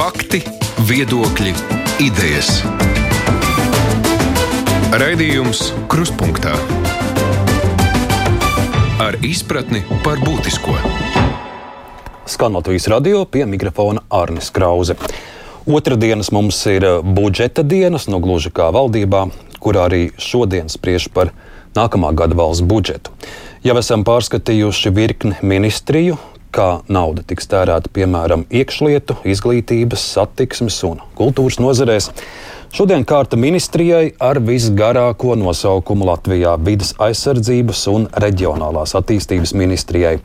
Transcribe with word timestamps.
Fakti, 0.00 0.38
viedokļi, 0.88 1.50
idejas. 2.00 2.62
Raidījums 4.96 5.58
Krustpunktā 5.92 6.54
ar 9.04 9.18
izpratni 9.20 9.82
par 10.00 10.22
būtisko. 10.24 10.72
Skan 12.24 12.56
Latvijas 12.56 12.88
radio 12.88 13.26
pie 13.28 13.44
mikrofona 13.44 14.00
Arnis 14.08 14.48
Krause. 14.56 14.96
Otradienas 15.68 16.32
mums 16.32 16.62
ir 16.72 16.88
budžeta 17.04 17.60
dienas, 17.60 18.08
no 18.08 18.24
gluži 18.24 18.48
kā 18.56 18.70
valdībā, 18.72 19.26
kurā 19.60 19.84
arī 19.90 20.06
šodien 20.16 20.72
spriež 20.72 21.10
par 21.12 21.34
nākamā 21.76 22.14
gada 22.16 22.40
valsts 22.40 22.64
budžetu. 22.64 23.12
Jau 23.68 23.76
esam 23.76 24.08
pārskatījuši 24.08 24.96
virkni 24.96 25.36
ministriju, 25.44 26.16
kā 26.52 26.68
nauda 26.90 27.24
tiks 27.26 27.48
tērēta 27.50 27.90
piemēram 27.94 28.46
iekšlietu, 28.50 29.20
izglītības, 29.28 30.04
satiksmes 30.16 30.78
un 30.88 31.02
kultūras 31.18 31.60
nozarēs. 31.62 32.10
Šodien 32.74 33.02
kārta 33.02 33.38
ministrijai 33.40 34.12
ar 34.22 34.38
visgarāko 34.46 35.34
nosaukumu 35.38 36.06
Latvijā- 36.06 36.56
vidas 36.68 36.94
aizsardzības 36.98 37.86
un 37.94 38.06
reģionālās 38.24 38.94
attīstības 38.94 39.54
ministrijai. 39.54 40.20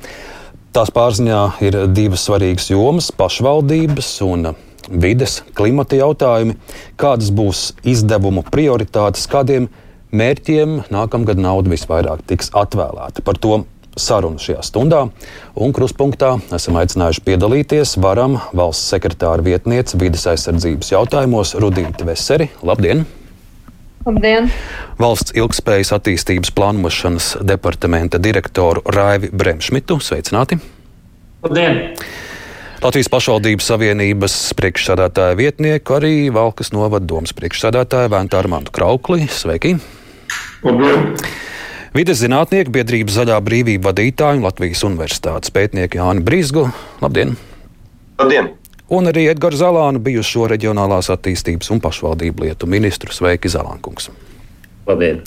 Tās 0.74 0.92
pārziņā 0.92 1.42
ir 1.62 1.88
divas 1.88 2.28
svarīgas 2.28 2.70
jomas- 2.70 3.12
pašvaldības 3.22 4.22
un 4.22 4.55
vides, 4.90 5.42
klimata 5.54 5.96
jautājumi, 5.96 6.58
kādas 6.98 7.32
būs 7.32 7.74
izdevumu 7.84 8.44
prioritātes, 8.44 9.28
kādiem 9.28 9.70
mērķiem 10.16 10.84
nākamgad 10.94 11.40
nauda 11.42 11.72
visvairāk 11.72 12.26
tiks 12.28 12.52
atvēlēta. 12.55 13.24
Par 13.24 13.40
to 13.42 13.66
sarunu 13.95 14.40
šajā 14.41 14.63
stundā. 14.66 15.02
Un 15.55 15.73
kruspunktā 15.76 16.35
esam 16.55 16.80
aicinājuši 16.80 17.23
piedalīties 17.26 17.95
varam 18.04 18.40
valsts 18.55 18.91
sekretāra 18.94 19.45
vietniece 19.45 19.99
vidas 20.02 20.27
aizsardzības 20.31 20.91
jautājumos 20.94 21.55
Rudīti 21.59 22.08
Veseri. 22.08 22.49
Labdien! 22.65 23.05
Labdien! 24.05 24.52
Valsts 25.02 25.34
ilgspējas 25.34 25.96
attīstības 25.96 26.52
plānošanas 26.55 27.32
departamenta 27.48 28.20
direktoru 28.21 28.84
Raivi 28.85 29.32
Bremšmitu. 29.34 29.98
Sveicināti! 30.04 30.59
Labdien! 31.46 31.82
Latvijas 32.84 33.09
pašvaldības 33.09 33.65
savienības 33.71 34.35
priekšsādātāja 34.59 35.40
vietnieku, 35.40 35.96
arī 35.96 36.13
Valkas 36.35 36.70
novada 36.76 37.07
domas 37.07 37.34
priekšsādātāja 37.34 38.12
Vēnta 38.13 38.37
Armandu 38.37 38.76
Kraukli. 38.76 39.26
Sveiki! 39.32 39.77
Labdien! 40.62 41.15
Vides 41.96 42.20
zinātnieku 42.20 42.74
biedrības 42.76 43.15
zaļā 43.15 43.38
brīvība 43.40 43.88
vadītāju 43.88 44.41
un 44.41 44.43
Latvijas 44.43 44.82
universitātes 44.84 45.54
pētnieku 45.55 45.96
Jāni 45.96 46.26
Brīsgu. 46.27 46.65
Labdien! 46.99 47.37
Labdien! 48.20 48.49
Un 48.91 49.07
arī 49.07 49.29
Edgars 49.32 49.62
Zalānu, 49.62 50.02
bijušo 50.04 50.49
reģionālās 50.52 51.07
attīstības 51.13 51.71
un 51.71 51.79
pašvaldību 51.79 52.49
lietu 52.49 52.68
ministru. 52.68 53.15
Sveiki, 53.15 53.48
Zalānkungs! 53.54 54.10
Labdien! 54.90 55.21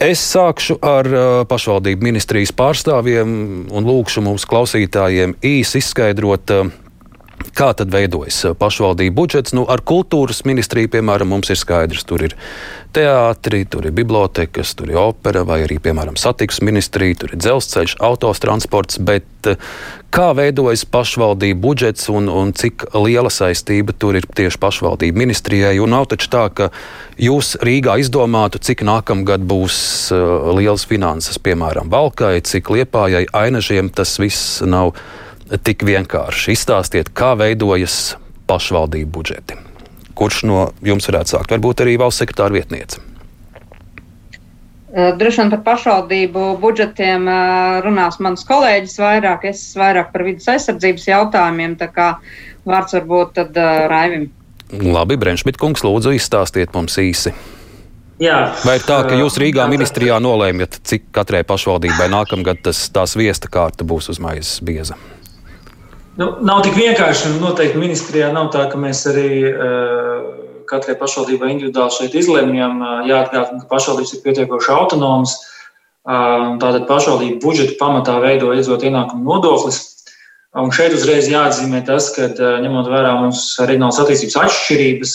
Es 0.00 0.22
sākšu 0.32 0.78
ar 0.80 1.10
uh, 1.12 1.26
pašvaldību 1.52 2.08
ministrijas 2.08 2.54
pārstāvjiem 2.56 3.36
un 3.68 3.90
lūkšu 3.92 4.24
mums 4.24 4.48
klausītājiem 4.48 5.36
īsi 5.44 5.82
izskaidrot, 5.84 6.56
uh, 6.56 6.72
Kā 7.52 7.72
tad 7.76 7.90
veidojas 7.92 8.38
pašvaldību 8.56 9.12
budžets? 9.16 9.52
Nu, 9.52 9.66
ar 9.68 9.82
kultūras 9.84 10.40
ministriju, 10.48 10.88
piemēram, 10.94 11.28
mums 11.34 11.52
ir 11.52 11.58
skaidrs, 11.60 12.06
tur 12.08 12.24
ir 12.24 12.36
teātri, 12.96 13.66
tur 13.68 13.88
ir 13.88 13.92
bibliotekas, 13.96 14.72
tur 14.76 14.88
ir 14.88 15.00
opera 15.00 15.42
vai 15.48 15.60
arī, 15.66 15.76
piemēram, 15.84 16.16
satiksmes 16.16 16.64
ministrija, 16.70 17.18
tur 17.20 17.34
ir 17.34 17.42
dzelzceļš, 17.42 17.98
autotransports. 18.08 18.96
Bet 19.04 19.50
kā 20.12 20.30
veidojas 20.36 20.86
pašvaldību 20.88 21.60
budžets 21.60 22.08
un, 22.12 22.30
un 22.32 22.54
cik 22.56 22.86
liela 22.96 23.32
saistība 23.32 23.92
tur 23.92 24.16
ir 24.16 24.28
tieši 24.32 24.60
pašvaldību 24.62 25.20
ministrijai? 25.24 25.74
Un 25.84 25.92
nav 25.92 26.08
taču 26.12 26.30
tā, 26.32 26.46
ka 26.56 26.70
jūs 27.20 27.58
Rīgā 27.60 27.98
izdomātu, 28.00 28.62
cik 28.64 28.84
nākamgad 28.88 29.44
būs 29.44 29.76
uh, 30.16 30.48
liels 30.56 30.88
finanses, 30.88 31.36
piemēram, 31.36 31.92
Valkai, 31.92 32.38
cik 32.48 32.72
Liepājai, 32.72 33.26
Ainažiem 33.44 33.92
tas 33.92 34.16
viss 34.22 34.62
nav 34.64 34.96
tik 35.62 35.84
vienkārši. 35.86 36.56
Izstāstiet, 36.56 37.12
kā 37.16 37.32
veidojas 37.38 38.16
pašvaldību 38.50 39.10
budžeti. 39.12 39.58
Kurš 40.18 40.42
no 40.48 40.66
jums 40.84 41.08
varētu 41.08 41.36
sākt? 41.36 41.54
Varbūt 41.54 41.84
arī 41.84 41.96
valsts 42.00 42.22
sekretāra 42.24 42.54
vietniece. 42.54 43.00
Droši 44.92 45.40
vien 45.40 45.50
par 45.54 45.62
pašvaldību 45.64 46.40
budžetiem 46.60 47.24
runās 47.84 48.18
mans 48.20 48.44
kolēģis 48.44 48.98
vairāk, 49.00 49.46
es 49.48 49.62
vairāk 49.78 50.10
par 50.12 50.26
vidas 50.26 50.50
aizsardzības 50.52 51.08
jautājumiem, 51.08 51.78
tā 51.80 51.88
kā 51.94 52.08
vārds 52.68 52.92
varbūt 52.98 53.32
tad 53.38 53.56
Raivim. 53.88 54.28
Labi, 54.72 55.16
Brenšmit 55.20 55.56
kungs, 55.60 55.80
lūdzu 55.84 56.12
izstāstiet 56.16 56.76
mums 56.76 56.98
īsi. 57.00 57.32
Jā, 58.22 58.52
Vai 58.62 58.76
ir 58.78 58.84
tā, 58.86 59.00
ka 59.08 59.16
jūs 59.16 59.38
Rīgā 59.40 59.64
ministrijā 59.72 60.20
nolēmjat, 60.22 60.76
cik 60.86 61.08
katrai 61.16 61.40
pašvaldībai 61.48 62.06
nākamgad 62.12 62.60
tas, 62.68 62.84
tās 62.92 63.16
viesta 63.18 63.48
kārta 63.50 63.88
būs 63.88 64.12
uz 64.12 64.20
maizes 64.22 64.60
bieza? 64.62 64.98
Nu, 66.20 66.26
nav 66.44 66.60
tik 66.66 66.74
vienkārši. 66.76 67.38
Noteikti 67.40 67.80
ministrijā 67.80 68.28
nav 68.34 68.50
tā, 68.52 68.66
ka 68.68 68.80
mēs 68.80 69.00
arī 69.08 69.28
uh, 69.48 70.26
katrai 70.68 70.98
pašvaldībai 71.00 71.54
individuāli 71.54 71.96
šeit 71.96 72.18
izlemjam. 72.20 72.82
Uh, 72.82 72.98
Jāatgādina, 73.08 73.62
ka 73.62 73.70
pašvaldības 73.70 74.12
ir 74.12 74.20
pietiekoši 74.26 74.74
autonomas. 74.74 75.38
Uh, 76.02 76.58
tātad 76.60 76.84
pašvaldību 76.90 77.40
budžetu 77.40 77.78
pamatā 77.80 78.18
veido 78.20 78.52
iedzot 78.52 78.84
ienākumu 78.84 79.24
nodoklis. 79.24 79.80
Un 80.52 80.68
šeit 80.68 80.92
uzreiz 80.92 81.30
jāatzīmē 81.32 81.78
tas, 81.88 82.10
ka 82.12 82.26
ņemot 82.60 82.90
vērā 82.92 83.14
mūsu 83.22 83.64
reģionālās 83.64 84.02
attīstības 84.02 84.34
atšķirības, 84.42 85.12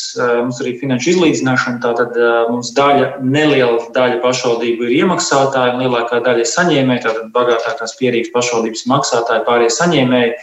mums 0.48 0.62
arī 0.64 0.72
finanšu 0.80 1.12
izlīdzināšana, 1.12 1.78
tātad 1.84 2.18
mums 2.50 2.72
daļa, 2.74 3.20
neliela 3.22 3.86
daļa 3.94 4.18
pašvaldību 4.24 4.88
ir 4.88 4.96
iemaksātāji 5.04 5.76
un 5.76 5.84
lielākā 5.84 6.24
daļa 6.26 6.42
ir 6.42 6.50
saņēmēji, 6.56 7.04
tātad 7.06 7.30
bagātākās 7.38 7.94
pierīgas 8.00 8.34
pašvaldības 8.34 8.88
maksātāji, 8.90 9.46
pārējie 9.46 9.76
saņēmēji. 9.78 10.34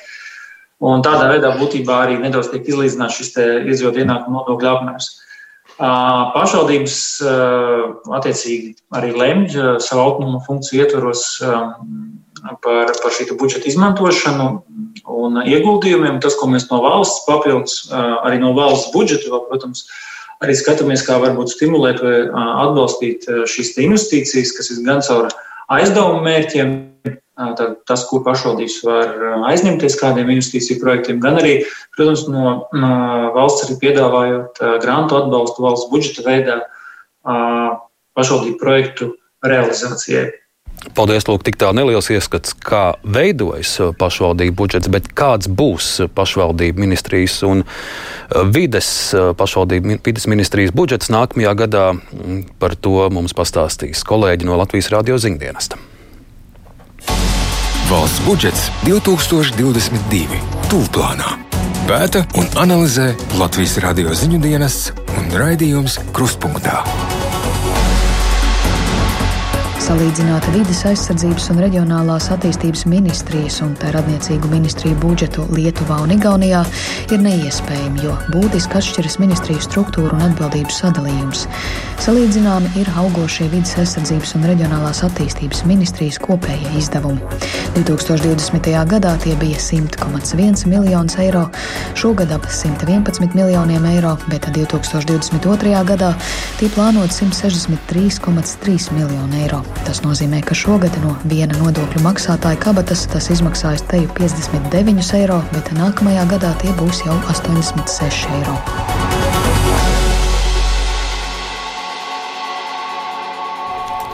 Un 0.83 1.05
tādā 1.07 1.29
veidā 1.31 1.53
būtībā 1.61 2.01
arī 2.05 2.17
nedaudz 2.19 2.51
tiek 2.51 2.67
izlīdzināts 2.67 3.21
šis 3.21 3.37
iedzīvotāju 3.39 4.05
ienākumu 4.05 4.41
nodokļu 4.41 4.71
apmērs. 4.73 5.11
Pašvaldības 5.79 6.97
attiecīgi 8.19 8.75
arī 8.95 9.13
lemj 9.15 9.55
savu 9.83 10.03
autonomu 10.03 10.43
funkciju 10.47 10.83
ietvaros 10.85 11.25
par, 11.43 12.91
par 12.91 13.15
šī 13.15 13.31
budžeta 13.39 13.71
izmantošanu 13.71 14.49
un 15.11 15.41
ieguldījumiem. 15.43 16.21
Tas, 16.23 16.37
ko 16.39 16.51
mēs 16.53 16.69
no 16.71 16.83
valsts 16.85 17.25
papildus, 17.29 17.79
arī 17.95 18.39
no 18.43 18.53
valsts 18.59 18.93
budžeta, 18.95 19.31
vēl, 19.33 19.47
protams, 19.49 19.87
arī 20.45 20.55
skatāmies, 20.59 21.07
kā 21.07 21.19
varbūt 21.23 21.55
stimulēt 21.55 22.03
vai 22.05 22.17
atbalstīt 22.67 23.27
šīs 23.51 23.75
investīcijas, 23.87 24.55
kas 24.59 24.71
ir 24.75 24.83
gan 24.87 25.03
caur 25.07 25.31
aizdevumu 25.73 26.23
mērķiem, 26.27 26.75
Tad 27.35 27.81
tas, 27.89 28.05
kur 28.07 28.21
pašvaldības 28.23 28.77
var 28.87 29.15
aizņemties 29.51 29.97
kādiem 29.99 30.29
investīciju 30.37 30.79
projektiem, 30.79 31.19
gan 31.23 31.41
arī, 31.41 31.57
protams, 31.97 32.29
no, 32.31 32.53
valsts 33.35 33.67
arī 33.67 33.79
piedāvājot 33.81 34.63
grantu 34.85 35.19
atbalstu 35.19 35.65
valsts 35.67 35.91
budžeta 35.91 36.23
veidā 36.29 36.61
pašvaldību 38.15 38.59
projektu 38.61 39.11
realizācijai. 39.43 40.31
Paldies, 40.95 41.25
Lūk, 41.27 41.43
tik 41.47 41.57
tā 41.59 41.71
neliels 41.75 42.11
ieskats, 42.13 42.53
kā 42.55 42.93
veidojas 43.03 43.73
pašvaldību 43.99 44.55
budžets, 44.59 44.91
bet 44.93 45.09
kāds 45.17 45.49
būs 45.49 45.89
pašvaldību 46.15 46.83
ministrijas 46.83 47.39
un 47.47 47.63
vides 48.53 48.91
pašvaldību 49.39 49.99
vides 50.05 50.29
ministrijas 50.31 50.75
budžets 50.77 51.11
nākamajā 51.15 51.57
gadā. 51.65 51.87
Par 52.61 52.77
to 52.77 53.09
mums 53.15 53.35
pastāstīs 53.35 54.05
kolēģi 54.07 54.51
no 54.51 54.61
Latvijas 54.61 54.93
radio 54.95 55.19
ziņdienesta. 55.19 55.81
Valsts 57.85 58.23
budžets 58.25 58.71
2022. 58.87 60.39
Tūlplānā. 60.73 61.35
Pēta 61.85 62.23
un 62.41 62.49
analizē 62.63 63.11
Latvijas 63.37 63.77
radio 63.85 64.17
ziņu 64.17 64.41
dienas 64.41 64.79
un 65.19 65.29
raidījums 65.37 65.99
Krustpunktā. 66.17 66.81
Salīdzināt 69.85 70.47
vidas 70.55 70.79
aizsardzības 70.89 71.51
un 71.53 71.59
reģionālās 71.61 72.31
attīstības 72.33 72.87
ministrijas 72.89 73.59
un 73.67 73.75
tā 73.77 73.91
radniecīgu 73.93 74.49
ministriju 74.49 74.97
budžetu 75.03 75.45
Lietuvā 75.53 75.99
un 76.07 76.15
Igaunijā 76.15 76.63
ir 77.13 77.21
neiespējami, 77.21 78.07
jo 78.07 78.15
būtiski 78.33 78.79
atšķiras 78.81 79.19
ministriju 79.21 79.61
struktūra 79.61 80.17
un 80.17 80.25
atbildības 80.31 80.79
sadalījums. 80.81 81.45
Salīdzināmi 82.01 82.73
ir 82.81 82.89
augošie 82.97 83.51
vidas 83.53 83.75
aizsardzības 83.83 84.33
un 84.39 84.49
reģionālās 84.49 85.03
attīstības 85.05 85.67
ministrijas 85.69 86.17
kopējie 86.25 86.73
izdevumi. 86.81 87.21
2020. 87.77 88.73
gadā 88.89 89.13
tie 89.21 89.37
bija 89.37 89.61
100,1 89.61 90.65
miljonus 90.71 91.19
eiro, 91.21 91.45
šogad 91.99 92.33
ap 92.33 92.49
111 92.49 93.37
miljoniem 93.37 93.85
eiro, 93.93 94.17
bet 94.33 94.49
2022. 94.57 95.77
gadā 95.93 96.15
tie 96.57 96.73
plānot 96.73 97.13
163,3 97.13 98.95
miljonu 98.97 99.43
eiro. 99.45 99.65
Tas 99.83 100.01
nozīmē, 100.05 100.39
ka 100.47 100.55
šogad 100.55 100.95
no 101.03 101.17
viena 101.27 101.59
nodokļu 101.59 102.05
maksātāja 102.07 102.61
kabatas 102.63 103.03
tas 103.11 103.27
izmaksājas 103.35 103.83
teju 103.91 104.09
59 104.15 105.11
eiro, 105.19 105.43
bet 105.51 105.75
nākamajā 105.75 106.25
gadā 106.31 106.55
tie 106.63 106.71
būs 106.79 107.03
jau 107.09 107.19
86 107.35 108.31
eiro. 108.39 108.57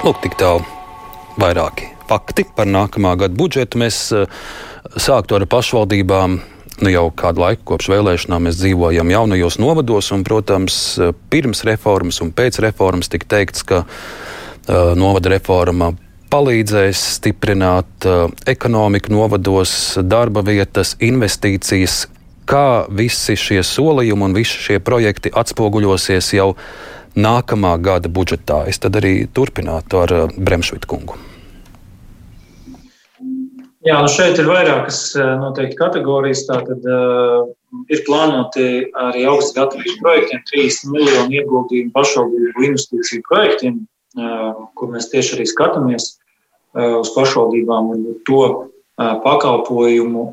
Lūk, 0.00 0.22
tik 0.24 0.40
tālu 0.40 0.64
vairāki 1.36 1.90
fakti 2.10 2.46
par 2.56 2.68
nākamā 2.68 3.14
gada 3.20 3.36
budžetu. 3.36 3.78
Mēs 3.82 3.98
uh, 4.16 4.24
sāktu 4.96 5.38
ar 5.38 5.46
pašvaldībām. 5.50 6.40
Nu, 6.80 6.88
jau 6.88 7.10
kādu 7.12 7.42
laiku 7.42 7.66
kopš 7.74 7.90
vēlēšanām 7.92 8.46
mēs 8.48 8.56
dzīvojam 8.56 9.10
jaunajos 9.12 9.58
novados, 9.60 10.06
un, 10.16 10.22
protams, 10.24 10.74
pirms 11.28 11.60
reformas 11.68 12.22
un 12.24 12.30
pēc 12.32 12.56
reformas 12.64 13.12
tika 13.12 13.28
teikts, 13.36 13.66
ka 13.68 13.82
novada 14.68 15.32
reforma 15.32 15.92
palīdzēs 16.30 17.00
stiprināt 17.16 18.06
uh, 18.06 18.30
ekonomiku 18.48 19.12
novados, 19.14 19.72
darba 20.02 20.44
vietas, 20.46 20.94
investīcijas. 21.02 22.04
Kā 22.50 22.86
visi 22.90 23.36
šie 23.38 23.60
solījumi 23.66 24.26
un 24.26 24.34
visi 24.34 24.58
šie 24.58 24.78
projekti 24.82 25.30
atspoguļosies 25.30 26.32
jau 26.34 26.52
nākamā 27.18 27.76
gada 27.82 28.10
budžetā? 28.10 28.64
Es 28.70 28.82
tad 28.82 28.98
arī 29.00 29.24
turpinātu 29.26 30.04
ar 30.04 30.16
uh, 30.16 30.38
Bremšvitu 30.38 30.90
kungu. 30.90 31.18
Jā, 33.80 33.96
nu 34.04 34.10
šeit 34.12 34.36
ir 34.36 34.44
vairākas 34.44 34.96
eh, 35.16 35.28
noteikti 35.40 35.78
kategorijas. 35.78 36.42
Tātad 36.44 36.84
uh, 36.84 37.46
ir 37.88 38.02
plānoti 38.04 38.66
arī 39.06 39.22
augsts 39.30 39.56
gatavības 39.56 39.94
projektiem, 40.02 40.42
30 40.50 40.90
miljonu 40.92 41.38
ieguldījumu 41.38 41.94
pašvaldību 41.94 42.66
investīciju 42.68 43.24
projektiem, 43.30 43.78
kur 44.14 44.90
mēs 44.90 45.10
tieši 45.12 45.38
arī 45.38 45.46
skatāmies 45.48 46.12
uz 46.74 47.12
pašvaldībām 47.14 47.94
un 47.94 48.04
to 48.26 48.42
pakalpojumu, 49.00 50.24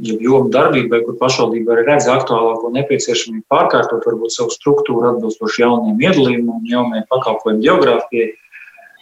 jeb 0.00 0.22
jomu 0.24 0.48
darbībai, 0.52 1.02
kur 1.04 1.18
pašvaldība 1.20 1.74
arī 1.74 1.86
redz 1.90 2.06
aktuālāko 2.08 2.70
nepieciešamību 2.72 3.44
pārkārtot 3.52 4.06
varbūt 4.08 4.32
savu 4.32 4.54
struktūru 4.54 5.10
atbilstoši 5.14 5.66
jauniem 5.66 6.00
iedalījumiem 6.06 6.54
un 6.54 6.70
jaunajai 6.70 7.04
pakalpojumu 7.12 7.66
geogrāfijai. 7.66 8.30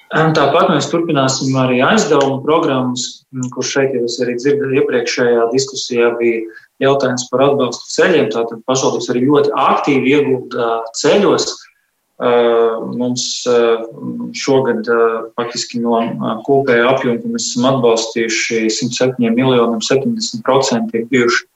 Tāpat 0.08 0.70
mēs 0.72 0.88
turpināsim 0.88 1.52
arī 1.60 1.82
aizdevumu 1.84 2.40
programmas, 2.42 3.26
kur 3.52 3.66
šeit 3.66 3.92
jau 3.94 4.06
es 4.08 4.16
arī 4.24 4.38
dzirdēju 4.40 4.80
iepriekšējā 4.80 5.46
diskusijā 5.52 6.10
bija 6.18 6.40
jautājums 6.80 7.28
par 7.30 7.44
atbalstu 7.44 7.90
ceļiem. 7.92 8.30
Tātad 8.32 8.64
pašvaldības 8.66 9.10
arī 9.12 9.26
ļoti 9.28 9.52
aktīvi 9.52 10.14
iegulda 10.16 10.70
ceļos. 10.96 11.50
Mums 12.18 13.24
šogad 14.34 14.88
faktiski 15.38 15.78
no 15.84 16.00
kopējā 16.46 16.88
apjoma, 16.90 17.20
ko 17.22 17.30
mēs 17.30 17.52
esam 17.52 17.68
atbalstījuši 17.70 18.64
107 18.74 19.30
miljoniem, 19.36 19.78
70% 19.86 20.98
ir 20.98 21.06
bijuši 21.12 21.46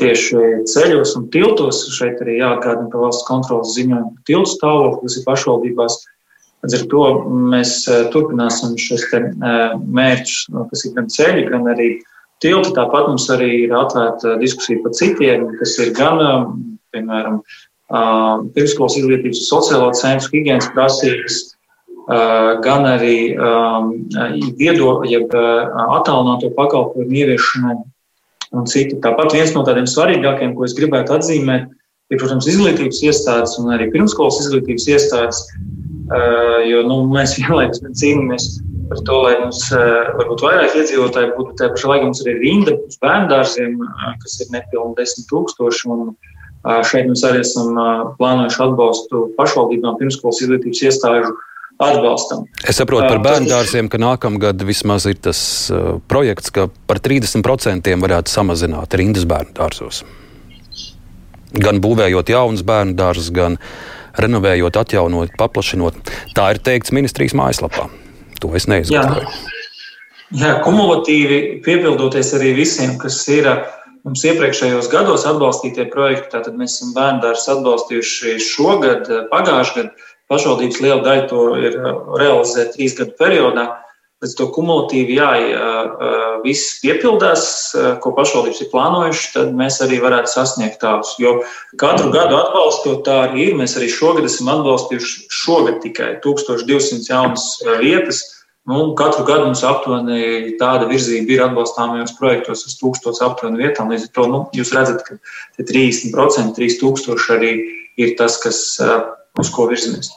tieši 0.00 0.44
ceļos 0.70 1.12
un 1.18 1.26
tiltos. 1.34 1.82
Šeit 1.92 2.22
arī 2.24 2.38
jāatgādina 2.38 2.88
par 2.92 3.04
valsts 3.04 3.26
kontrolas 3.28 3.74
ziņojumu 3.76 4.14
par 4.14 4.24
tiltu 4.30 4.54
stāvokli, 4.54 5.02
kas 5.04 5.18
ir 5.18 5.26
pašvaldībās. 5.28 5.98
Līdz 6.64 6.74
ar 6.78 6.84
to 6.90 7.04
mēs 7.52 7.72
turpināsim 8.14 8.78
šos 8.80 9.04
mērķus, 9.12 10.38
kas 10.72 10.86
ir 10.88 10.96
gan 10.96 11.12
ceļi, 11.12 11.44
gan 11.52 11.68
arī 11.74 11.90
tilti. 12.42 12.72
Tāpat 12.74 13.12
mums 13.12 13.28
arī 13.34 13.50
ir 13.66 13.76
atvērta 13.76 14.38
diskusija 14.40 14.80
par 14.86 14.96
citiem, 14.96 15.50
kas 15.60 15.76
ir 15.84 15.92
gan, 15.98 16.22
piemēram, 16.96 17.42
pirmskolas 17.88 18.98
izglītības 19.00 19.46
sociālo 19.48 19.92
centru 19.96 20.34
higienas 20.34 20.68
prasības, 20.74 21.38
gan 22.64 22.86
arī 22.88 23.36
viedo, 24.56 24.98
jeb 25.08 25.32
attālināto 25.32 26.52
pakalpojumu 26.56 27.16
ieviešanai 27.22 27.78
un 28.56 28.68
citi. 28.68 29.00
Tāpat 29.04 29.34
viens 29.36 29.52
no 29.56 29.64
tādiem 29.64 29.88
svarīgākiem, 29.88 30.54
ko 30.56 30.68
es 30.68 30.76
gribētu 30.76 31.16
atzīmēt, 31.16 31.68
ir, 32.12 32.20
protams, 32.20 32.48
izglītības 32.48 33.02
iestādes 33.08 33.58
un 33.60 33.72
arī 33.76 33.90
pirmskolas 33.92 34.40
izglītības 34.44 34.88
iestādes, 34.94 35.42
jo 36.68 36.84
nu, 36.88 37.02
mēs 37.12 37.36
vienlaikus 37.40 37.84
cīnāmies 38.00 38.48
par 38.88 39.02
to, 39.04 39.18
lai 39.24 39.34
mums 39.42 39.60
varbūt 39.72 40.44
vairāk 40.44 40.76
iedzīvotāji 40.80 41.32
būtu. 41.36 41.54
Tā 41.60 41.70
pašā 41.74 41.90
laikā 41.92 42.08
mums 42.08 42.22
ir 42.24 42.40
rinda 42.40 42.76
uz 42.78 42.96
bērnu 43.02 43.30
dārziem, 43.32 43.76
eh, 43.84 44.14
kas 44.22 44.40
ir 44.40 44.52
nepilni 44.54 44.96
desmit 44.98 45.28
tūkstoši. 45.32 45.90
Un, 45.92 46.14
šeit 46.86 47.08
mēs 47.10 47.24
arī 47.26 47.42
esam 47.44 47.76
plānojuši 48.18 48.64
atbalstu 48.66 49.26
pašvaldībām, 49.38 49.98
pirmskolas 50.00 50.42
izglītības 50.44 50.84
iestāžu 50.88 51.34
atbalstam. 51.78 52.46
Es 52.66 52.80
saprotu 52.80 53.06
par 53.06 53.20
bērnu 53.24 53.50
dārziem, 53.50 53.90
ka 53.90 54.00
nākamgad 54.02 54.64
vismaz 54.66 55.06
ir 55.10 55.20
tas 55.22 55.40
uh, 55.70 55.98
projekts, 56.10 56.50
ka 56.54 56.66
par 56.90 56.98
30% 57.04 57.94
varētu 58.02 58.34
samazināt 58.34 58.98
rindas 58.98 59.28
bērnu 59.30 59.54
dārzos. 59.58 60.02
Gan 61.54 61.78
būvējot 61.80 62.34
jaunus 62.34 62.64
bērnu 62.66 62.98
dārzus, 62.98 63.30
gan 63.34 63.56
uh, 63.56 63.70
renovējot, 64.22 64.78
atjaunot, 64.80 65.34
paplašinot. 65.38 66.12
Tā 66.36 66.52
ir 66.54 66.62
teikts 66.64 66.94
ministrijas 66.94 67.36
mājaslapā. 67.38 67.88
To 68.42 68.52
es 68.58 68.68
neizgāju. 68.70 69.22
Jā. 69.22 69.54
Jā, 70.38 70.50
kumulatīvi 70.60 71.62
piepildoties 71.64 72.34
arī 72.36 72.52
visiem, 72.58 72.98
kas 73.00 73.22
ir 73.32 73.48
mums 74.06 74.24
iepriekšējos 74.28 74.90
gados 74.92 75.26
atbalstītie 75.28 75.88
projekti. 75.92 76.32
Tātad 76.36 76.56
mēs 76.58 76.78
esam 76.78 76.94
bērndārs 76.96 77.48
atbalstījuši 77.54 78.38
šogad, 78.44 79.10
pagājušajā 79.32 79.82
gadā. 79.82 80.06
Pašvaldības 80.28 80.80
liela 80.84 81.00
daļa 81.06 81.28
to 81.30 81.42
ir 81.56 81.76
realizēta 82.20 82.74
trīs 82.74 82.96
gadu 82.98 83.14
periodā. 83.16 83.62
Līdz 84.18 84.34
to 84.34 84.48
kumulatīvi, 84.50 85.14
jā, 85.14 85.28
ja 85.46 85.68
viss 86.42 86.80
piepildās, 86.82 87.44
ko 88.02 88.10
pašvaldības 88.16 88.64
ir 88.64 88.70
plānojuši, 88.72 89.28
tad 89.36 89.52
mēs 89.56 89.78
arī 89.84 90.00
varētu 90.02 90.32
sasniegt 90.32 90.80
tādus. 90.82 91.14
Jo 91.22 91.36
katru 91.80 92.10
gadu 92.12 92.36
atbalstot 92.36 93.04
tā 93.06 93.20
arī 93.28 93.46
ir. 93.46 93.56
Mēs 93.60 93.78
arī 93.78 93.88
šogad 93.94 94.26
esam 94.28 94.50
atbalstījuši 94.56 95.28
šogad 95.32 95.78
tikai 95.86 96.16
1200 96.26 97.08
jaunas 97.08 97.46
vietas. 97.80 98.24
Nu, 98.68 98.92
katru 98.92 99.24
gadu 99.24 99.46
mums 99.48 99.62
aptuveni 99.64 100.52
tāda 100.60 100.90
virzība 100.90 101.32
ir 101.32 101.42
atbalstāmajos 101.46 102.12
projektos 102.18 102.66
uz 102.68 102.74
1000 102.76 103.22
aptuveni 103.24 103.62
vietām. 103.62 103.88
Līdz 103.88 104.10
ar 104.10 104.14
to 104.18 104.26
nu, 104.28 104.40
jūs 104.52 104.74
redzat, 104.76 105.06
ka 105.06 105.16
30%, 105.64 106.52
3000 106.58 107.32
arī 107.38 107.52
ir 107.96 108.12
tas, 108.20 108.36
kas, 108.42 108.60
uz 109.40 109.52
ko 109.54 109.70
virzamies. 109.72 110.12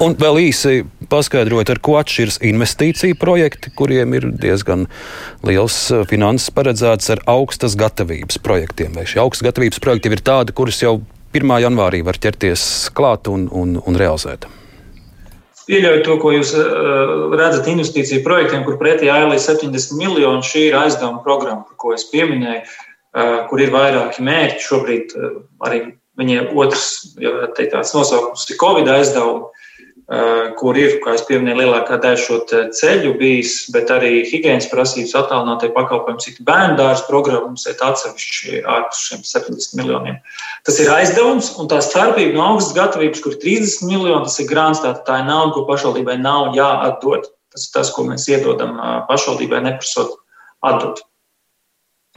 Un 0.00 0.16
vēl 0.16 0.40
īsi 0.46 0.86
paskaidrot, 1.10 1.68
ar 1.68 1.82
ko 1.84 1.98
atšķiras 2.00 2.40
investīcija 2.48 3.18
projekti, 3.20 3.72
kuriem 3.76 4.14
ir 4.16 4.30
diezgan 4.40 4.86
liels 5.44 5.76
finanses 6.08 6.54
paredzēts 6.56 7.12
ar 7.12 7.24
augstas 7.28 7.76
gatavības 7.76 8.40
projektiem. 8.46 8.96
Vai 8.96 9.04
šie 9.04 9.20
augstas 9.20 9.50
gatavības 9.50 9.82
projekti 9.84 10.16
ir 10.16 10.24
tādi, 10.24 10.56
kurus 10.56 10.80
jau 10.80 11.02
1. 11.36 11.58
janvārī 11.66 12.00
var 12.06 12.16
ķerties 12.16 12.88
klāt 12.96 13.28
un, 13.28 13.50
un, 13.52 13.76
un 13.84 14.00
realizēt? 14.00 14.48
Pieļauju 15.66 16.02
to, 16.06 16.16
ko 16.22 16.30
jūs 16.30 16.52
uh, 16.54 17.32
redzat 17.34 17.66
investīciju 17.70 18.22
projektiem, 18.22 18.62
kur 18.66 18.78
pretī 18.78 19.10
ALV 19.10 19.34
70 19.42 19.96
miljoni. 19.98 20.46
Šī 20.46 20.68
ir 20.68 20.78
aizdevuma 20.78 21.24
programma, 21.24 21.64
par 21.66 21.78
ko 21.82 21.94
es 21.96 22.06
pieminēju, 22.12 22.62
uh, 22.62 23.38
kur 23.50 23.62
ir 23.62 23.74
vairāki 23.74 24.22
mērķi. 24.26 24.62
Šobrīd 24.62 25.16
uh, 25.18 25.40
arī 25.66 25.82
viņiem 26.20 26.52
otrs, 26.56 27.16
ja 27.20 27.50
teikt, 27.56 27.74
tāds 27.74 27.92
nosaukums 27.96 28.46
ir 28.48 28.60
Covid 28.62 28.92
aizdevumi. 28.94 29.55
Eh, 30.06 30.52
kur 30.54 30.76
ir, 30.78 31.00
kā 31.02 31.16
jau 31.18 31.40
minēju, 31.42 31.58
lielākā 31.64 31.96
daļa 31.98 32.18
šo 32.22 32.36
ceļu 32.46 33.16
bijis, 33.18 33.54
bet 33.74 33.88
arī 33.90 34.20
higiēnas 34.28 34.68
prasības 34.70 35.16
attālinātie 35.18 35.72
pakalpojumi, 35.74 36.22
cik 36.22 36.36
bērnu 36.46 36.76
dārza 36.78 37.08
programmas 37.08 37.64
ir 37.66 37.82
atsevišķi 37.82 38.60
ārpus 38.70 39.00
šiem 39.08 39.24
70 39.26 39.74
miljoniem. 39.80 40.20
Tas 40.62 40.78
ir 40.78 40.92
aizdevums, 40.94 41.48
un 41.58 41.66
tā 41.72 41.80
starpība 41.82 42.38
no 42.38 42.44
augstas 42.52 42.76
gatavības, 42.78 43.24
kur 43.24 43.34
30 43.42 43.82
miljoni, 43.90 44.22
tas 44.28 44.38
ir 44.38 44.46
grāns, 44.52 44.84
tā, 44.84 44.94
tā 45.08 45.18
ir 45.24 45.26
nauda, 45.26 45.56
ko 45.56 45.66
pašvaldībai 45.72 46.20
nav 46.22 46.54
jāatdod. 46.54 47.26
Tas 47.56 47.66
ir 47.66 47.74
tas, 47.74 47.90
ko 47.90 48.06
mēs 48.06 48.30
iedodam 48.30 48.78
eh, 48.78 48.96
pašvaldībai, 49.10 49.64
neprasot 49.66 50.14
atdot. 50.70 51.02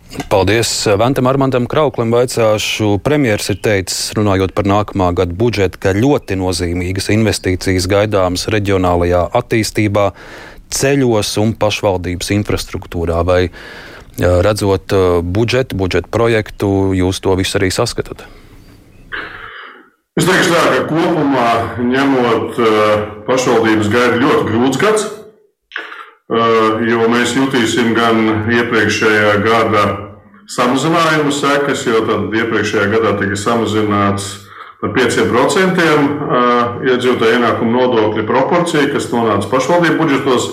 Paldies 0.10 0.88
Ventam 0.98 1.28
Armandam 1.30 1.68
Krauklim. 1.70 2.10
Vaicāšu, 2.10 2.96
premjeras 3.06 3.52
ir 3.54 3.60
teicis, 3.62 4.10
runājot 4.18 4.56
par 4.58 4.66
nākamā 4.66 5.12
gada 5.14 5.36
budžetu, 5.38 5.78
ka 5.78 5.94
ļoti 5.94 6.38
nozīmīgas 6.42 7.12
investīcijas 7.14 7.86
gaidāmas 7.92 8.48
reģionālajā 8.50 9.28
attīstībā, 9.38 10.08
ceļos 10.74 11.36
un 11.44 11.54
pašvaldības 11.62 12.34
infrastruktūrā. 12.40 13.22
Vai 13.22 13.52
redzot 14.18 14.98
budžetu, 15.22 15.78
budžeta 15.78 16.10
projektu, 16.10 16.92
jūs 16.98 17.22
to 17.22 17.38
visu 17.38 17.62
arī 17.62 17.70
saskatāt? 17.70 18.26
Es 20.18 20.26
teikšu 20.26 20.52
tā, 20.52 20.66
ka 20.74 20.82
kopumā 20.90 21.50
ņemot 21.86 22.58
pašvaldības 23.30 23.94
gaida 23.94 24.18
ļoti 24.26 24.50
grūts 24.50 24.82
gads. 24.82 25.10
Eh, 26.30 26.84
jo 26.86 27.08
mēs 27.10 27.32
jutīsim 27.34 27.96
gan 27.98 28.20
iepriekšējā 28.54 29.32
gada 29.42 29.86
samazinājumu 30.50 31.34
sekas, 31.34 31.88
jo 31.90 32.04
tad 32.06 32.36
iepriekšējā 32.38 32.86
gadā 32.92 33.16
tika 33.18 33.38
samazināts 33.38 34.28
par 34.80 34.94
5% 34.94 35.82
iedzīvotāju 36.86 37.40
ienākumu 37.40 37.74
nodokļa 37.74 38.28
proporcija, 38.30 38.92
kas 38.94 39.10
nonāca 39.12 39.50
pašvaldību 39.52 39.98
budžetos. 40.00 40.46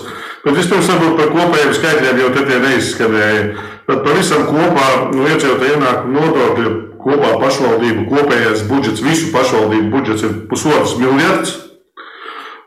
Bet 0.43 0.57
vispirms 0.57 0.89
varbūt 0.91 1.15
par 1.19 1.31
kopējiem 1.35 1.77
skaitļiem, 1.77 2.19
jo 2.23 2.33
te 2.33 2.43
tie 2.49 2.59
neizskanēja. 2.65 3.45
Tad 3.87 4.03
pavisam 4.03 4.49
kopā 4.49 4.89
no 5.13 5.29
iedzīvotāju 5.29 5.77
ienākumu 5.77 6.25
nodokļa 6.25 6.73
kopā 7.05 7.31
pašvaldību 7.45 8.09
kopējais 8.09 8.65
budžets, 8.67 9.05
visu 9.05 9.31
pašvaldību 9.31 9.93
budžets 9.93 10.25
ir 10.25 10.35
pusotrs 10.49 10.97
miljards. 10.99 11.55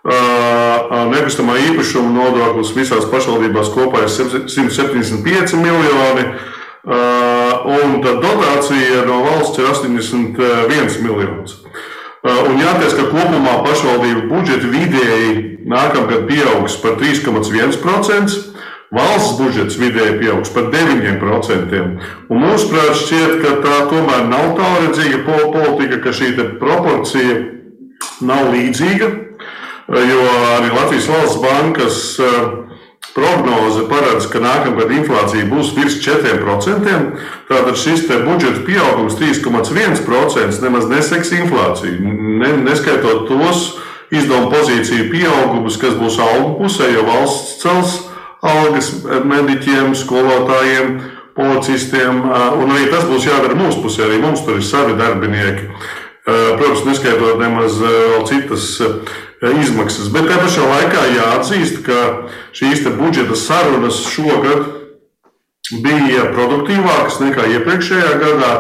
Nekustamā 0.01 1.59
īpašuma 1.61 2.11
nodoklis 2.15 2.73
visās 2.73 3.05
pašvaldībās 3.11 3.69
kopā 3.75 4.07
ir 4.07 4.13
175 4.13 5.59
miljoni, 5.61 6.25
un 7.77 7.99
dotācija 8.01 9.05
no 9.05 9.21
valsts 9.27 9.61
ir 9.61 9.69
81 9.69 11.03
miljonus. 11.05 11.59
Un 12.21 12.57
jāties, 12.61 12.97
ka 12.97 13.09
kopumā 13.13 13.61
pašvaldību 13.65 14.27
budžeti 14.29 14.69
vidēji 14.73 15.31
nākamgad 15.69 16.27
pieaugs 16.29 16.77
par 16.81 16.97
3,1%. 17.01 18.41
Valsts 18.91 19.37
budžets 19.39 19.77
vidēji 19.79 20.19
pieaugs 20.19 20.51
par 20.51 20.67
9%. 20.73 21.81
Un 22.29 22.43
mūsuprāt, 22.43 22.97
šķiet, 23.05 23.37
ka 23.45 23.55
tā 23.63 23.77
tomēr 23.93 24.27
nav 24.33 24.57
tālredzīga 24.59 25.23
politika, 25.29 26.01
ka 26.03 26.13
šī 26.17 26.33
proporcija 26.59 27.37
nav 28.27 28.51
līdzīga. 28.51 29.11
Jo 29.91 30.25
arī 30.57 30.71
Latvijas 30.71 31.09
valsts 31.11 31.41
bankas 31.43 31.97
prognoze 33.15 33.87
paredz, 33.91 34.29
ka 34.31 34.39
nākamgad 34.43 34.93
inflācija 34.95 35.49
būs 35.51 35.73
virs 35.75 35.99
4%. 36.05 36.97
Tātad 37.49 37.79
šis 37.79 38.05
budžeta 38.07 38.63
pieaugums 38.67 39.19
3,1% 39.19 40.63
nemaz 40.63 40.87
neseks 40.91 41.33
inflāciju, 41.41 42.15
ne, 42.41 42.53
neskaitot 42.69 43.27
tos 43.29 43.81
izdevumu 44.15 44.51
pozīciju 44.53 45.09
pieaugumus, 45.11 45.79
kas 45.81 45.97
būs 45.99 46.19
algu 46.23 46.55
pusē, 46.61 46.91
jo 46.95 47.07
valsts 47.07 47.59
cels 47.63 47.97
algas 48.47 48.93
mediķiem, 49.05 49.95
skolotājiem, 49.99 50.95
policistiem. 51.37 52.23
Un 52.63 52.75
arī 52.75 52.89
tas 52.93 53.07
būs 53.11 53.27
jādara 53.27 53.59
mūsu 53.59 53.83
pusē, 53.85 54.07
arī 54.07 54.21
mums 54.23 54.45
tur 54.47 54.59
ir 54.61 54.67
savi 54.67 54.97
darbinieki. 54.99 55.69
Protams, 56.31 56.87
neskaitot 56.87 57.41
nemaz 57.41 57.79
citas 58.29 58.67
izmaksas. 59.49 60.11
Bet 60.13 60.29
tajā 60.29 60.43
pašā 60.45 60.67
laikā 60.69 61.07
jāatzīst, 61.17 61.81
ka 61.87 62.29
šīs 62.57 62.85
budžeta 62.99 63.37
sarunas 63.39 64.03
šogad 64.13 64.67
bija 65.85 66.29
produktīvākas 66.35 67.21
nekā 67.23 67.49
iepriekšējā 67.57 68.15
gadā. 68.21 68.53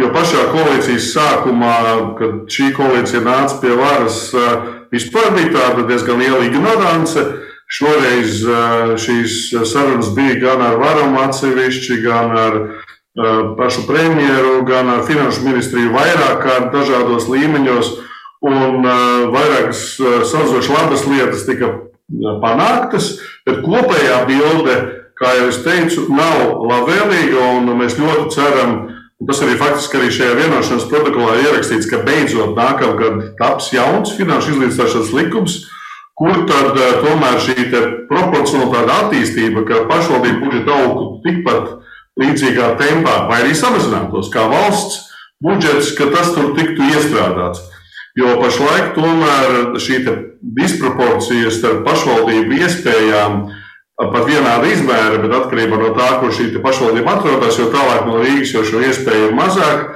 Jo 0.00 0.08
pašā 0.08 0.46
koalīcijas 0.54 1.10
sākumā, 1.12 1.76
kad 2.16 2.36
šī 2.48 2.70
koalīcija 2.78 3.20
nāca 3.26 3.58
pie 3.60 3.74
varas, 3.76 4.22
vispār 4.92 5.34
bija 5.36 5.52
tāda 5.52 5.84
diezgan 5.90 6.22
liela 6.22 6.46
ignorance. 6.46 7.26
Šoreiz 7.72 8.40
šīs 9.00 9.36
sarunas 9.68 10.10
bija 10.16 10.38
gan 10.40 10.64
ar 10.64 10.78
varumu 10.80 11.20
atsevišķi, 11.26 11.98
gan 12.04 12.32
ar 12.36 12.56
pašu 13.58 13.84
premjeru, 13.88 14.62
gan 14.68 14.88
ar 14.92 15.04
finanšu 15.08 15.44
ministriju 15.44 15.92
vairāk 15.92 16.40
kārt 16.44 16.72
dažādos 16.72 17.28
līmeņos. 17.28 17.92
Un 18.42 18.82
vairākas 18.82 19.82
salīdzinoši 20.02 20.72
labas 20.74 21.04
lietas 21.06 21.44
tika 21.46 21.68
panāktas, 22.42 23.12
bet 23.46 23.60
kopējā 23.62 24.16
bilde, 24.26 24.74
kā 25.18 25.36
jau 25.38 25.46
es 25.52 25.60
teicu, 25.62 26.08
nav 26.10 26.64
labvēlīga. 26.66 27.52
Mēs 27.78 27.94
ļoti 28.00 28.34
ceram, 28.34 28.74
Tas 29.22 29.38
arī 29.44 29.54
faktiski 29.54 29.98
arī 29.98 30.08
šajā 30.10 30.32
vienošanās 30.34 30.88
protokolā 30.90 31.36
ierakstīts, 31.44 31.86
ka 31.90 32.00
beidzot 32.02 32.56
nākamgad 32.58 33.20
taps 33.38 33.68
jauns 33.70 34.16
finanšu 34.16 34.56
izlīdzināšanas 34.56 35.12
likums, 35.14 35.58
kur 36.18 36.42
tad 36.48 36.74
eh, 36.74 36.96
tomēr 37.04 37.38
šī 37.44 37.68
proporcionalitāte 38.10 38.96
attīstība, 38.96 39.62
ka 39.68 39.84
pašvaldību 39.90 40.42
budžeta 40.42 40.78
augtu 40.80 41.06
tikpat 41.26 41.70
līdzīgā 42.22 42.72
tempā, 42.80 43.14
vai 43.30 43.44
arī 43.44 43.54
samazinātos 43.56 44.30
kā 44.32 44.48
valsts 44.50 45.04
budžets, 45.42 45.94
ka 45.98 46.10
tas 46.10 46.34
tur 46.34 46.52
tiktu 46.58 46.90
iestrādāts. 46.90 47.62
Jo 48.18 48.36
pašlaik 48.42 48.92
tomēr 48.96 49.78
šī 49.80 50.02
disproporcija 50.58 51.52
starp 51.54 51.84
pašvaldību 51.86 52.58
iespējām 52.60 53.38
pat 53.96 54.26
vienāda 54.26 54.68
izmēra, 54.68 55.20
bet 55.22 55.32
atkarībā 55.36 55.78
no 55.80 55.92
tā, 55.96 56.08
kur 56.20 56.34
šī 56.34 56.50
pašvaldība 56.64 57.16
atrodas, 57.16 57.56
jo 57.60 57.70
tālāk 57.72 58.04
no 58.08 58.20
Rīgas 58.20 58.52
jau 58.56 58.64
šo 58.68 58.82
iespēju 58.84 59.30
ir 59.30 59.36
mazāk, 59.38 59.86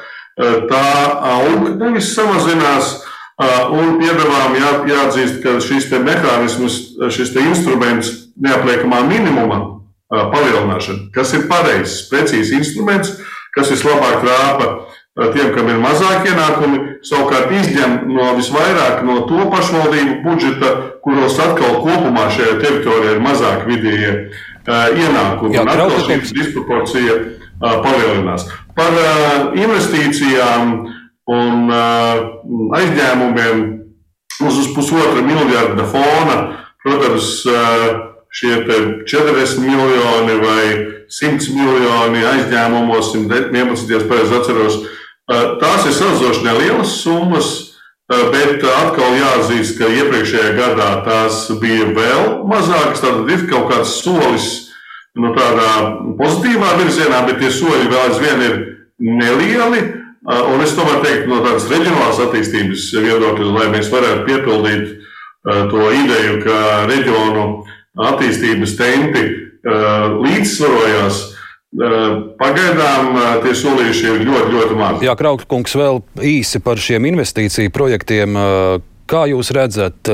tā 0.70 0.86
aug, 1.34 1.68
nevis 1.80 2.14
samazinās. 2.16 2.94
Un 3.36 3.98
piedāvājam 4.00 4.54
jā, 4.56 4.68
jāatzīst, 4.94 5.42
ka 5.42 5.58
šis 5.60 5.90
mehānisms, 5.92 6.76
šis 7.12 7.34
instruments 7.42 8.12
neapliekamā 8.40 9.02
minimuma 9.10 9.58
palielināšana, 10.08 11.10
kas 11.12 11.34
ir 11.36 11.44
pareizs, 11.50 12.06
precīzs 12.08 12.54
instruments, 12.56 13.12
kas 13.52 13.68
vislabāk 13.74 14.24
rāpa 14.24 14.85
tiem, 15.16 15.52
kam 15.54 15.70
ir 15.72 15.78
mazāk 15.80 16.26
ienākumi, 16.28 16.80
savukārt 17.06 17.52
izņem 17.56 18.02
no 18.12 18.34
visvairāk 18.36 19.00
no 19.06 19.22
to 19.28 19.46
pašvaldību 19.52 20.18
budžeta, 20.26 20.72
kuros 21.04 21.38
atkal 21.40 21.78
kopumā 21.84 22.26
šajā 22.34 22.58
teritorijā 22.60 23.14
ir 23.16 23.22
mazāk 23.24 23.64
vidējie 23.68 24.12
ienākumi. 24.66 25.56
Jā, 25.56 25.64
un 25.64 25.72
atkal 25.72 26.04
šī 26.04 26.18
disproporcija 26.36 27.16
palielinās. 27.60 28.44
Par 28.76 28.92
investīcijām 29.56 30.74
un 31.32 31.72
uh, 31.72 32.20
aizņēmumiem 32.76 33.62
uz, 34.44 34.60
uz 34.60 34.68
pusotra 34.76 35.24
miljarda 35.24 35.86
fona. 35.90 36.36
Protams, 36.84 37.40
uh, 37.50 37.86
šie 38.30 38.60
40 38.68 39.64
miljoni 39.64 40.36
vai 40.44 40.66
100 41.10 41.56
miljoni 41.56 42.22
aizņēmumos, 42.34 43.10
111. 43.16 43.90
ja 43.90 44.04
pareizi 44.06 44.38
atceros, 44.38 44.78
uh, 44.84 44.92
tās 45.26 45.86
ir 45.86 45.96
salīdzinoši 45.96 46.44
nelielas 46.46 47.00
summas. 47.02 47.54
Bet 48.06 48.62
atkal 48.62 49.16
jāatzīst, 49.18 49.80
ka 49.80 49.88
iepriekšējā 49.90 50.52
gadā 50.54 50.90
tās 51.02 51.48
bija 51.58 51.88
vēl 51.90 52.44
mazākas. 52.46 53.02
Tad 53.02 53.26
ir 53.34 53.48
kaut 53.50 53.66
kāds 53.72 53.96
solis 53.98 54.46
no 55.18 55.32
tādā 55.34 55.70
pozitīvā 56.20 56.76
virzienā, 56.78 57.24
bet 57.26 57.40
tie 57.42 57.50
soļi 57.50 57.88
vēl 57.90 58.04
aizvien 58.04 58.44
ir 58.46 58.56
nelieli. 59.02 59.82
Un 60.26 60.62
es 60.62 60.74
tomēr 60.78 61.02
teiktu, 61.02 61.30
no 61.30 61.40
tādas 61.42 61.66
reģionālās 61.70 62.22
attīstības 62.28 62.86
viedokļa, 62.94 63.50
lai 63.58 63.66
mēs 63.74 63.90
varētu 63.90 64.24
piepildīt 64.26 64.94
to 65.70 65.90
ideju, 65.94 66.40
ka 66.42 66.86
reģionu 66.90 67.44
attīstības 68.06 68.78
tempi 68.78 69.24
līdzsvarojās. 69.66 71.20
Pagaidām 71.76 73.18
tie 73.44 73.54
solīši 73.56 74.06
ir 74.08 74.22
ļoti, 74.24 74.52
ļoti 74.54 74.78
mazi. 74.78 75.08
Jā, 75.08 75.16
Kraukkungs, 75.18 75.76
vēl 75.76 76.00
īsi 76.24 76.60
par 76.64 76.80
šiem 76.80 77.08
investīciju 77.10 77.72
projektiem. 77.74 78.38
Kā 79.06 79.26
jūs 79.28 79.52
redzat, 79.54 80.08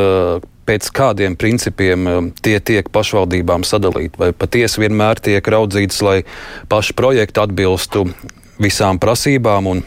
pēc 0.66 0.90
kādiem 0.94 1.36
principiem 1.38 2.32
tie 2.42 2.58
tiek 2.58 2.90
pašvaldībām 2.92 3.62
sadalīti? 3.66 4.18
Vai 4.18 4.32
patiesi 4.34 4.82
vienmēr 4.82 5.22
tiek 5.22 5.54
raudzīts, 5.54 6.02
lai 6.02 6.18
paši 6.72 6.98
projekti 6.98 7.44
atbilstu 7.44 8.08
visām 8.62 8.98
prasībām 9.02 9.70
un 9.70 9.84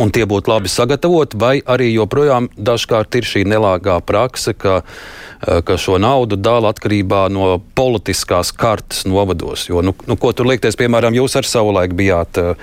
un 0.00 0.12
tie 0.14 0.26
būtu 0.28 0.50
labi 0.50 0.70
sagatavoti, 0.70 1.38
vai 1.40 1.54
arī 1.60 1.90
joprojām 1.92 2.48
dažkārt 2.56 3.16
ir 3.18 3.28
šī 3.28 3.44
nelāgā 3.48 3.98
prakse, 4.06 4.54
ka, 4.54 4.82
eh, 4.82 5.62
ka 5.62 5.76
šo 5.76 5.98
naudu 6.00 6.36
dala 6.36 6.72
atkarībā 6.72 7.28
no 7.30 7.60
politiskās 7.74 8.52
kartes 8.52 9.04
novados. 9.06 9.68
Jo, 9.68 9.82
nu, 9.82 9.94
nu, 10.06 10.16
ko 10.16 10.32
tur 10.32 10.46
liekties, 10.46 10.78
piemēram, 10.80 11.16
jūs 11.16 11.36
ar 11.36 11.48
savu 11.48 11.74
laiku 11.76 11.98
bijāt 12.00 12.38
eh, 12.38 12.54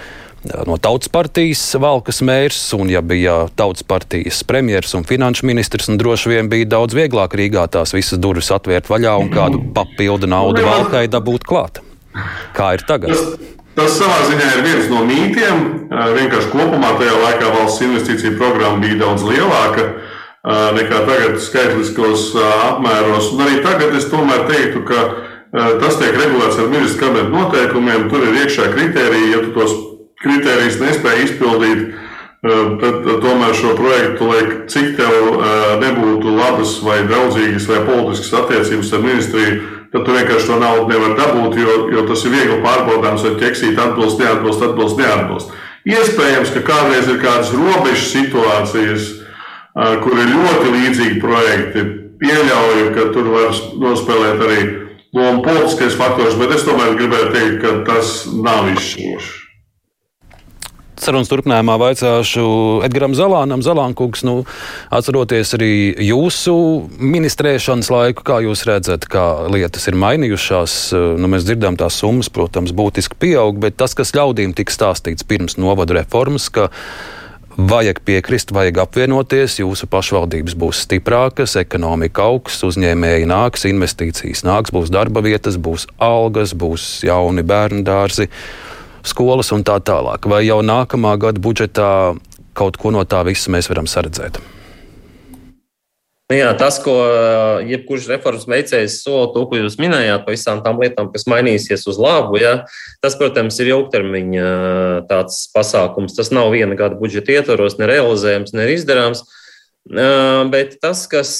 no 0.68 0.78
Tautas 0.78 1.10
partijas 1.12 1.64
valkas 1.82 2.22
mērs, 2.22 2.62
un 2.78 2.90
ja 2.94 3.02
bija 3.02 3.48
Tautas 3.56 3.84
partijas 3.84 4.44
premjeras 4.48 4.96
un 4.96 5.04
finanšu 5.08 5.46
ministrs, 5.50 5.90
un 5.90 6.00
droši 6.00 6.36
vien 6.36 6.50
bija 6.50 6.70
daudz 6.78 6.96
vieglāk 6.98 7.36
Rīgā 7.36 7.68
tās 7.74 7.94
visas 7.98 8.22
durvis 8.22 8.54
atvērt 8.54 8.90
vaļā 8.92 9.18
un 9.20 9.34
kādu 9.34 9.62
papildu 9.76 10.30
naudu 10.30 10.64
valkai 10.66 11.08
dabūt 11.12 11.48
klāt. 11.48 11.84
Kā 12.58 12.74
ir 12.78 12.86
tagad? 12.88 13.57
Tas 13.78 13.94
savā 13.94 14.24
ziņā 14.26 14.46
ir 14.56 14.64
viens 14.66 14.88
no 14.90 15.04
mītiem. 15.06 15.66
Vienkārši 15.92 16.50
kopumā 16.50 16.96
tajā 16.98 17.14
laikā 17.14 17.52
valsts 17.54 17.84
investīcija 17.86 18.34
programma 18.40 18.82
bija 18.82 18.98
daudz 19.04 19.26
lielāka 19.28 19.86
nekā 20.74 21.04
tagad 21.06 21.38
skaitliskos 21.44 22.32
apmēros. 22.42 23.30
Un 23.36 23.46
arī 23.46 23.62
tagad 23.62 23.94
es 24.00 24.10
tomēr 24.10 24.48
teiktu, 24.50 24.82
ka 24.88 25.04
tas 25.84 26.00
tiek 26.02 26.18
regulēts 26.18 26.58
ar 26.58 26.72
ministru 26.74 27.04
kabineta 27.06 27.30
noteikumiem. 27.36 28.10
Tur 28.10 28.26
ir 28.26 28.42
iekšā 28.42 28.72
kritērija, 28.74 29.30
ja 29.36 29.46
tu 29.46 29.54
tos 29.60 29.78
kritērijus 30.24 30.82
nespēji 30.82 31.28
izpildīt, 31.28 31.88
tad 32.82 33.08
tomēr 33.22 33.56
šo 33.62 33.78
projektu, 33.78 34.32
lai 34.32 34.44
cik 34.74 34.96
tev 34.98 35.42
nebūtu 35.86 36.34
labas 36.34 36.80
vai 36.82 37.04
draudzīgas 37.06 37.70
vai 37.70 37.86
politiskas 37.86 38.40
attiecības 38.42 38.94
ar 38.98 39.06
ministriju, 39.06 39.77
tad 39.94 40.04
tu 40.06 40.16
vienkārši 40.16 40.50
to 40.50 40.58
naudu 40.62 40.90
nevar 40.92 41.16
dabūt, 41.20 41.56
jo, 41.62 41.78
jo 41.94 42.04
tas 42.10 42.26
ir 42.26 42.36
viegli 42.36 42.58
pārbaudāms, 42.66 43.24
vai 43.26 43.38
ķeksīt 43.42 43.80
atbilst, 43.80 44.20
neatbilst, 44.22 44.66
atbilst, 44.68 45.00
neatbilst. 45.02 45.56
Iespējams, 45.88 46.52
ka 46.52 46.66
kādreiz 46.68 47.08
ir 47.08 47.22
kādas 47.22 47.54
robežu 47.56 48.04
situācijas, 48.10 49.08
kur 50.04 50.20
ir 50.20 50.34
ļoti 50.34 50.74
līdzīgi 50.74 51.22
projekti. 51.24 51.86
Pieļauju, 52.18 52.86
ka 52.96 53.10
tur 53.14 53.30
var 53.30 53.52
nospēlēt 53.78 54.46
arī 54.48 54.62
lomu 55.16 55.44
politiskais 55.46 55.96
faktors, 56.00 56.36
bet 56.40 56.56
es 56.58 56.66
tomēr 56.68 56.98
gribēju 56.98 57.34
teikt, 57.36 57.60
ka 57.62 57.76
tas 57.88 58.24
nav 58.34 58.72
izšķirošs. 58.74 59.47
Sarunas 60.98 61.30
turpinājumā 61.30 61.76
vaicāšu 61.78 62.44
Edgars 62.88 63.20
Zalānam, 63.20 63.62
Zalānkungs, 63.62 64.24
nu, 64.26 64.40
atceroties 64.94 65.54
arī 65.54 65.72
jūsu 66.08 66.56
ministrēšanas 66.98 67.92
laiku, 67.94 68.26
kā 68.26 68.40
jūs 68.46 68.66
redzat, 68.66 69.06
kā 69.12 69.26
lietas 69.54 69.86
ir 69.92 69.98
mainījušās. 70.02 70.80
Nu, 71.22 71.30
mēs 71.30 71.46
dzirdām, 71.46 71.78
tās 71.78 72.00
summas, 72.02 72.32
protams, 72.34 72.74
būtiski 72.78 73.20
pieaug, 73.22 73.62
bet 73.62 73.78
tas, 73.78 73.94
kas 73.98 74.16
ļaudīm 74.18 74.58
tika 74.58 74.74
stāstīts 74.74 75.28
pirms 75.28 75.60
novada 75.62 76.00
reformas, 76.00 76.50
ka 76.50 76.72
vajag 77.58 78.02
piekrist, 78.06 78.54
vajag 78.54 78.82
apvienoties, 78.84 79.62
jūsu 79.62 79.90
pašvaldības 79.90 80.58
būs 80.58 80.84
stiprākas, 80.86 81.56
ekonomika 81.62 82.26
augs, 82.26 82.62
uzņēmēji 82.66 83.30
nāks, 83.30 83.70
investīcijas 83.70 84.46
nāks, 84.46 84.74
būs 84.74 84.94
darba 84.94 85.22
vietas, 85.26 85.58
būs 85.62 85.88
algas, 85.98 86.58
būs 86.58 86.90
jauni 87.06 87.46
bērnu 87.46 87.86
dārzi 87.86 88.30
skolas 89.10 89.54
un 89.56 89.64
tā 89.68 89.80
tālāk. 89.84 90.28
Vai 90.30 90.44
jau 90.46 90.60
nākamā 90.66 91.16
gada 91.22 91.42
budžetā 91.42 91.90
kaut 92.58 92.78
ko 92.82 92.94
no 92.94 93.04
tā 93.06 93.24
visa 93.28 93.54
mēs 93.54 93.70
varam 93.72 93.90
saredzēt? 93.90 94.40
Nu 96.28 96.36
jā, 96.36 96.50
tas, 96.60 96.76
ko 96.84 96.92
uh, 96.92 97.62
jebkurš 97.64 98.10
reformas 98.12 98.44
veicējs 98.52 98.98
sola, 99.00 99.30
to, 99.32 99.46
ko 99.48 99.62
jūs 99.62 99.78
minējāt, 99.80 100.26
par 100.26 100.36
visām 100.36 100.60
tām 100.66 100.82
lietām, 100.84 101.08
kas 101.14 101.24
mainīsies 101.32 101.86
uz 101.88 101.96
labu, 102.04 102.36
ja, 102.42 102.66
tas, 103.00 103.16
protams, 103.16 103.56
ir 103.64 103.72
ilgtermiņa 103.72 104.44
uh, 104.44 104.98
tāds 105.08 105.46
pasākums. 105.54 106.18
Tas 106.18 106.34
nav 106.36 106.52
viena 106.52 106.76
gada 106.76 107.00
budžeta 107.00 107.38
ietvaros, 107.38 107.78
nerealizējams, 107.80 108.52
neizdarāms. 108.60 109.24
Bet 109.88 110.74
tas, 110.84 111.06
kas, 111.08 111.32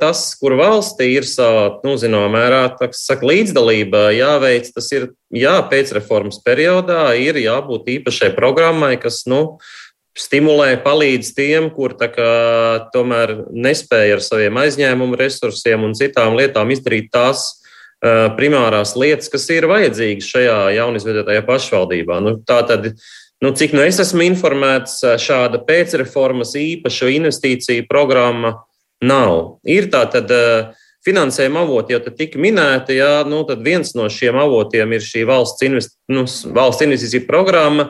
tas, 0.00 0.24
kur 0.40 0.54
valstī 0.56 1.10
ir 1.18 1.26
sava, 1.28 1.66
nu, 1.84 1.98
zināmā 2.00 2.30
mērā, 2.32 2.62
saka, 2.96 3.26
līdzdalība 3.28 4.06
jāveic, 4.16 4.70
tas 4.72 4.88
ir 4.96 5.10
jā, 5.28 5.58
pēcreformas 5.68 6.40
periodā, 6.44 7.10
ir 7.20 7.36
jābūt 7.42 7.90
īpašai 7.98 8.32
programmai, 8.38 8.94
kas, 9.02 9.26
nu, 9.28 9.58
stimulē, 10.16 10.76
palīdz 10.84 11.32
tiem, 11.36 11.68
kur 11.72 11.92
kā, 12.00 12.32
tomēr 12.94 13.34
nespēja 13.52 14.16
ar 14.16 14.24
saviem 14.24 14.60
aizņēmumu 14.64 15.18
resursiem 15.20 15.84
un 15.84 15.96
citām 15.98 16.36
lietām 16.40 16.72
izdarīt 16.72 17.12
tās 17.12 17.50
primārās 18.36 18.96
lietas, 18.98 19.30
kas 19.30 19.44
ir 19.54 19.68
vajadzīgas 19.70 20.26
šajā 20.32 20.56
jaunizveidētajā 20.78 21.44
pašvaldībā. 21.46 22.18
Nu, 22.24 22.34
tā 22.42 22.58
tad 22.66 22.88
Nu, 23.42 23.50
cik 23.50 23.72
nu 23.74 23.82
es 23.82 23.96
esmu 23.98 24.22
informēts, 24.22 25.00
šāda 25.18 25.58
pēcreformas 25.66 26.54
īpaša 26.54 27.08
investīcija 27.10 27.88
programma 27.88 28.52
nav. 29.02 29.56
Ir 29.66 29.88
tā 29.90 30.04
tad 30.12 30.30
finansējuma 31.02 31.64
avoti 31.66 31.96
jau 31.96 31.98
tika 32.06 32.38
minēti, 32.38 33.00
jā, 33.00 33.24
nu, 33.26 33.40
tad 33.48 33.64
viens 33.66 33.96
no 33.98 34.06
šiem 34.06 34.38
avotiem 34.38 34.94
ir 34.94 35.02
šī 35.02 35.24
valsts, 35.26 35.66
invest, 35.66 35.96
nu, 36.06 36.22
valsts 36.54 36.86
investīcija 36.86 37.26
programma. 37.26 37.88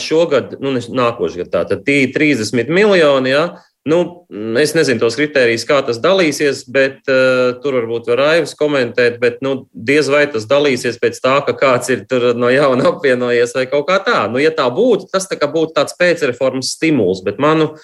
Šogad, 0.00 0.56
nu, 0.64 0.72
nākošais 0.80 1.44
gads, 1.44 1.52
tātad 1.52 1.84
30 1.84 2.72
miljoni, 2.72 3.34
jā, 3.34 3.44
Nu, 3.84 4.24
es 4.56 4.70
nezinu 4.72 5.02
tos 5.02 5.16
kritērijus, 5.18 5.66
kā 5.68 5.82
tas 5.84 5.98
dalīsies, 6.00 6.62
bet 6.72 7.02
uh, 7.12 7.50
tur 7.60 7.74
varbūt 7.76 8.06
var 8.08 8.22
Aivs 8.30 8.54
komentēt, 8.56 9.18
bet 9.20 9.42
nu, 9.44 9.66
diez 9.76 10.08
vai 10.08 10.22
tas 10.32 10.46
dalīsies 10.48 10.96
pēc 11.02 11.20
tā, 11.20 11.34
ka 11.44 11.52
kāds 11.60 11.92
ir 11.92 12.06
no 12.40 12.48
jauna 12.48 12.86
apvienojies 12.94 13.52
vai 13.58 13.66
kaut 13.68 13.84
kā 13.90 13.98
tā. 14.06 14.22
Nu, 14.32 14.40
ja 14.40 14.54
tā 14.56 14.70
būtu, 14.72 15.10
tas 15.12 15.28
tā 15.28 15.36
būtu 15.36 15.76
tāds 15.76 15.96
pēcreformas 16.00 16.72
stimuls, 16.78 17.20
bet 17.26 17.36
manu, 17.36 17.74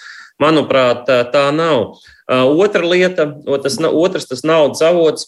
manuprāt, 0.41 1.05
tā 1.05 1.45
nav. 1.53 2.01
Uh, 2.25 2.49
otra 2.49 2.81
lieta, 2.81 3.29
tas, 3.61 3.77
otrs 3.77 4.25
tas 4.31 4.41
naudas 4.41 4.81
avots 4.87 5.27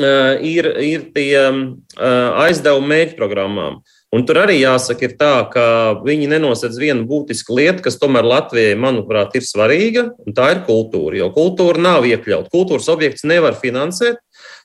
uh, 0.00 0.40
ir, 0.40 0.70
ir 0.80 1.10
tie 1.12 1.44
uh, 1.44 2.40
aizdevumi 2.46 2.88
mērķprogrammām. 2.94 3.82
Un 4.14 4.22
tur 4.28 4.38
arī 4.44 4.60
jāsaka, 4.60 5.08
tā, 5.18 5.32
ka 5.50 5.64
viņi 6.04 6.28
nenosedz 6.30 6.76
vienu 6.78 7.02
būtisku 7.08 7.56
lietu, 7.58 7.82
kas 7.86 7.98
tomēr 7.98 8.26
Latvijai, 8.28 8.76
manuprāt, 8.78 9.34
ir 9.34 9.46
svarīga, 9.46 10.04
un 10.22 10.36
tā 10.36 10.52
ir 10.54 10.60
kultūra. 10.68 11.18
Jo 11.18 11.32
kultūra 11.34 11.82
nav 11.82 12.06
iekļauta. 12.06 12.52
Kultūras 12.52 12.86
objekts 12.92 13.26
nevar 13.26 13.58
finansēt 13.58 14.20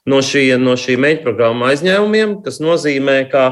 no 0.10 0.22
šī, 0.26 0.52
no 0.62 0.78
šī 0.78 1.00
mēģinājuma 1.02 1.74
aizņēmumiem, 1.74 2.38
kas 2.46 2.62
nozīmē, 2.62 3.24
ka 3.32 3.48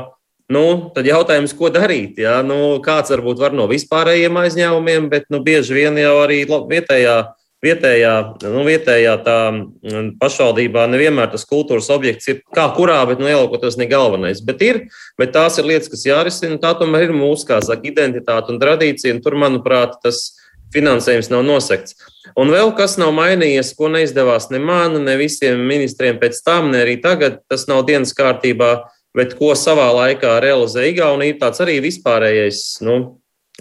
Nu, 0.48 0.94
tad 0.96 1.04
jautājums, 1.04 1.52
ko 1.60 1.68
darīt? 1.76 2.22
Ja? 2.24 2.38
Nu, 2.40 2.78
kāds 2.80 3.12
varbūt 3.12 3.42
var 3.42 3.56
no 3.56 3.66
vispārējiem 3.68 4.38
aizņēmumiem, 4.46 5.10
bet 5.12 5.26
nu, 5.34 5.42
bieži 5.44 5.76
vien 5.76 6.00
jau 6.00 6.14
arī 6.22 6.38
vietējā 6.48 7.18
vietējā, 7.66 8.14
nu, 8.46 8.64
vietējā 8.68 9.14
tā 9.26 9.38
mm, 9.50 10.10
pašvaldībā 10.22 10.86
nevienmēr 10.92 11.32
tas 11.32 11.46
kultūras 11.50 11.90
objekts 11.94 12.30
ir 12.30 12.42
kā 12.56 12.68
kurā, 12.76 13.00
bet 13.10 13.22
nu, 13.22 13.30
ielaukoties 13.32 13.80
ne 13.82 13.88
galvenais. 13.90 14.44
Bet 14.46 14.62
ir, 14.66 14.82
bet 15.20 15.34
tās 15.36 15.58
ir 15.58 15.70
lietas, 15.70 15.90
kas 15.94 16.06
jārisina. 16.08 16.60
Tā 16.62 16.76
tomēr 16.78 17.08
ir 17.08 17.16
mūsu, 17.18 17.48
kā 17.50 17.62
saka, 17.66 17.88
identitāte 17.90 18.54
un 18.54 18.62
tradīcija, 18.62 19.16
un 19.16 19.24
tur, 19.26 19.38
manuprāt, 19.42 19.98
tas 20.04 20.30
finansējums 20.76 21.32
nav 21.32 21.46
nosekts. 21.48 21.98
Un 22.38 22.52
vēl 22.54 22.74
kas 22.78 22.98
nav 23.02 23.14
mainījies, 23.16 23.72
ko 23.78 23.90
neizdevās 23.90 24.50
ne 24.52 24.60
man, 24.62 25.00
ne 25.06 25.16
visiem 25.20 25.62
ministriem 25.66 26.20
pēc 26.22 26.42
tam, 26.46 26.70
ne 26.74 26.84
arī 26.84 26.98
tagad, 27.02 27.40
tas 27.50 27.66
nav 27.72 27.86
dienas 27.88 28.14
kārtībā, 28.18 28.74
bet 29.18 29.34
ko 29.40 29.54
savā 29.58 29.88
laikā 29.96 30.36
realizēja 30.44 30.92
Igaunija, 30.92 31.40
tāds 31.46 31.64
arī 31.64 31.80
vispārējais, 31.88 32.66
nu, 32.86 32.98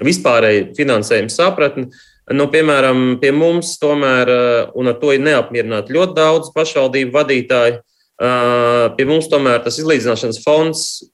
vispārēji 0.04 0.74
finansējuma 0.76 1.32
sapratne 1.32 1.86
Nu, 2.34 2.48
piemēram, 2.50 3.20
pie 3.22 3.30
mums 3.30 3.76
tomēr, 3.78 4.30
eh, 4.30 4.70
un 4.74 4.90
ar 4.90 4.96
to 4.98 5.12
ir 5.14 5.22
neapmierināti 5.22 5.94
ļoti 5.94 6.14
daudz 6.16 6.50
pašvaldību 6.56 7.12
vadītāji, 7.14 7.78
eh, 7.78 8.88
pie 8.96 9.04
mums 9.06 9.28
tomēr 9.30 9.62
tas 9.62 9.78
izlīdzināšanas 9.78 10.42
fonds 10.42 11.04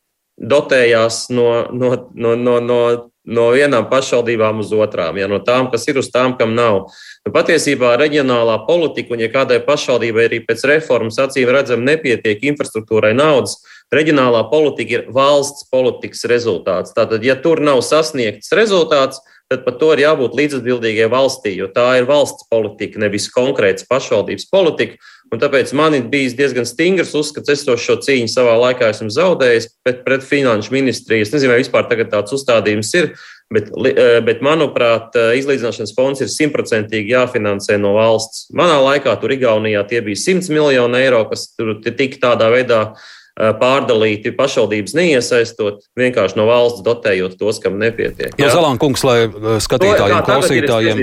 dotējās 0.41 1.29
no, 1.29 1.69
no, 1.71 2.09
no, 2.15 2.35
no, 2.35 2.61
no, 2.61 3.11
no 3.25 3.51
vienām 3.53 3.91
pašvaldībām 3.91 4.63
uz 4.65 4.73
otrām, 4.73 5.19
ja 5.21 5.29
no 5.29 5.39
tām, 5.45 5.69
kas 5.71 5.85
ir 5.89 6.01
uz 6.01 6.09
tām, 6.11 6.33
kam 6.39 6.55
nav. 6.57 6.89
Nu, 7.27 7.33
patiesībā 7.35 7.93
reģionālā 8.01 8.57
politika, 8.67 9.13
un 9.13 9.21
ja 9.21 9.29
kādai 9.29 9.61
pašvaldībai 9.67 10.27
arī 10.31 10.41
pēc 10.47 10.65
reformas 10.65 11.21
acīm 11.21 11.53
redzam 11.53 11.85
nepietiek 11.85 12.41
infrastruktūrai 12.41 13.13
naudas, 13.15 13.59
reģionālā 13.93 14.47
politika 14.51 14.97
ir 14.97 15.07
valsts 15.13 15.69
politikas 15.69 16.25
rezultāts. 16.25 16.97
Tātad, 16.97 17.21
ja 17.21 17.37
tur 17.37 17.61
nav 17.61 17.85
sasniegts 17.85 18.55
rezultāts, 18.57 19.21
tad 19.53 19.67
par 19.67 19.77
to 19.81 19.93
ir 19.93 20.07
jābūt 20.07 20.37
līdzatbildīgai 20.39 21.11
valstī, 21.13 21.53
jo 21.59 21.69
tā 21.73 21.91
ir 22.01 22.09
valsts 22.09 22.47
politika, 22.51 23.01
nevis 23.03 23.29
konkrēts 23.33 23.85
pašvaldības 23.91 24.49
politika. 24.53 24.97
Un 25.33 25.41
tāpēc 25.41 25.71
man 25.77 25.97
ir 25.97 26.09
bijis 26.13 26.35
diezgan 26.37 26.67
stingrs 26.69 27.15
uzskats, 27.17 27.53
es 27.53 27.65
to 27.65 27.77
šo 27.81 27.99
cīņu 28.05 28.29
savā 28.33 28.57
laikā 28.67 28.91
esmu 28.93 29.09
zaudējis, 29.13 29.69
bet 29.85 30.03
pret 30.05 30.25
finanšu 30.25 30.75
ministriju. 30.75 31.25
Es 31.25 31.33
nezinu, 31.33 31.55
vai 31.55 31.63
vispār 31.63 31.89
tāds 31.89 32.37
uzstādījums 32.37 32.93
ir, 33.01 33.09
bet, 33.53 33.71
eh, 33.87 34.21
bet 34.25 34.45
manuprāt, 34.45 35.17
eh, 35.17 35.39
izlīdzināšanas 35.41 35.95
fonds 35.97 36.21
ir 36.21 36.29
simtprocentīgi 36.29 37.13
jāfinansē 37.17 37.81
no 37.81 37.95
valsts. 37.97 38.51
Manā 38.53 38.77
laikā 38.81 39.19
tur 39.21 39.31
Igaunijā 39.31 39.89
tie 39.89 40.01
bija 40.01 40.17
100 40.17 40.49
miljoni 40.51 41.01
eiro, 41.01 41.25
kas 41.29 41.49
tur 41.57 41.81
tika 41.81 42.21
tādā 42.29 42.53
veidā 42.53 42.95
pārdalīti 43.33 44.35
pašvaldības 44.37 44.93
neiesaistot, 44.97 45.87
vienkārši 45.97 46.37
no 46.37 46.45
valsts 46.51 46.83
dotējot 46.85 47.39
tos, 47.41 47.61
kam 47.63 47.79
nepietiek. 47.81 48.35
Jā, 48.37 48.51
Zalāna 48.53 48.77
kungs, 48.81 49.05
lai 49.09 49.25
skatītājiem, 49.65 50.19
to, 50.19 50.27
klausītājiem, 50.29 51.01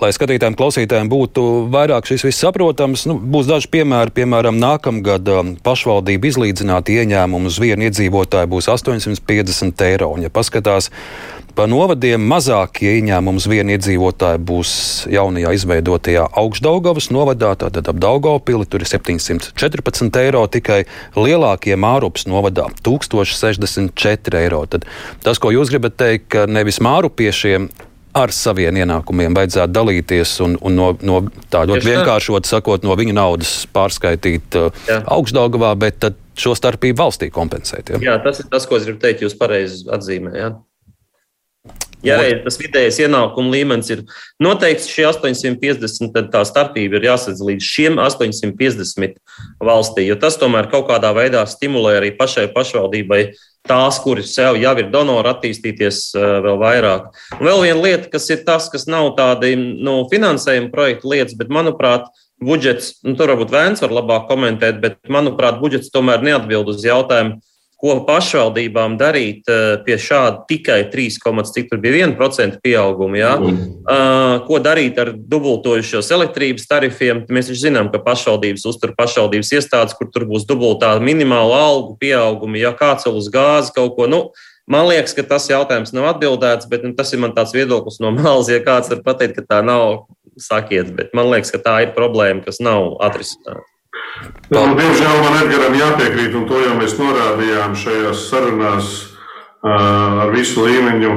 lai 0.00 0.12
skatītājiem, 0.16 0.56
klausītājiem 0.56 1.10
būtu 1.12 1.44
vairāk 1.72 2.08
šis 2.08 2.24
viss 2.30 2.44
saprotams, 2.46 3.04
nu, 3.10 3.18
būs 3.20 3.50
daži 3.50 3.68
piemēri, 3.76 4.14
piemēram, 4.22 4.56
nākamgad 4.62 5.28
pašvaldība 5.66 6.32
izlīdzināti 6.32 6.96
ieņēmumu 7.02 7.52
uz 7.52 7.60
vienu 7.60 7.90
iedzīvotāju 7.90 8.52
būs 8.54 8.70
850 8.72 9.86
eiro. 9.90 10.14
Un, 10.16 10.24
ja 10.24 10.32
paskatās 10.32 10.88
Pa 11.52 11.66
novadiem 11.68 12.22
mazākie 12.24 12.94
ieņēmumi 12.96 13.40
uz 13.42 13.46
vienu 13.50 13.74
iedzīvotāju 13.74 14.40
būs 14.48 14.72
jaunajā 15.12 15.52
izveidotajā 15.58 16.24
augšdaugavas 16.40 17.10
novadā, 17.12 17.52
tātad 17.60 17.90
ap 17.92 18.00
Daugavpili 18.00 18.64
tur 18.64 18.80
ir 18.80 18.88
714 18.88 20.16
eiro, 20.22 20.46
tikai 20.48 20.82
lielākie 21.12 21.76
Mārupas 21.76 22.24
novadā 22.30 22.70
1064 22.88 24.40
eiro. 24.40 24.64
Tad 24.64 24.88
tas, 25.20 25.42
ko 25.42 25.52
jūs 25.52 25.74
gribat 25.74 25.98
teikt, 26.00 26.30
ka 26.32 26.46
nevis 26.48 26.80
Mārupiešiem 26.80 27.68
ar 28.16 28.32
saviem 28.32 28.80
ienākumiem 28.82 29.36
vajadzētu 29.36 29.76
dalīties 29.76 30.34
un, 30.44 30.56
un 30.64 30.76
no, 30.76 30.90
no 31.04 31.20
tā 31.52 31.66
ļoti 31.68 31.88
vienkāršot 31.90 32.48
sakot, 32.48 32.84
no 32.84 32.96
viņa 32.96 33.16
naudas 33.20 33.54
pārskaitīt 33.76 34.56
uh, 34.60 34.82
augstdaugavā, 35.04 35.76
bet 35.80 36.12
šo 36.32 36.56
starpību 36.56 36.96
valstī 37.04 37.28
kompensēt. 37.32 37.92
Ja? 37.92 38.04
Jā, 38.12 38.18
tas 38.24 38.40
ir 38.40 38.48
tas, 38.52 38.64
ko 38.68 38.80
es 38.80 38.88
gribu 38.88 39.04
teikt, 39.04 39.24
jūs 39.24 39.36
pareizi 39.36 39.84
atzīmējāt. 39.92 40.56
Ja 40.56 40.71
reiz 42.18 42.40
tas 42.42 42.58
vidējais 42.58 42.98
ienākuma 43.04 43.52
līmenis 43.54 43.90
ir 43.94 44.02
noteikts, 44.42 44.88
šie 44.90 45.06
850, 45.10 46.10
tad 46.14 46.32
tā 46.34 46.42
starpība 46.48 46.98
ir 46.98 47.06
jāsadz 47.12 47.42
līdz 47.46 47.68
šiem 47.68 48.00
850 48.02 49.14
valstī, 49.62 50.06
jo 50.08 50.18
tas 50.18 50.38
tomēr 50.40 50.70
kaut 50.72 50.88
kādā 50.90 51.12
veidā 51.16 51.44
stimulē 51.46 52.00
arī 52.00 52.10
pašai 52.18 52.48
pašvaldībai 52.54 53.22
tās, 53.68 54.00
kuras 54.02 54.34
sev 54.34 54.58
jau 54.58 54.74
ir 54.80 54.90
donori, 54.90 55.30
attīstīties 55.30 56.00
vēl 56.18 56.58
vairāk. 56.58 57.12
Un 57.38 57.46
vēl 57.46 57.62
viena 57.68 57.84
lieta, 57.84 58.10
kas 58.10 58.26
ir 58.34 58.42
tas, 58.46 58.66
kas 58.72 58.88
nav 58.90 59.12
tādi 59.18 59.54
nu, 59.56 60.00
finansējuma 60.10 60.72
projekta 60.74 61.12
lietas, 61.12 61.38
bet, 61.38 61.52
manuprāt, 61.54 62.10
budžets, 62.42 62.96
nu, 63.06 63.14
tur 63.14 63.30
varbūt 63.30 63.54
Vēns 63.54 63.84
var 63.84 63.94
labāk 63.94 64.26
komentēt, 64.26 64.82
bet, 64.82 64.98
manuprāt, 65.06 65.62
budžets 65.62 65.94
tomēr 65.94 66.24
neatbild 66.26 66.74
uz 66.74 66.82
jautājumu, 66.82 67.38
ko 67.82 67.96
pašvaldībām 68.06 68.94
darīt 69.00 69.48
eh, 69.50 69.62
pie 69.82 69.96
šāda 69.98 70.44
tikai 70.46 70.84
3,1% 70.92 72.60
pieauguma. 72.62 73.18
Ja? 73.18 73.32
Mm. 73.40 74.44
Ko 74.46 74.60
darīt 74.62 75.00
ar 75.02 75.10
dubultojušos 75.16 76.12
elektrības 76.14 76.68
tarifiem? 76.70 77.24
Mēs 77.32 77.50
taču 77.50 77.64
zinām, 77.64 77.90
ka 77.90 77.98
pašvaldības 78.04 78.68
uztur 78.70 78.94
pašvaldības 78.98 79.52
iestādes, 79.58 79.96
kur 79.98 80.12
tur 80.14 80.28
būs 80.30 80.46
dubultā 80.46 80.94
minimāla 81.02 81.58
algu 81.66 81.96
pieauguma, 82.00 82.60
ja 82.60 82.72
kāds 82.78 83.08
vēl 83.08 83.18
uz 83.18 83.30
gāzi 83.34 83.74
kaut 83.74 83.98
ko. 83.98 84.08
Nu, 84.10 84.24
Man 84.70 84.86
liekas, 84.86 85.10
ka 85.16 85.24
tas 85.26 85.48
jautājums 85.50 85.90
nav 85.90 86.06
atbildēts, 86.12 86.68
bet 86.70 86.84
nu, 86.86 86.92
tas 86.94 87.10
ir 87.12 87.18
mans 87.18 87.50
viedoklis 87.50 87.98
no 88.00 88.12
malas. 88.16 88.50
Ja 88.52 88.62
kāds 88.62 88.92
var 88.92 89.02
pateikt, 89.04 89.40
ka 89.40 89.56
tā 89.56 89.58
nav, 89.66 90.06
sakiet, 90.40 90.94
bet 90.96 91.10
man 91.16 91.28
liekas, 91.32 91.50
ka 91.52 91.60
tā 91.60 91.74
ir 91.86 91.94
problēma, 91.96 92.44
kas 92.46 92.62
nav 92.62 92.94
atrisināta. 93.02 93.71
Nu, 94.52 94.60
diemžēl 94.76 95.18
man 95.20 95.38
Edgars 95.40 95.76
jāpiekrīt, 95.76 96.34
un 96.36 96.44
to 96.48 96.60
jau 96.60 96.76
mēs 96.78 96.94
norādījām 97.00 97.74
šajās 97.76 98.26
sarunās 98.30 98.90
ar 99.62 100.32
visu 100.34 100.64
līmeņu 100.66 101.12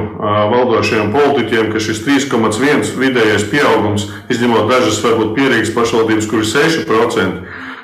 valdošajiem 0.52 1.10
politiķiem, 1.14 1.70
ka 1.72 1.82
šis 1.82 2.04
3,1 2.06 2.92
vidējais 3.00 3.46
pieaugums, 3.50 4.06
izņemot 4.30 4.70
dažas 4.70 5.00
varbūt 5.02 5.34
pierīgas 5.38 5.72
pašvaldības, 5.74 6.28
kur 6.30 6.44
ir 6.44 6.50
6%, 6.52 7.40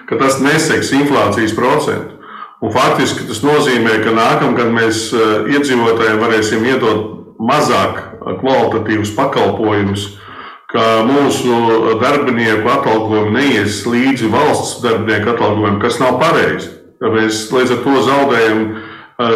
ka 0.09 0.21
tas 0.21 0.39
neseks 0.45 0.93
inflācijas 1.01 1.57
procentu. 1.59 2.21
Un 2.63 2.71
faktiski 2.71 3.27
tas 3.27 3.43
nozīmē, 3.43 3.99
ka 4.05 4.15
nākamgad 4.15 4.71
mēs 4.71 5.09
iedzīvotājiem 5.51 6.21
varēsim 6.23 6.69
iedot 6.69 7.09
mazāk 7.43 7.99
kvalitatīvus 8.39 9.17
pakalpojumus, 9.19 10.13
ka 10.73 11.03
mūsu 11.05 11.99
darbinieku 12.01 12.71
atalgojumi 12.73 13.35
neies 13.37 13.83
līdzi 13.87 14.31
valsts 14.33 14.81
darbinieku 14.85 15.35
atalgojumiem, 15.35 15.81
kas 15.83 16.01
nav 16.01 16.19
pareizi. 16.23 16.71
Mēs 17.03 17.45
līdz 17.53 17.75
ar 17.77 17.81
to 17.85 17.97
zaudējam 18.07 18.63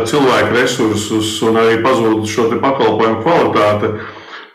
cilvēku 0.08 0.54
resursus 0.56 1.34
un 1.44 1.58
arī 1.60 1.80
pazūd 1.84 2.24
šo 2.30 2.48
pakalpojumu 2.54 3.20
kvalitāti. 3.24 3.92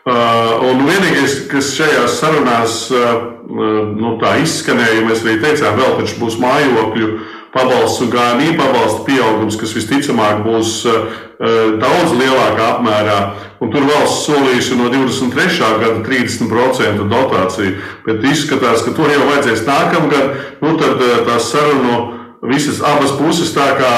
Un 0.02 0.82
vienīgais, 0.88 1.44
kas 1.50 1.70
šajās 1.76 2.16
sarunās 2.18 2.78
nu, 2.90 4.16
izskanēja, 4.42 5.04
mēs 5.06 5.22
arī 5.22 5.36
teicām, 5.44 5.78
vēl 5.78 5.94
taču 6.00 6.18
būs 6.18 6.40
mājokļu 6.42 7.12
pabalsts 7.52 8.00
un 8.00 8.10
GMI 8.12 8.54
pabalsta 8.58 9.04
pieaugums, 9.06 9.58
kas 9.60 9.74
visticamāk 9.76 10.40
būs 10.46 10.78
daudz 11.82 12.14
lielākā 12.16 12.68
apmērā. 12.76 13.18
Un 13.62 13.70
tur 13.74 13.84
valsts 13.86 14.26
solījusi 14.28 14.78
no 14.78 14.88
23. 14.92 15.60
gada 15.82 16.00
30% 16.06 17.06
dotāciju, 17.12 17.76
bet 18.06 18.24
izskatās, 18.30 18.82
ka 18.86 18.94
to 18.96 19.06
jau 19.10 19.28
vajadzēs 19.28 19.66
nākamgad. 19.68 20.34
Nu, 20.62 20.74
tad 20.80 21.02
tās 21.28 21.50
sarunu 21.52 22.22
visas 22.42 22.80
abas 22.82 23.12
puses 23.14 23.52
tā 23.54 23.68
kā 23.78 23.92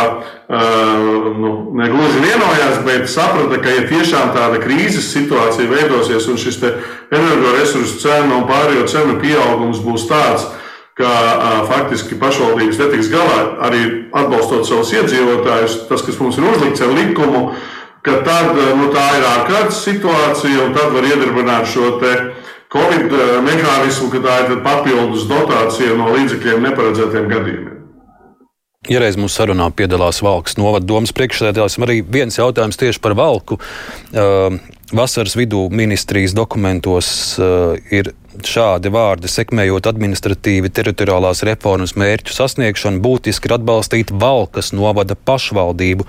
nu, 1.41 1.53
negluži 1.79 2.21
vienojās, 2.21 2.83
bet 2.85 3.09
saprata, 3.09 3.61
ka, 3.63 3.73
ja 3.73 3.87
tiešām 3.89 4.35
tāda 4.37 4.61
krīzes 4.61 5.09
situācija 5.15 5.71
veidosies 5.71 6.29
un 6.29 6.37
šis 6.41 6.61
energoresursu 6.65 8.03
cenu 8.03 8.43
un 8.43 8.45
pārējo 8.51 8.85
cenu 8.91 9.17
pieaugums 9.23 9.81
būs 9.85 10.05
tāds, 10.11 10.45
ka 10.99 11.11
a, 11.11 11.53
faktiski 11.69 12.19
pašvaldības 12.21 12.81
netiks 12.83 13.11
galā 13.13 13.39
arī 13.67 13.85
atbalstot 14.15 14.67
savus 14.69 14.93
iedzīvotājus, 14.95 15.85
tas, 15.91 16.05
kas 16.07 16.21
mums 16.23 16.39
ir 16.39 16.49
uzlikts 16.53 16.85
ar 16.87 16.95
likumu, 16.95 17.45
ka 18.05 18.21
tad 18.27 18.55
nu, 18.79 18.91
tā 18.95 19.05
ir 19.19 19.29
ārkārtas 19.33 19.83
situācija 19.87 20.67
un 20.69 20.75
tad 20.77 20.93
var 20.95 21.07
iedarbināt 21.09 21.71
šo 21.71 21.97
te. 22.03 22.17
Covid 22.75 23.13
mehānismu, 23.47 24.09
ka 24.11 24.19
tā 24.25 24.41
ir 24.49 24.59
papildus 24.65 25.29
dotācija 25.31 25.95
no 25.95 26.11
līdzekļiem 26.11 26.65
neparedzētiem 26.67 27.29
gadījumiem. 27.31 27.75
Ja 28.91 29.01
reiz 29.01 29.15
mūsu 29.17 29.39
sarunā 29.39 29.71
piedalās 29.73 30.19
Valks 30.25 30.59
novada 30.59 30.85
domas 30.85 31.15
priekšsēdētājs, 31.17 31.79
arī 31.87 32.01
viens 32.03 32.37
jautājums 32.37 32.77
tieši 32.77 33.01
par 33.01 33.15
Valku. 33.17 33.57
Vasaras 34.93 35.37
vidū 35.39 35.63
ministrijas 35.73 36.35
dokumentos 36.37 37.09
ir 37.95 38.11
Šādi 38.43 38.91
vārdi, 38.91 39.29
sekmējot 39.31 39.87
administratīvi 39.87 40.71
teritoriālās 40.75 41.45
reformas 41.47 41.93
mērķu 41.95 42.35
sasniegšanu, 42.35 42.99
būtiski 43.05 43.47
ir 43.47 43.55
atbalstīt 43.61 44.11
Valkas 44.11 44.73
novada 44.75 45.15
pašvaldību 45.15 46.07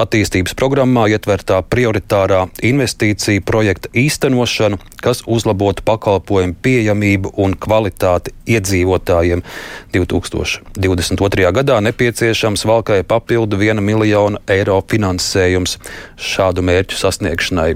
attīstības 0.00 0.54
programmā 0.56 1.04
ietvertā 1.12 1.58
prioritārā 1.68 2.46
investīcija 2.64 3.42
projekta 3.44 3.90
īstenošanu, 3.92 4.78
kas 5.04 5.20
uzlabotu 5.28 5.84
pakalpojumu 5.84 6.56
pieejamību 6.64 7.34
un 7.44 7.56
kvalitāti 7.60 8.32
iedzīvotājiem. 8.56 9.44
2022. 9.92 11.50
gadā 11.60 11.76
nepieciešams 11.84 12.64
Valkai 12.70 13.02
papildu 13.04 13.60
1 13.60 13.84
miljonu 13.84 14.40
eiro 14.48 14.80
finansējums 14.88 15.76
šādu 16.16 16.64
mērķu 16.64 16.96
sasniegšanai. 17.02 17.74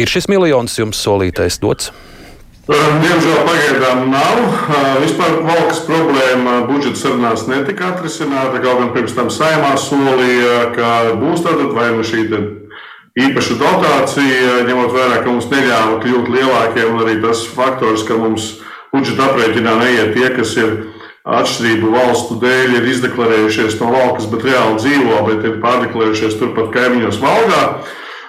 Ir 0.00 0.08
šis 0.08 0.30
miljons 0.32 0.78
jums 0.78 1.04
solītais 1.04 1.60
dots? 1.60 1.92
Diemžēl 2.72 3.42
pagaidām 3.44 4.06
nav. 4.08 4.38
Vispār 5.02 5.38
valkas 5.44 5.82
problēma 5.84 6.62
budžeta 6.70 7.00
sarunās 7.02 7.44
netika 7.50 7.90
atrisināta. 7.92 8.62
Kaut 8.64 8.80
gan 8.80 8.92
pirms 8.96 9.16
tam 9.16 9.28
saimā 9.32 9.74
solīja, 9.80 10.72
ka 10.76 10.92
būs 11.20 11.44
tāda 11.44 11.68
vai 11.76 11.90
nu 11.96 12.06
šī 12.06 12.24
īpaša 13.12 13.58
dotācija, 13.60 14.52
ņemot 14.64 14.94
vērā, 14.94 15.20
ka 15.20 15.28
mums 15.28 15.50
neļāva 15.52 15.98
kļūt 16.00 16.30
lielākiem, 16.32 16.94
un 16.94 17.02
arī 17.04 17.18
tas 17.20 17.44
faktors, 17.44 18.06
ka 18.08 18.16
mums 18.16 18.54
budžeta 18.92 19.26
aprēķinā 19.28 19.74
neiet 19.82 20.14
tie, 20.16 20.30
kas 20.32 20.54
ir 20.56 20.72
atšķirību 21.22 21.90
valstu 21.92 22.38
dēļ, 22.42 22.78
ir 22.78 22.88
izdeklarējušies 22.94 23.76
no 23.82 23.92
valkas, 23.92 24.30
bet 24.32 24.46
reāli 24.48 24.78
dzīvo, 24.80 25.18
bet 25.28 25.44
ir 25.44 25.60
pārdeklarējušies 25.62 26.38
turpat 26.40 26.72
kaimiņos 26.74 27.20
valgā. 27.22 27.66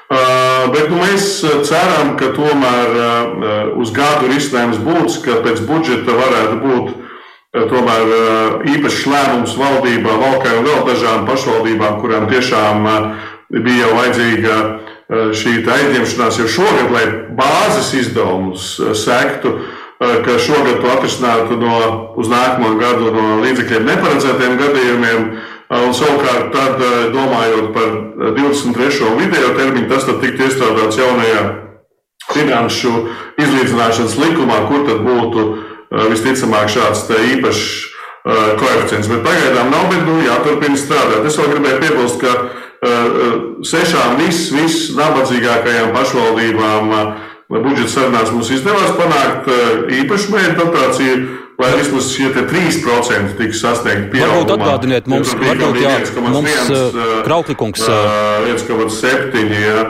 Bet 0.10 0.90
nu, 0.92 1.00
mēs 1.00 1.28
ceram, 1.68 2.14
ka 2.20 2.34
tomēr 2.36 3.78
uz 3.80 3.94
gadu 3.96 4.30
risinājums 4.30 4.82
būs, 4.84 5.22
ka 5.26 5.40
pēc 5.46 5.64
budžeta 5.68 6.18
varētu 6.18 6.60
būt 6.62 6.92
tomēr 7.72 8.14
īpašs 8.76 9.04
lēmums 9.10 9.56
valdībā, 9.58 10.18
valkai 10.22 10.58
un 10.60 10.68
vēl 10.70 10.82
dažām 10.90 11.28
pašvaldībām, 11.30 12.00
kurām 12.02 12.28
tiešām 12.30 12.88
bija 13.64 13.92
vajadzīga 13.94 14.58
šī 15.38 15.62
aizņemšanās 15.62 16.40
jau 16.42 16.50
šogad, 16.50 16.92
lai 16.94 17.06
bāzes 17.38 17.94
izdevumus 18.02 18.76
sektu, 18.98 19.58
ka 20.00 20.38
šogad 20.42 20.82
to 20.82 20.92
atrisinātu 20.92 21.58
no, 21.62 21.78
uz 22.20 22.30
nākamo 22.32 22.74
gadu 22.80 23.12
no 23.14 23.40
līdzekļiem 23.44 23.90
neparedzētiem 23.92 24.58
gadījumiem. 24.60 25.28
Un 25.74 25.94
savukārt, 25.96 26.52
tad, 26.54 26.82
domājot 27.14 27.72
par 27.74 27.94
23. 28.38 29.08
video 29.18 29.54
termiņu, 29.58 29.88
tas 29.90 30.06
tiktu 30.06 30.46
iestrādāts 30.46 31.00
jaunajā 31.02 31.44
finanšu 32.30 32.92
izlīdzināšanas 33.42 34.18
likumā, 34.22 34.60
kur 34.70 34.86
tad 34.86 35.02
būtu 35.06 35.48
visticamāk 36.12 36.70
šāds 36.74 37.08
īpašs 37.34 37.64
koeficients. 38.24 39.10
Bet 39.12 39.26
pagaidām 39.26 39.74
nav, 39.74 39.90
bet 39.92 40.06
nu, 40.08 40.20
jāturpina 40.24 40.78
strādāt. 40.80 41.26
Es 41.28 41.40
vēl 41.42 41.56
gribēju 41.56 41.82
piebilst, 41.82 42.22
ka 42.22 42.32
sešām 43.74 44.18
vis, 44.22 44.46
visnabadzīgākajām 44.54 45.94
pašvaldībām 45.96 46.94
budžeta 47.54 47.92
sarunās 47.92 48.32
mums 48.34 48.52
izdevās 48.54 48.94
panākt 48.98 49.50
īpašu 50.02 50.34
mērķu 50.34 50.60
dotāciju 50.62 51.18
lai 51.62 51.74
vismaz 51.78 52.10
šie 52.14 52.32
3% 52.34 53.36
tiks 53.40 53.62
sasniegti. 53.64 54.24
Varbūt 54.24 54.56
atgādiniet 54.56 55.10
mums, 55.12 55.36
varbūt 55.38 55.78
jā, 55.84 55.94
mums 56.24 56.72
Krauklikungs. 57.28 57.84
1,7. 57.84 59.46
Jā, 59.54 59.86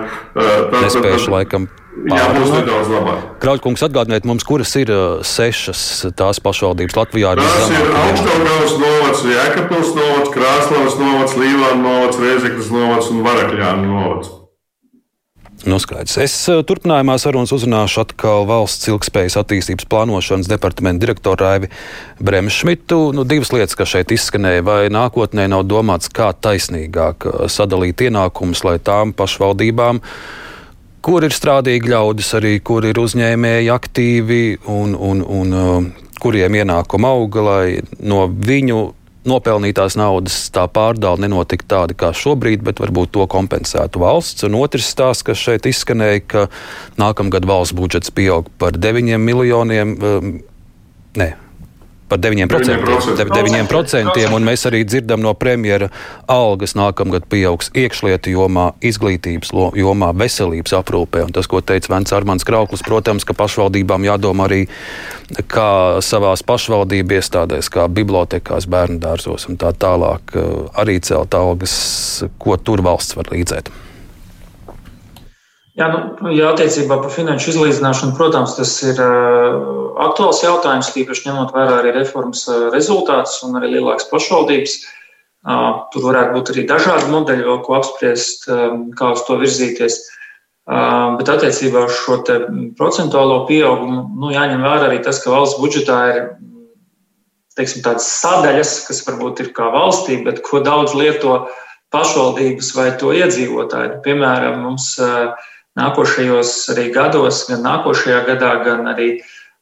nespējuši 0.81 1.33
laikam. 1.33 1.69
Jā, 2.09 2.25
būs 2.33 2.49
nedaudz 2.49 2.89
labāk. 2.89 3.25
Kraukļkungs 3.43 3.83
atgādiniet 3.85 4.25
mums, 4.25 4.43
kuras 4.47 4.71
ir 4.81 4.89
sešas 5.29 5.83
tās 6.17 6.41
pašvaldības 6.41 6.97
Latvijā. 6.97 7.35
Tas 7.37 7.69
ir 7.69 7.91
Augstdaugavas 8.01 8.77
novads, 8.81 9.25
Jēkabpils 9.29 9.91
novads, 9.99 10.33
Krāslavas 10.33 10.97
novads, 10.99 11.37
Līvāna 11.37 11.81
novads, 11.85 12.23
Rēzeknas 12.23 12.73
novads 12.73 13.13
un 13.13 13.21
Varakļāna 13.27 13.85
novads. 13.85 14.39
Noskaidrs. 15.63 16.17
Es 16.19 16.33
eh, 16.51 16.59
turpinājumā 16.67 17.15
sarunas 17.21 17.53
uzrunāšu 17.55 18.01
atkal 18.01 18.43
valsts 18.49 18.89
ilgspējas 18.91 19.37
attīstības 19.39 19.87
plānošanas 19.87 20.49
departamenta 20.51 21.05
direktoru 21.05 21.39
Raivi 21.45 21.69
Bremšmitu. 22.19 22.99
Nu, 23.15 23.23
divas 23.27 23.53
lietas, 23.55 23.77
kas 23.79 23.93
šeit 23.93 24.11
izskanēja, 24.11 24.65
vai 24.67 24.79
nākotnē 24.91 25.47
nav 25.51 25.63
domāts, 25.69 26.11
kā 26.11 26.33
taisnīgāk 26.35 27.29
eh, 27.29 27.45
sadalīt 27.47 28.03
ienākumus, 28.09 28.65
lai 28.67 28.75
tām 28.83 29.13
pašvaldībām, 29.15 30.03
kur 31.03 31.23
ir 31.23 31.35
strādīgi 31.35 31.93
ļaudis, 31.95 32.33
arī 32.41 32.57
kur 32.59 32.83
ir 32.89 32.99
uzņēmēji 32.99 33.71
aktīvi 33.71 34.41
un, 34.67 34.97
un, 34.99 35.23
un 35.23 35.61
eh, 35.61 36.09
kuriem 36.19 36.59
ienākuma 36.59 37.15
auga, 37.15 37.47
lai 37.47 37.65
no 38.03 38.25
viņu 38.27 38.83
nopelnītās 39.29 39.97
naudas 39.99 40.37
tā 40.53 40.65
pārdala 40.71 41.23
nenotika 41.23 41.67
tāda 41.75 41.97
kā 41.97 42.11
šobrīd, 42.15 42.63
bet 42.65 42.81
varbūt 42.83 43.13
to 43.15 43.27
kompensētu 43.31 44.01
valsts. 44.03 44.47
Un 44.47 44.57
otrs 44.59 44.89
stāsts, 44.93 45.25
kas 45.27 45.41
šeit 45.41 45.67
izskanēja, 45.69 46.23
ka 46.27 46.47
nākamgad 47.01 47.47
valsts 47.49 47.75
budžets 47.77 48.13
pieaug 48.13 48.51
par 48.61 48.77
9 48.77 49.17
miljoniem. 49.23 49.95
Um, 50.03 50.35
ne, 51.19 51.33
par 52.13 52.21
9%. 52.21 52.47
9%, 53.17 54.13
9% 54.13 54.35
un 54.35 54.45
mēs 54.45 54.67
arī 54.69 54.83
dzirdam 54.85 55.23
no 55.23 55.33
premjera, 55.37 55.89
algas 56.29 56.75
nākamgad 56.77 57.25
pieaugs 57.31 57.71
iekšlietu 57.77 58.33
jomā, 58.35 58.69
izglītības 58.85 59.53
jomā, 59.79 60.11
veselības 60.17 60.75
aprūpē. 60.79 61.25
Un 61.27 61.33
tas, 61.35 61.49
ko 61.49 61.63
teica 61.65 61.93
Vents 61.95 62.13
Armāns 62.15 62.45
Krauklis, 62.47 62.85
protams, 62.85 63.25
ka 63.25 63.35
pašvaldībām 63.37 64.05
jādomā 64.07 64.47
arī, 64.49 64.61
kā 65.49 65.69
savās 66.05 66.45
pašvaldību 66.45 67.17
iestādēs, 67.17 67.71
kā 67.73 67.87
bibliotekās, 67.89 68.69
bērnu 68.69 69.01
dārzos 69.03 69.49
un 69.49 69.57
tā 69.61 69.73
tālāk, 69.73 70.37
arī 70.79 70.99
celt 71.03 71.33
algas, 71.37 71.73
ko 72.37 72.59
tur 72.61 72.85
valsts 72.85 73.17
var 73.17 73.33
līdzēt. 73.33 73.73
Jā, 75.73 75.87
nu, 75.89 76.29
jā, 76.29 76.51
attiecībā 76.51 76.99
par 77.01 77.09
finanšu 77.09 77.49
izlīdzināšanu, 77.49 78.13
protams, 78.17 78.53
tas 78.59 78.71
ir 78.85 78.99
uh, 79.01 79.95
aktuāls 80.05 80.43
jautājums, 80.45 80.91
tīpaši 80.93 81.25
ņemot 81.31 81.53
vērā 81.55 81.79
arī 81.79 81.93
reformas 81.95 82.43
uh, 82.45 82.67
rezultātus 82.73 83.39
un 83.47 83.57
arī 83.57 83.71
lielākas 83.71 84.05
pašvaldības. 84.11 84.75
Uh, 85.43 85.81
tur 85.91 86.05
varētu 86.05 86.35
būt 86.37 86.51
arī 86.53 86.65
dažādi 86.69 87.09
modeļi, 87.09 87.45
vēl 87.47 87.57
ko 87.65 87.79
apspriest, 87.79 88.45
um, 88.53 88.83
kā 88.95 89.09
uz 89.15 89.23
to 89.25 89.39
virzīties. 89.41 89.97
Uh, 90.63 91.17
bet 91.17 91.31
attiecībā 91.33 91.87
uz 91.89 91.97
šo 92.03 92.19
procentuālo 92.77 93.41
pieaugumu, 93.49 94.05
nu, 94.21 94.29
jāņem 94.31 94.61
vērā 94.63 94.91
arī 94.91 95.01
tas, 95.03 95.23
ka 95.25 95.33
valsts 95.33 95.57
budžetā 95.59 95.97
ir 96.11 96.21
teiksim, 97.57 97.81
tādas 97.85 98.05
sadaļas, 98.21 98.75
kas 98.87 99.01
varbūt 99.09 99.41
ir 99.41 99.49
kā 99.57 99.67
valstī, 99.73 100.19
bet 100.25 100.41
ko 100.45 100.61
daudz 100.63 100.93
lieto 100.97 101.41
pašvaldības 101.93 102.71
vai 102.77 102.87
to 103.01 103.11
iedzīvotāji. 103.17 103.99
Piemēram, 104.05 104.61
mums 104.63 104.93
uh, 105.01 105.33
nākošajos 105.79 106.51
arī 106.73 106.89
gados, 106.93 107.45
gan 107.49 107.63
nākošajā 107.65 108.19
gadā, 108.27 108.51
gan 108.65 108.89
arī 108.93 109.09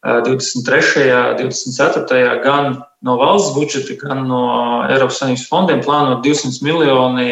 23., 0.02 1.38
24., 1.40 2.42
gan 2.44 2.82
no 3.06 3.18
valsts 3.22 3.54
budžeta, 3.56 3.98
gan 4.02 4.26
no 4.30 4.44
Eiropas 4.90 5.22
Savienības 5.22 5.48
fondiem 5.50 5.84
plānot 5.86 6.24
200 6.26 6.66
miljoni 6.66 7.30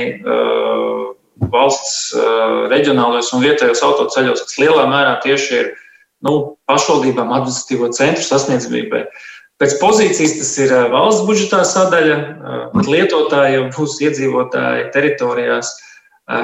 valsts 1.50 2.13
reģionālajos 2.70 3.34
un 3.34 3.46
vietējos 3.48 3.84
autoceļos, 3.86 4.46
kas 4.46 4.60
lielā 4.62 4.86
mērā 4.92 5.18
tieši 5.24 5.54
ir 5.58 5.70
nu, 6.26 6.56
pašvaldībām 6.70 7.32
administratīvo 7.34 7.89
centru 7.96 8.26
sasniedzamībai. 8.26 9.06
Pēc 9.60 9.76
pozīcijas 9.82 10.38
tas 10.39 10.52
ir 10.62 10.74
valsts 10.94 11.26
budžetā 11.28 11.63
sadaļa, 11.68 12.18
bet 12.76 12.92
lietotājiem 12.92 13.72
būs 13.76 13.98
iedzīvotāji 14.06 14.92
teritorijās 14.94 15.74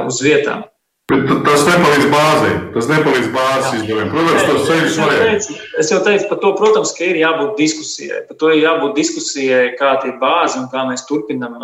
uz 0.03 0.23
vietām. 0.25 0.65
Bet 1.05 1.27
tas 1.45 1.61
nepalīdz 1.67 2.05
bāzei. 2.09 2.53
Tas 2.73 2.87
nepalīdz 2.89 3.27
bāzes 3.33 3.75
izdevumiem. 3.77 4.07
Protams, 4.09 4.45
tas 4.47 4.63
ceļš 4.65 4.95
vajag. 5.03 5.49
Es 5.83 5.91
jau 5.93 5.99
teicu 6.07 6.29
par 6.31 6.39
to, 6.41 6.49
protams, 6.57 6.93
ka 6.97 7.05
ir 7.05 7.19
jābūt 7.19 7.51
diskusijai. 7.59 8.23
Par 8.25 8.39
to 8.41 8.49
ir 8.49 8.63
jābūt 8.63 8.95
diskusijai, 8.97 9.67
kāda 9.77 10.09
ir 10.09 10.17
bāze 10.23 10.57
un 10.57 10.65
kā 10.73 10.87
mēs 10.89 11.05
turpinam 11.05 11.59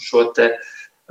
šo 0.00 0.24
te 0.32 0.48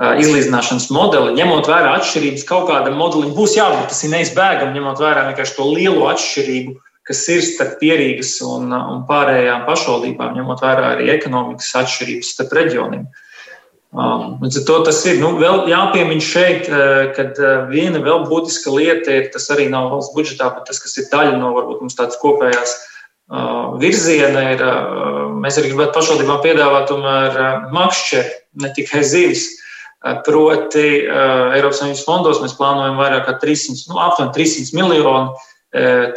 izlīdzināšanas 0.01 0.89
modeli. 0.95 1.37
Ņemot 1.37 1.69
vērā 1.69 1.93
atšķirības, 1.99 2.49
kaut 2.49 2.65
kādam 2.71 2.97
modelim 2.97 3.35
būs 3.37 3.53
jābūt. 3.59 3.91
Tas 3.93 4.01
ir 4.07 4.15
neizbēgami, 4.15 4.79
ņemot 4.79 5.05
vērā 5.05 5.29
vienkārši 5.29 5.59
to 5.59 5.69
lielo 5.69 6.09
atšķirību, 6.09 6.79
kas 7.05 7.25
ir 7.29 7.45
starp 7.45 7.77
pierīgas 7.83 8.39
un, 8.47 8.73
un 8.73 9.05
pārējām 9.05 9.67
pašvaldībām, 9.69 10.33
ņemot 10.39 10.65
vērā 10.65 10.95
arī 10.95 11.13
ekonomikas 11.13 11.75
atšķirības 11.83 12.39
starp 12.39 12.57
reģioniem. 12.57 13.05
Uh, 13.05 13.27
līdz 13.91 14.61
ar 14.61 14.63
to 14.67 14.75
tas 14.87 15.01
ir 15.03 15.17
nu, 15.19 15.33
vēl 15.35 15.65
jāpiemina 15.67 16.23
šeit, 16.23 16.69
uh, 16.71 17.11
ka 17.15 17.25
uh, 17.35 17.65
viena 17.67 17.99
vēl 17.99 18.23
būtiska 18.29 18.71
lieta 18.71 19.11
ir, 19.11 19.27
tas 19.33 19.49
arī 19.51 19.67
nav 19.69 19.89
valsts 19.91 20.15
budžetā, 20.15 20.47
bet 20.55 20.69
tas, 20.69 20.79
kas 20.79 20.95
ir 20.97 21.09
daļa 21.11 21.35
no 21.41 21.51
varbūt 21.57 21.83
mums 21.83 21.97
tādas 21.99 22.19
kopējās 22.21 22.71
uh, 22.71 23.75
virziena, 23.81 24.45
ir, 24.55 24.63
mēs 25.43 25.59
arī 25.59 25.73
gribētu 25.73 25.97
pašvaldībām 25.97 26.39
piedāvāt 26.45 26.87
tomēr 26.87 27.41
makšķeri, 27.75 28.37
ne 28.63 28.71
tikai 28.75 29.03
zivis. 29.03 29.49
Proti, 30.25 31.03
Eiropas 31.05 31.77
Savienības 31.77 31.99
fondos 32.07 32.39
mēs 32.41 32.55
plānojam 32.57 32.95
vairāk 32.97 33.27
kā 33.27 33.35
300, 33.43 33.83
nu, 33.91 33.99
aptuveni 34.01 34.33
300 34.33 34.73
miljonu 34.73 35.35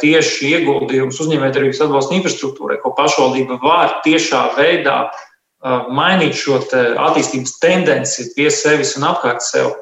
tieši 0.01 0.49
ieguldījumus 0.55 1.19
uzņēmējdarbības 1.21 1.83
atbalsta 1.85 2.17
infrastruktūrai, 2.17 2.79
ko 2.81 2.95
pašvaldība 2.97 3.59
var 3.61 3.99
tiešā 4.01 4.41
veidā 4.57 4.95
uh, 5.05 5.21
mainīt 5.65 6.37
šo 6.37 6.59
te 6.69 6.81
attīstības 7.07 7.57
tendenci 7.63 8.29
pie 8.35 8.49
sevis 8.53 8.95
un 8.99 9.07
apkārt 9.09 9.43
sev. 9.45 9.73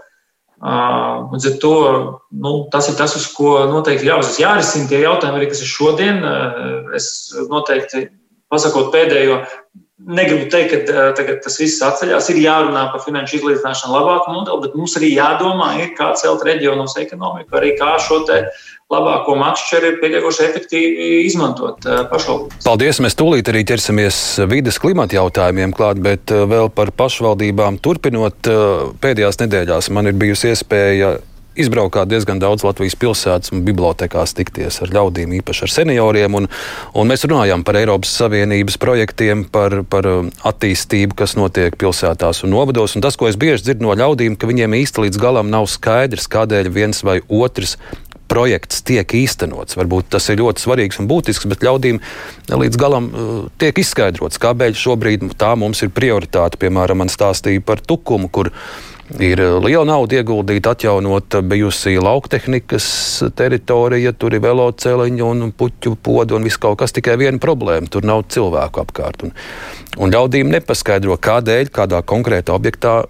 Ar 0.63 1.55
to 1.59 1.73
nu, 2.31 2.51
tas 2.71 2.87
ir 2.87 2.95
tas, 2.95 3.17
uz 3.19 3.25
ko 3.35 3.65
noteikti 3.67 4.07
jāuzsver. 4.07 4.45
Jārisina 4.45 4.87
tie 4.87 5.01
jautājumi 5.03 5.41
arī, 5.41 5.49
kas 5.51 5.63
ir 5.65 5.71
šodien. 5.71 6.21
Es 6.95 7.07
noteikti 7.51 8.05
pasakot 8.53 8.93
pēdējo, 8.93 9.41
negribu 10.01 10.49
teikt, 10.51 10.87
ka 10.89 11.09
tagad 11.17 11.41
tas 11.45 11.57
viss 11.61 11.81
atceļās. 11.85 12.29
Ir 12.33 12.41
jārunā 12.43 12.87
par 12.93 13.03
finanšu 13.05 13.39
izlīdzināšanu 13.39 13.93
labāku 13.93 14.33
modeli, 14.35 14.61
bet 14.65 14.77
mums 14.77 14.95
arī 14.99 15.13
jādomā, 15.13 15.73
ir, 15.83 15.91
kā 15.97 16.11
celt 16.19 16.45
reģionos 16.47 16.97
ekonomiku, 17.01 17.59
arī 17.59 17.73
kā 17.79 17.95
šo 18.01 18.23
te 18.27 18.41
labāko 18.93 19.35
makšķeri 19.39 19.91
ir 19.93 19.99
pietiekoši 20.01 20.45
efektīvi 20.47 21.09
izmantot 21.25 21.85
pašvaldības. 22.11 22.65
Paldies! 22.65 23.01
Mēs 23.03 23.17
tūlīt 23.19 23.49
arī 23.49 23.63
ķersimies 23.69 24.21
vides 24.51 24.79
klimata 24.81 25.17
jautājumiem 25.17 25.73
klāt, 25.77 26.01
bet 26.03 26.33
vēl 26.33 26.69
par 26.75 26.93
pašvaldībām 26.97 27.79
turpinot. 27.83 28.49
Pēdējās 29.03 29.41
nedēļās 29.45 29.93
man 29.95 30.11
ir 30.11 30.17
bijusi 30.19 30.51
iespēja 30.53 31.15
izbraukāt 31.59 32.09
diezgan 32.11 32.41
daudz 32.41 32.65
Latvijas 32.65 32.95
pilsētas 32.99 33.53
un 33.53 33.63
bibliotekās 33.67 34.35
tikties 34.37 34.81
ar 34.83 34.93
ļaudīm, 34.93 35.35
īpaši 35.39 35.65
ar 35.67 35.73
senioriem. 35.73 36.37
Un, 36.39 36.49
un 36.97 37.11
mēs 37.11 37.25
runājam 37.29 37.65
par 37.65 37.77
Eiropas 37.79 38.13
Savienības 38.21 38.79
projektiem, 38.81 39.45
par, 39.53 39.81
par 39.89 40.07
attīstību, 40.49 41.17
kas 41.19 41.37
notiek 41.39 41.77
pilsētās 41.79 42.43
un 42.45 42.53
novados. 42.55 42.97
Un 42.97 43.05
tas, 43.05 43.17
ko 43.19 43.29
es 43.29 43.39
bieži 43.39 43.69
dzirdu 43.69 43.87
no 43.87 43.97
ļaudīm, 43.99 44.37
ka 44.39 44.49
viņiem 44.49 44.79
īsti 44.81 45.07
līdz 45.07 45.21
galam 45.21 45.53
nav 45.53 45.69
skaidrs, 45.71 46.29
kādēļ 46.31 46.73
viens 46.73 47.03
vai 47.05 47.19
otrs 47.29 47.77
projekts 48.33 48.81
tiek 48.87 49.13
īstenots. 49.17 49.77
Varbūt 49.77 50.09
tas 50.15 50.25
ir 50.31 50.39
ļoti 50.41 50.63
svarīgs 50.63 50.99
un 51.01 51.09
būtisks, 51.11 51.45
bet 51.51 51.65
ļaudīm 51.65 51.99
līdz 52.49 52.79
galam 52.81 53.09
uh, 53.09 53.35
tiek 53.61 53.77
izskaidrots, 53.83 54.41
kāpēc 54.41 54.79
šobrīd 54.79 55.27
tā 55.39 55.53
mums 55.59 55.83
ir 55.85 55.93
prioritāte. 55.93 56.57
Piemēram, 56.61 57.03
man 57.03 57.13
stāstīja 57.13 57.61
par 57.65 57.83
tukumu, 57.83 58.31
kur 58.33 58.49
ir 59.21 59.41
liela 59.63 59.85
nauda 59.87 60.19
ieguldīta, 60.19 60.73
atjaunot 60.73 61.37
bijusi 61.49 61.95
lauktehnikas 62.01 62.85
teritorija, 63.37 64.13
tur 64.17 64.33
ir 64.33 64.43
veloceliņi 64.43 65.25
un 65.25 65.49
puķu 65.57 65.95
podu 66.03 66.37
un 66.37 66.47
viss 66.47 66.61
kaut 66.61 66.79
kas 66.81 66.95
tikai 66.95 67.17
viena 67.21 67.41
problēma. 67.41 67.89
Tur 67.91 68.05
nav 68.07 68.25
cilvēku 68.33 68.83
apkārt. 68.83 69.27
Un, 69.27 69.33
un 70.01 70.13
ļaudīm 70.13 70.51
nepaskaidro, 70.53 71.17
kādēļ 71.21 71.73
kādā 71.73 72.01
konkrētā 72.07 72.55
objektā 72.55 73.03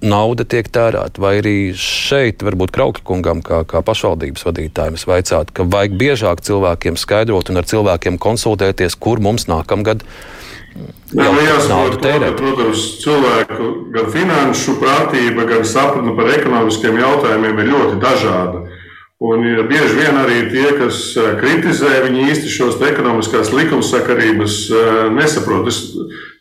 nauda 0.00 0.46
tiek 0.48 0.68
tērēta. 0.72 1.20
Vai 1.20 1.36
arī 1.40 1.56
šeit, 1.76 2.44
varbūt 2.44 2.72
Kraukļa 2.74 3.04
kungam, 3.06 3.42
kā, 3.44 3.62
kā 3.68 3.82
pašvaldības 3.84 4.46
vadītājiem, 4.48 4.96
es 4.96 5.06
vaicātu, 5.08 5.54
ka 5.56 5.66
vajag 5.68 5.96
biežāk 6.00 6.44
cilvēkiem 6.46 6.98
skaidrot 7.00 7.52
un 7.52 7.60
ar 7.60 7.68
cilvēkiem 7.68 8.20
konsultēties, 8.20 8.96
kur 9.00 9.20
mums 9.22 9.48
nākamgad. 9.50 10.04
Jā, 11.10 11.26
nu 11.26 11.42
jāsaprot, 11.42 11.98
ka, 12.04 12.34
protams, 12.38 12.82
cilvēku 13.02 13.70
gan 13.94 14.10
finanšu 14.14 14.76
prātība, 14.78 15.46
gan 15.48 15.64
sapratne 15.66 16.14
par 16.14 16.30
ekonomiskiem 16.30 17.00
jautājumiem 17.00 17.58
ir 17.64 17.72
ļoti 17.72 17.98
dažāda. 18.02 18.62
Un 19.20 19.42
ja 19.44 19.66
bieži 19.68 19.98
vien 19.98 20.16
arī 20.16 20.46
tie, 20.48 20.70
kas 20.78 21.00
eh, 21.20 21.34
kritizē, 21.36 21.98
viņi 22.06 22.22
īsti 22.30 22.52
šos 22.54 22.78
ekonomiskās 22.88 23.50
likumsakarības 23.52 24.54
eh, 24.70 25.00
nesaprot. 25.12 25.66
Es 25.68 25.82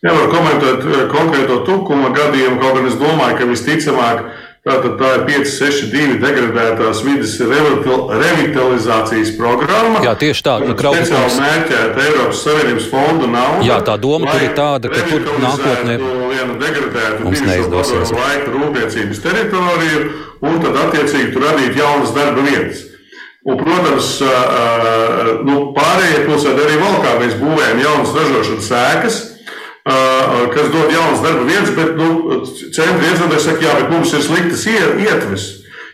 nevaru 0.05 0.29
komentēt 0.31 0.85
eh, 0.87 1.01
konkrēto 1.11 1.57
tukuma 1.67 2.13
gadījumu, 2.15 2.61
kaut 2.61 2.77
gan 2.77 2.87
es 2.87 2.95
domāju, 3.01 3.35
ka 3.41 3.49
visticamāk 3.49 4.23
Tātad 4.59 4.97
tā 4.99 5.09
ir 5.15 5.21
562 5.23 6.17
degradētās 6.19 6.99
vidas 7.05 7.37
revitalizācijas 7.39 9.31
programma. 9.37 10.01
Jā, 10.03 10.17
tieši 10.19 10.43
tā. 10.43 10.57
Nu, 10.65 10.75
Speciāli 10.75 11.37
mērķēta 11.39 12.03
Eiropas 12.03 12.41
Savienības 12.43 12.89
fondu 12.91 13.29
nauda. 13.31 13.63
Jā, 13.63 13.77
tā 13.87 13.95
doma 14.03 14.33
tur 14.33 14.43
ir 14.43 14.51
tāda, 14.57 14.91
ka 14.91 15.05
tur 15.07 15.23
nākotnē 15.45 15.95
mums 17.23 17.45
neizdosies. 17.47 18.11
Laika 18.19 18.51
rūpniecības 18.57 19.23
teritoriju 19.23 20.03
un 20.51 20.61
tad 20.67 20.83
attiecīgi 20.83 21.31
tur 21.33 21.47
radīt 21.47 21.79
jaunas 21.79 22.11
darba 22.19 22.43
vietas. 22.43 22.83
Un, 23.47 23.55
protams, 23.63 24.11
nu, 25.47 25.59
pārējie 25.79 26.23
pilsētā 26.27 26.67
arī 26.67 26.79
valkā 26.83 27.15
mēs 27.23 27.39
būvējam 27.39 27.83
jaunas 27.85 28.15
ražošanas 28.17 28.71
sēkas 28.73 29.21
kas 29.85 30.69
dod 30.73 30.91
jaunas 30.93 31.23
darba 31.23 31.47
vietas, 31.47 31.71
bet 31.77 31.95
nu, 31.97 32.41
centra 32.75 33.07
iedzīvotāji 33.07 33.45
saka, 33.45 33.65
jā, 33.65 33.73
bet 33.79 33.91
mums 33.93 34.13
ir 34.13 34.25
sliktas 34.25 34.67
ietves. 34.69 35.47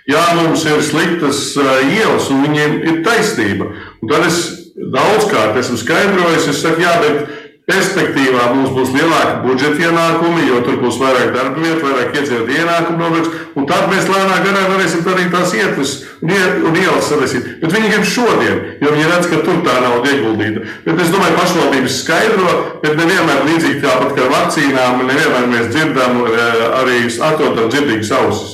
Jā, 0.05 0.21
mums 0.37 0.65
ir 0.69 0.83
sliktas 0.85 1.39
ielas, 1.57 2.27
un 2.29 2.43
viņiem 2.45 2.75
ir 2.85 2.99
taisnība. 3.05 3.71
Un 4.01 4.11
tad 4.11 4.27
es 4.27 4.43
daudzkārt 4.75 5.57
esmu 5.61 5.79
skaidrojis, 5.81 6.49
es 6.51 6.61
saku, 6.61 6.83
jā, 6.83 6.93
bet 7.01 7.44
Perspektīvā 7.65 8.43
mums 8.53 8.69
būs 8.75 8.91
lielāki 8.93 9.39
budžeta 9.41 9.87
ienākumi, 9.87 10.43
jo 10.45 10.59
tur 10.67 10.75
būs 10.83 10.99
vairāk 11.01 11.31
darba 11.33 11.63
vietu, 11.63 11.81
vairāk 11.81 12.11
iedzīvotāju 12.19 12.59
ienākumu 12.61 12.99
nodokļus. 13.01 13.37
Un 13.57 13.65
tad 13.71 13.87
mēs 13.89 14.05
lēnām 14.05 14.43
garā 14.45 14.65
varēsim 14.69 15.07
arī 15.09 15.23
tās 15.33 15.53
ietves 15.57 15.93
un 16.21 16.77
ielas 16.77 17.07
sadalīt. 17.09 17.47
Bet 17.63 17.71
viņi 17.73 17.87
grib 17.89 18.03
šodien, 18.05 18.59
jo 18.83 18.91
viņi 18.93 19.07
redz, 19.09 19.29
ka 19.31 19.39
tur 19.47 19.63
tā 19.65 19.79
nauda 19.81 20.11
ieguldīta. 20.13 20.61
Bet 20.85 21.01
es 21.01 21.09
domāju, 21.15 21.37
pašvaldības 21.39 21.95
skaidro, 22.03 22.51
bet 22.83 22.99
nevienmēr 22.99 23.41
līdzīgi 23.47 23.81
tāpat 23.81 24.13
kā 24.19 24.27
vakcīnām, 24.35 25.01
nevienmēr 25.09 25.47
mēs 25.55 25.71
dzirdam 25.73 26.21
eh, 26.27 26.61
arī 26.83 26.99
atrodam 27.31 27.71
dzirdīgas 27.73 28.13
ausis. 28.19 28.51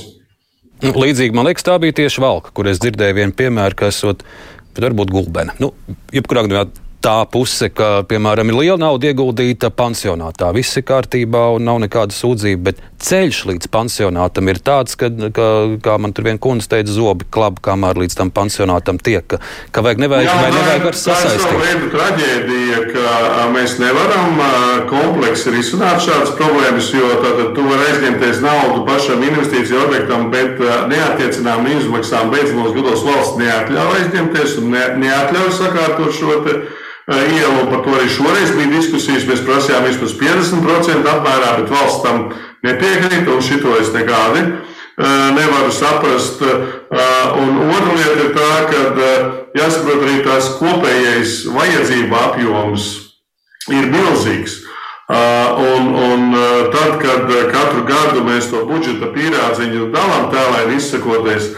Līdzīgi 0.88 1.36
man 1.36 1.50
liekas, 1.50 1.67
tā 1.67 1.76
bija 1.84 1.97
tieši 2.00 2.24
valka, 2.24 2.56
kur 2.56 2.71
es 2.71 2.80
dzirdēju 2.80 3.19
vienu 3.19 3.36
piemēru, 3.38 3.78
kas 3.84 4.00
varbūt 4.08 5.12
gulbena. 5.12 5.58
Nu, 5.60 5.74
jebkurā 6.15 6.45
gadījumā 6.47 6.63
tā 7.02 7.18
puse, 7.32 7.72
ka, 7.74 8.04
piemēram, 8.10 8.52
ir 8.52 8.58
liela 8.60 8.80
nauda 8.82 9.10
ieguldīta 9.10 9.72
pansionātā. 9.74 10.52
Viss 10.56 10.78
ir 10.78 10.86
kārtībā 10.88 11.48
un 11.56 11.66
nav 11.66 11.82
nekāda 11.82 12.14
sūdzība, 12.14 12.62
bet 12.70 12.82
ceļš 13.02 13.40
līdz 13.50 13.70
pansionātam 13.74 14.50
ir 14.52 14.62
tāds, 14.62 14.94
ka, 15.00 15.10
ka 15.34 15.48
kā 15.82 15.96
man 16.02 16.14
tur 16.14 16.28
viena 16.30 16.42
kundze 16.42 16.70
teica, 16.70 16.94
zobi 16.94 17.26
klaba, 17.34 17.58
kamēr 17.66 17.98
līdz 18.04 18.18
tam 18.20 18.32
pansionātam 18.34 19.00
tiek, 19.02 19.26
ka, 19.26 19.40
ka 19.74 19.84
vajag 19.86 20.04
nevajag, 20.04 20.30
Jā, 20.30 20.36
vai 20.38 20.52
nevajag 20.54 20.86
ar 20.92 21.00
sasaistīt. 21.02 21.56
Tā 21.56 21.72
ir 21.72 21.88
traģēdija, 21.96 22.84
ka 22.92 23.48
mēs 23.56 23.78
nevaram 23.82 24.44
kompleksi 24.92 25.56
risināt 25.56 26.06
šādas 26.06 26.36
problēmas, 26.38 26.92
jo 26.94 27.10
tātad 27.24 27.56
tu 27.58 27.66
vari 27.66 27.90
aizņemties 27.96 28.44
naudu 28.46 28.86
pašam 28.86 29.26
investīciju 29.26 29.82
objektam, 29.88 30.30
bet 30.34 30.62
neatiecinām 30.92 31.66
izmaksām 31.80 32.30
beidzamos 32.34 32.76
gados 32.78 33.02
valsts 33.08 33.42
neatļauj 33.42 33.98
aizņemties 34.04 34.56
un 34.62 34.72
ne, 34.76 34.86
neatļauj 35.02 35.52
sakārtot 35.58 36.14
šo 36.20 36.38
te 36.46 36.60
ielu. 37.12 37.67
Par 37.71 37.84
to 37.86 37.95
arī 37.97 38.10
šoreiz 38.10 38.56
bija 38.56 38.74
diskusijas. 38.76 39.28
Mēs 39.30 39.45
prasījām 39.45 39.88
vismaz 39.88 40.15
50% 40.19 41.13
apmērā, 41.15 41.56
bet 41.62 41.74
valsts 41.74 42.04
tam 42.06 42.28
nepiekrīt, 42.65 43.30
un 43.30 43.41
šito 43.45 43.76
es 43.82 43.93
nekādi 43.95 44.45
nevaru 45.36 45.71
saprast. 45.71 46.41
Un 46.41 47.62
otra 47.71 47.93
lieta 47.95 48.17
ir 48.26 48.34
tā, 48.36 48.52
ka 48.69 49.06
jāsaprot 49.58 50.04
arī 50.06 50.19
tās 50.26 50.52
kopējais 50.60 51.38
vajadzību 51.52 52.19
apjoms 52.26 52.89
ir 53.71 53.88
milzīgs. 53.91 54.62
Un, 55.12 55.89
un 55.91 56.36
tad, 56.71 57.00
kad 57.02 57.28
katru 57.52 57.84
gadu 57.88 58.24
mēs 58.24 58.47
to 58.52 58.63
budžeta 58.69 59.10
pīrādziņu 59.12 59.89
dalām 59.91 60.30
tēlēni 60.32 60.78
izsakoties, 60.80 61.50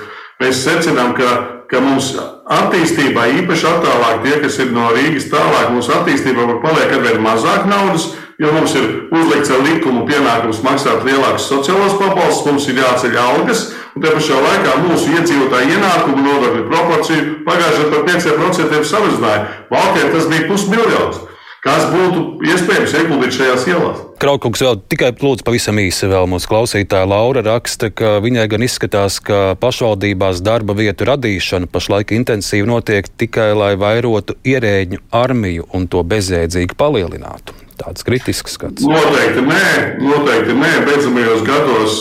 mēs 0.42 0.64
secinām, 0.66 1.14
ka, 1.18 1.36
ka 1.70 1.82
mums 1.84 2.14
attīstībā, 2.44 3.28
īpaši 3.40 3.68
attālāk 3.70 4.24
tie, 4.26 4.36
kas 4.44 4.60
ir 4.60 4.74
no 4.76 4.90
Rīgas 4.92 5.30
tālāk, 5.32 5.72
mūsu 5.72 5.94
attīstībā 5.96 6.48
paliek 6.64 6.92
arvien 6.92 7.24
mazāk 7.24 7.68
naudas, 7.70 8.10
jo 8.42 8.52
mums 8.52 8.74
ir 8.76 8.88
uzlikts 9.14 9.52
ar 9.54 9.64
likumu 9.64 10.04
pienākums 10.10 10.64
maksāt 10.66 11.06
lielākus 11.08 11.48
sociālos 11.48 11.96
pabalstus, 12.02 12.46
mums 12.50 12.68
ir 12.68 12.82
jāceļ 12.82 13.20
algas, 13.22 13.68
un 13.96 14.04
te 14.04 14.12
pašā 14.16 14.40
laikā 14.44 14.80
mūsu 14.88 15.14
iedzīvotāju 15.16 15.78
ienākumu 15.78 16.26
nodokļu 16.26 16.66
proporciju 16.72 17.28
pagājušajā 17.48 17.92
par 17.94 18.08
5% 18.10 18.90
samazināja. 18.92 19.46
Valkē 19.72 20.10
tas 20.16 20.28
bija 20.32 20.50
pusmiljons. 20.50 21.24
Kas 21.64 21.86
būtu 21.88 22.44
iespējams 22.44 22.94
ieguldīt 23.00 23.36
šajās 23.38 23.62
ielās? 23.72 24.00
Krauklis 24.20 24.64
vēl 24.66 24.82
tikai 24.92 25.14
lūdzu 25.16 25.46
pavisam 25.48 25.78
īsi 25.80 26.10
vēl 26.12 26.28
mūsu 26.28 26.50
klausītāja 26.52 27.08
Laura 27.08 27.40
raksta, 27.46 27.88
ka 27.88 28.18
viņai 28.24 28.50
gan 28.52 28.66
izskatās, 28.68 29.22
ka 29.24 29.56
pašvaldībās 29.62 30.42
darba 30.44 30.76
vietu 30.76 31.08
radīšana 31.08 31.72
pašlaik 31.72 32.12
intensīvi 32.20 32.68
notiek 32.68 33.08
tikai, 33.08 33.54
lai 33.56 33.72
vairotu 33.80 34.36
ierēģu 34.44 35.06
armiju 35.16 35.70
un 35.72 35.88
to 35.88 36.04
bezjēdzīgi 36.04 36.76
palielinātu. 36.76 37.56
Tāds 37.80 38.04
kritisks 38.04 38.60
skats. 38.60 38.84
Noteikti 38.84 39.48
nē, 39.48 39.66
noteikti 40.04 40.60
nē. 40.60 40.74
Beidzamajos 40.84 41.48
gados. 41.48 42.00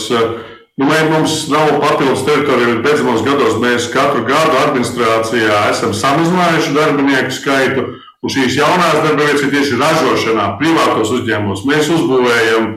Nu, 0.75 0.89
mums 0.89 1.47
nav 1.53 1.77
papildus 1.79 2.25
teritorija, 2.27 2.75
bet 2.75 2.83
beidzamos 2.83 3.23
gados 3.23 3.59
mēs 3.63 3.91
katru 3.93 4.25
gadu 4.27 4.59
administrācijā 4.67 5.67
esam 5.71 5.95
samazinājuši 5.95 6.75
darbinieku 6.75 7.35
skaitu. 7.35 7.91
Un 8.23 8.31
šīs 8.31 8.55
jaunās 8.55 9.01
darba 9.03 9.25
vietas 9.25 9.43
ir 9.43 9.51
tieši 9.51 9.77
ražošanā, 9.81 10.53
privātos 10.61 11.11
uzņēmumos. 11.17 11.65
Mēs 11.67 11.89
uzbūvējam 11.91 12.69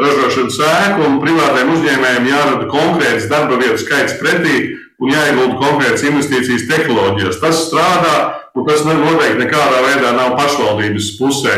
ražošanas 0.00 0.58
ēku, 0.66 1.06
un 1.06 1.16
privātiem 1.22 1.72
uzņēmējiem 1.72 2.28
jārada 2.28 2.68
konkrēts 2.68 3.30
darba 3.30 3.56
vietu 3.62 3.80
skaits 3.80 4.18
pretī 4.20 4.58
un 5.00 5.14
jāiegulda 5.14 5.56
konkrētas 5.56 6.04
investīcijas 6.04 6.68
tehnoloģijās. 6.68 7.40
Tas 7.40 7.64
strādā, 7.70 8.14
un 8.52 8.68
tas 8.68 8.84
noteikti 8.84 9.40
nekādā 9.40 9.80
veidā 9.86 10.12
nav 10.18 10.36
pašvaldības 10.36 11.10
pusē. 11.16 11.56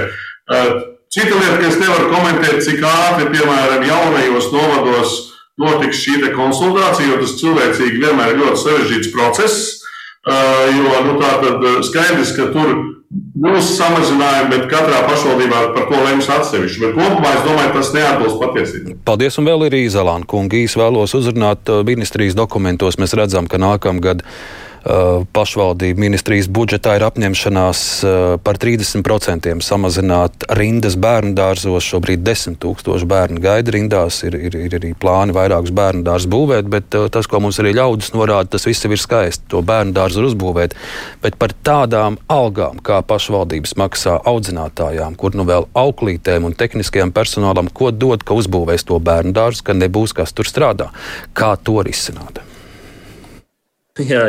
Cita 1.12 1.34
lieta, 1.34 1.58
ka 1.58 1.66
es 1.68 1.82
nevaru 1.82 2.08
komentēt, 2.14 2.62
cik 2.64 2.80
ātri, 2.88 3.28
piemēram, 3.34 3.82
jaunajos 3.84 4.48
novados 4.54 5.18
notiks 5.60 5.98
šī 6.00 6.30
konsultācija, 6.32 7.10
jo 7.10 7.20
tas 7.20 7.36
cilvēcīgi 7.42 8.00
vienmēr 8.00 8.32
ir 8.32 8.40
ļoti 8.46 8.62
sarežģīts 8.62 9.12
process. 9.12 9.82
Jo 10.24 11.02
nu, 11.08 11.18
tā 11.18 11.34
tad 11.42 11.66
skaidrs, 11.84 12.32
ka 12.38 12.48
tur 12.54 13.01
būs 13.12 13.74
samazinājumi, 13.76 14.50
bet 14.52 14.64
katrā 14.70 15.02
pašvaldībā 15.08 15.60
par 15.76 15.86
to 15.90 16.00
lems 16.00 16.28
atsevišķi. 16.32 16.82
Bet 16.86 16.96
kopumā 16.96 17.34
es 17.36 17.44
domāju, 17.46 17.72
tas 17.76 17.92
neatbilst 17.96 18.40
patiesībai. 18.40 18.96
Paldies, 19.08 19.38
un 19.40 19.48
vēl 19.50 19.66
ir 19.68 19.78
Īzelāna 19.82 20.28
kungi. 20.28 20.64
Īs 20.66 20.76
vēlos 20.80 21.16
uzrunāt 21.18 21.72
uh, 21.72 21.82
ministrijas 21.86 22.36
dokumentos. 22.38 22.98
Mēs 23.02 23.16
redzam, 23.18 23.50
ka 23.50 23.60
nākamgad 23.60 24.24
pašvaldību 24.82 26.00
ministrijas 26.02 26.48
budžetā 26.50 26.96
ir 26.98 27.04
apņemšanās 27.06 27.82
uh, 28.02 28.16
par 28.42 28.58
30% 28.58 29.52
samazināt 29.62 30.46
rindas 30.58 30.96
bērnu 30.98 31.36
dārzos. 31.38 31.86
Šobrīd 31.86 32.24
10 32.26 32.58
tūkstoši 32.62 33.08
bērnu 33.08 33.42
gaida 33.42 33.74
rindās, 33.76 34.22
ir, 34.26 34.34
ir, 34.48 34.56
ir 34.66 34.76
arī 34.80 34.92
plāni 34.98 35.34
vairākus 35.36 35.74
bērnu 35.76 36.02
dārzus 36.06 36.30
būvēt, 36.32 36.70
bet 36.72 36.98
uh, 36.98 37.06
tas, 37.12 37.30
ko 37.30 37.40
mums 37.44 37.60
arī 37.62 37.76
ļaudis 37.78 38.12
norāda, 38.16 38.50
tas 38.56 38.66
viss 38.66 38.88
ir 38.88 38.98
skaisti. 38.98 39.46
To 39.54 39.62
bērnu 39.66 39.94
dārzu 39.94 40.22
var 40.22 40.30
uzbūvēt, 40.32 40.76
bet 41.22 41.38
par 41.38 41.54
tādām 41.62 42.18
algām, 42.32 42.82
kā 42.82 43.00
pašvaldības 43.06 43.76
maksā 43.78 44.18
audzinātājām, 44.26 45.14
kur 45.18 45.38
nu 45.38 45.46
vēl 45.48 45.68
auklītēm 45.78 46.48
un 46.48 46.58
tehniskajam 46.58 47.14
personālam, 47.14 47.70
ko 47.70 47.94
dod, 47.94 48.26
ka 48.26 48.34
uzbūvēs 48.34 48.88
to 48.90 48.98
bērnu 48.98 49.34
dārzu, 49.36 49.62
ka 49.66 49.78
nebūs 49.78 50.16
kas 50.16 50.34
tur 50.34 50.50
strādā. 50.50 50.90
Kā 51.38 51.54
to 51.62 51.78
risināt? 51.86 52.42
Jā, 54.12 54.24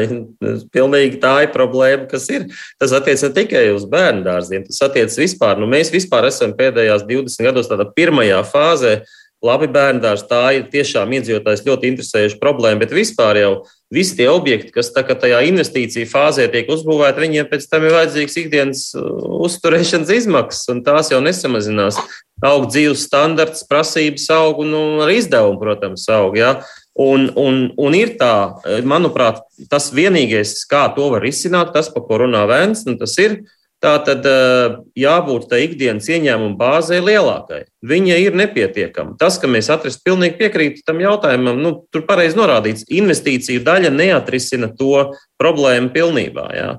pilnīgi 0.75 1.19
tā 1.23 1.33
ir 1.45 1.51
problēma, 1.53 2.07
kas 2.11 2.27
ir. 2.33 2.49
Tas 2.81 2.91
attiecas 2.95 3.23
ne 3.29 3.33
tikai 3.37 3.65
uz 3.71 3.85
bērnu 3.89 4.25
dārziem, 4.25 4.65
tas 4.67 4.81
attiecas 4.89 5.19
vispār. 5.21 5.59
Nu, 5.61 5.69
mēs 5.71 5.93
vispār 5.93 6.27
esam 6.27 6.55
pēdējās 6.57 7.05
20 7.07 7.47
gados 7.47 7.71
tādā 7.71 7.87
pirmajā 7.95 8.41
fāzē. 8.49 8.97
Labi, 9.43 9.67
bērndārs 9.67 10.21
tā 10.29 10.53
ir 10.55 10.69
tiešām 10.71 11.11
iedzīvotājs 11.17 11.65
ļoti 11.65 11.89
interesējuša 11.91 12.37
problēma, 12.39 12.79
bet 12.79 12.93
vispār 12.95 13.41
jau 13.41 13.49
visi 13.91 14.15
tie 14.15 14.29
objekti, 14.31 14.71
kas 14.71 14.93
tajā 14.95 15.41
investīcija 15.49 16.07
fāzē 16.07 16.45
tiek 16.51 16.71
uzbūvēti, 16.71 17.19
viņiem 17.25 17.49
pēc 17.51 17.67
tam 17.67 17.83
ir 17.83 17.91
vajadzīgs 17.97 18.39
ikdienas 18.39 18.85
uh, 18.95 19.03
uzturēšanas 19.43 20.13
izmaksas, 20.15 20.69
un 20.71 20.79
tās 20.87 21.11
jau 21.11 21.19
nesamazinās. 21.23 21.99
Aug 22.43 22.69
dzīves 22.71 23.03
standarts, 23.03 23.67
prasības 23.67 24.29
aug, 24.31 24.63
un 24.63 24.71
nu, 24.71 24.85
arī 25.03 25.19
izdevumi, 25.19 25.59
protams, 25.59 26.07
aug. 26.11 26.39
Ja? 26.39 26.55
Un, 26.93 27.25
un, 27.33 27.71
un 27.81 27.95
ir 27.97 28.13
tā, 28.19 28.61
manuprāt, 28.85 29.41
tas 29.69 29.89
vienīgais, 29.95 30.59
kā 30.69 30.85
to 30.93 31.07
var 31.15 31.25
izsināt, 31.25 31.71
tas, 31.73 31.89
par 31.89 32.05
ko 32.05 32.21
runā 32.21 32.45
Vēns, 32.49 32.85
nu 32.85 32.97
tas 33.01 33.17
ir. 33.21 33.41
Tā 33.83 33.97
tad 33.99 34.23
eh, 34.23 34.77
jābūt 34.95 35.49
tai 35.51 35.65
ikdienas 35.65 36.05
ieņēmuma 36.07 36.55
bāzei 36.55 37.01
lielākai. 37.03 37.65
Viņa 37.83 38.19
ir 38.21 38.37
nepietiekama. 38.39 39.17
Tas, 39.19 39.35
ka 39.41 39.49
mēs 39.51 39.67
atrastu 39.73 40.05
pilnīgi 40.07 40.37
piekrītu 40.39 40.85
tam 40.87 41.01
jautājumam, 41.03 41.59
nu, 41.59 41.73
tur 41.91 42.05
pareizi 42.07 42.39
norādīts, 42.39 42.85
investīciju 42.87 43.65
daļa 43.65 43.91
neatrisina 43.91 44.69
to 44.79 45.09
problēmu 45.41 45.91
pilnībā. 45.91 46.45
Jā. 46.55 46.69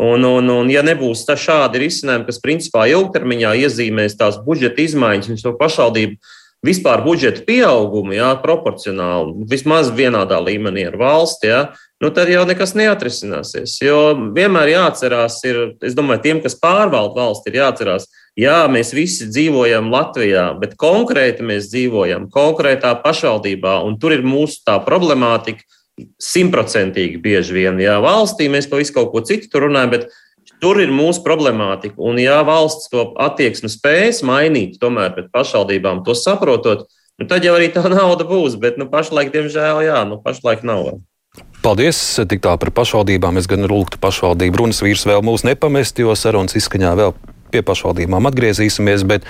Un, 0.00 0.24
un, 0.24 0.48
un, 0.50 0.70
ja 0.72 0.80
nebūs 0.86 1.26
šādi 1.28 1.84
risinājumi, 1.84 2.26
kas 2.30 2.40
principā 2.42 2.88
ilgtermiņā 2.90 3.52
iezīmēs 3.66 4.16
tās 4.18 4.40
budžeta 4.46 4.82
izmaiņas 4.88 5.34
un 5.34 5.42
to 5.44 5.52
pašvaldību 5.60 6.16
vispār 6.64 7.02
budžeta 7.04 7.44
pieaugumu, 7.46 8.14
jā, 8.16 8.30
proporcionāli, 8.42 9.44
vismaz 9.50 9.90
vienādā 9.94 10.38
līmenī 10.40 10.86
ar 10.88 10.96
valsti, 11.00 11.50
jā, 11.50 11.60
nu 12.02 12.10
tad 12.14 12.30
jau 12.32 12.44
nekas 12.48 12.74
neatrisināsies. 12.78 13.76
Jo 13.84 14.00
vienmēr 14.36 14.72
jāatcerās, 14.74 15.38
ir, 15.48 15.60
es 15.84 15.96
domāju, 15.96 16.24
tiem, 16.24 16.42
kas 16.44 16.56
pārvalda 16.60 17.20
valsti, 17.20 17.52
ir 17.52 17.60
jāatcerās, 17.60 18.08
jā, 18.40 18.58
mēs 18.72 18.94
visi 18.96 19.28
dzīvojam 19.30 19.92
Latvijā, 19.92 20.48
bet 20.60 20.76
konkrēti 20.80 21.46
mēs 21.46 21.70
dzīvojam 21.72 22.28
konkrētā 22.32 22.96
pašvaldībā, 23.04 23.78
un 23.84 23.98
tur 24.00 24.16
ir 24.16 24.26
mūsu 24.26 24.64
tā 24.66 24.80
problemātika 24.84 25.64
simtprocentīgi 26.18 27.20
bieži 27.22 27.54
vien. 27.54 27.78
Jā, 27.82 28.00
valstī 28.02 28.48
mēs 28.50 28.66
pa 28.70 28.80
visu 28.80 28.96
kaut 28.96 29.12
ko 29.12 29.22
citu 29.26 29.62
runājam, 29.62 29.92
bet 29.94 30.08
Tur 30.64 30.80
ir 30.80 30.92
mūsu 30.94 31.20
problemātika. 31.24 31.98
Un, 32.00 32.16
ja 32.22 32.38
valsts 32.46 32.88
to 32.92 33.10
attieksmi 33.20 33.68
spējas 33.68 34.22
mainīt, 34.24 34.78
tomēr 34.80 35.12
pret 35.12 35.28
pašvaldībām 35.34 36.00
to 36.06 36.16
saprotot, 36.16 36.86
nu, 37.20 37.28
tad 37.28 37.44
jau 37.44 37.52
arī 37.58 37.68
tā 37.74 37.84
nauda 37.92 38.24
būs. 38.28 38.56
Bet 38.60 38.80
nu, 38.80 38.88
pašlaik, 38.88 39.34
diemžēl, 39.34 39.84
jā, 39.84 40.00
nu, 40.08 40.22
pašlaik 40.24 40.64
nav. 40.64 40.94
Paldies! 41.64 42.00
Tik 42.30 42.40
tā 42.44 42.56
par 42.60 42.72
pašvaldībām. 42.76 43.36
Es 43.40 43.48
gan 43.50 43.68
lūgtu 43.68 44.00
pašvaldību 44.00 44.62
runas 44.62 44.80
vīrs 44.84 45.04
vēl 45.08 45.24
mūs 45.26 45.44
nepamest, 45.44 46.00
jo 46.00 46.16
sarunas 46.16 46.56
izskaņā 46.56 46.96
vēl 47.00 47.14
pie 47.54 47.62
pašvaldībām 47.66 48.26
atgriezīsimies, 48.30 49.04
bet, 49.06 49.26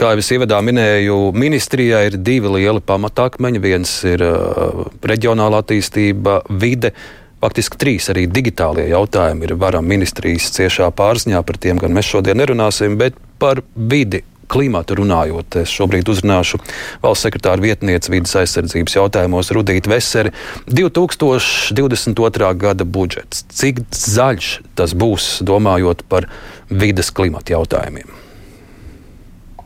kā 0.00 0.14
jau 0.14 0.22
es 0.22 0.30
ievadā 0.32 0.60
minēju, 0.64 1.18
ministrijā 1.36 2.06
ir 2.08 2.16
divi 2.16 2.54
lieli 2.56 2.82
pamatakmeņi. 2.86 3.62
Viens 3.62 3.96
ir 4.08 4.24
uh, 4.24 4.86
reģionāla 5.04 5.64
attīstība, 5.64 6.40
vide. 6.62 6.94
Faktiski 7.40 7.78
trīs 7.80 8.10
arī 8.12 8.26
digitālie 8.28 8.90
jautājumi 8.90 9.46
ir 9.46 9.54
varam 9.60 9.86
ministrijas 9.88 10.50
ciešā 10.52 10.90
pārziņā, 10.92 11.40
par 11.48 11.56
tiem 11.56 11.80
gan 11.80 11.94
mēs 11.96 12.10
šodien 12.12 12.36
nerunāsim, 12.36 12.98
bet 13.00 13.16
par 13.40 13.62
vidi 13.74 14.20
klimatu 14.50 14.98
runājot, 14.98 15.60
es 15.62 15.72
šobrīd 15.72 16.10
uzrunāšu 16.10 16.58
valsts 17.00 17.24
sekretāra 17.24 17.62
vietnieci 17.62 18.12
vidas 18.12 18.34
aizsardzības 18.42 18.96
jautājumos 18.98 19.52
Rudītu 19.56 19.92
Veseri. 19.92 20.34
2022. 20.68 22.54
gada 22.60 22.84
budžets. 22.84 23.46
Cik 23.56 23.86
zaļš 23.94 24.54
tas 24.76 24.92
būs, 24.92 25.38
domājot 25.46 26.04
par 26.10 26.28
vidas 26.68 27.08
klimatu 27.14 27.56
jautājumiem? 27.56 28.18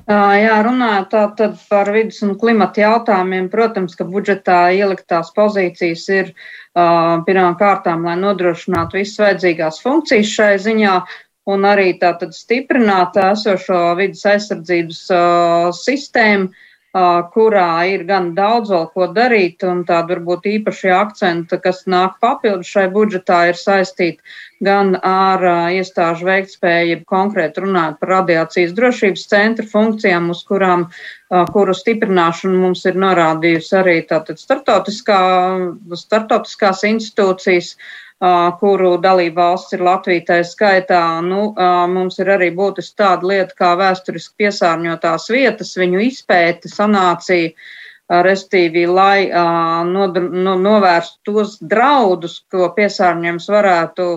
Jā, 0.05 0.59
runājot 0.63 1.15
par 1.71 1.89
vidus 1.91 2.21
un 2.23 2.35
klimata 2.39 2.83
jautājumiem, 2.85 3.49
protams, 3.51 3.97
ka 3.97 4.05
budžetā 4.05 4.69
ieliktās 4.77 5.31
pozīcijas 5.33 6.05
ir 6.13 6.29
uh, 6.29 6.64
pirmām 6.75 7.55
kārtām, 7.59 8.03
lai 8.07 8.17
nodrošinātu 8.19 8.99
visas 8.99 9.21
vajadzīgās 9.23 9.81
funkcijas 9.85 10.33
šai 10.35 10.53
ziņā, 10.59 10.95
un 11.55 11.67
arī 11.69 11.93
tātad 12.01 12.35
stiprināt 12.35 13.17
esošo 13.21 13.81
vidas 13.99 14.25
aizsardzības 14.27 15.01
uh, 15.13 15.69
sistēmu, 15.77 16.49
uh, 16.51 17.21
kurā 17.35 17.69
ir 17.93 18.07
gan 18.09 18.33
daudz 18.35 18.73
vēl 18.73 18.89
ko 18.95 19.09
darīt, 19.13 19.63
un 19.69 19.85
tāda 19.85 20.17
varbūt 20.17 20.49
īpaši 20.55 20.93
akcenta, 20.97 21.61
kas 21.63 21.85
nāk 21.87 22.19
papildus 22.25 22.73
šai 22.73 22.89
budžetā, 22.95 23.45
ir 23.53 23.61
saistīta 23.61 24.23
gan 24.65 24.95
ar 25.07 25.45
uh, 25.45 25.67
iestāžu 25.77 26.29
veiktspēju, 26.29 27.03
konkrēti 27.11 27.65
runāt 27.65 28.01
par 28.01 28.15
radiācijas 28.19 28.73
drošības 28.77 29.27
centra 29.31 29.67
funkcijām, 29.71 30.31
uz 30.35 30.41
kurām, 30.49 30.87
uh, 30.89 31.45
kuru 31.53 31.75
stiprināšanu 31.77 32.63
mums 32.67 32.85
ir 32.89 32.99
norādījusi 33.01 33.77
arī 33.81 33.99
tātad 34.09 34.41
startautiskā, 34.43 35.21
startautiskās 36.01 36.85
institūcijas, 36.91 37.75
uh, 37.77 37.95
kuru 38.61 38.97
dalību 39.03 39.37
valsts 39.37 39.77
ir 39.77 39.85
Latvija 39.85 40.25
tā 40.29 40.41
skaitā. 40.47 41.03
Nu, 41.25 41.55
mums 41.91 42.19
ir 42.23 42.31
arī 42.37 42.51
būtiski 42.55 42.97
tāda 43.03 43.27
lieta 43.27 43.57
kā 43.59 43.75
vēsturiski 43.79 44.45
piesārņotās 44.45 45.29
vietas, 45.33 45.75
viņu 45.77 46.05
izpēte, 46.09 46.71
sanācija, 46.73 47.53
restīvi, 48.09 48.85
lai 48.87 49.31
nodr, 49.89 50.29
no, 50.29 50.57
novērstu 50.61 51.33
tos 51.33 51.59
draudus, 51.61 52.43
ko 52.53 52.69
piesārņojums 52.77 53.49
varētu 53.49 54.09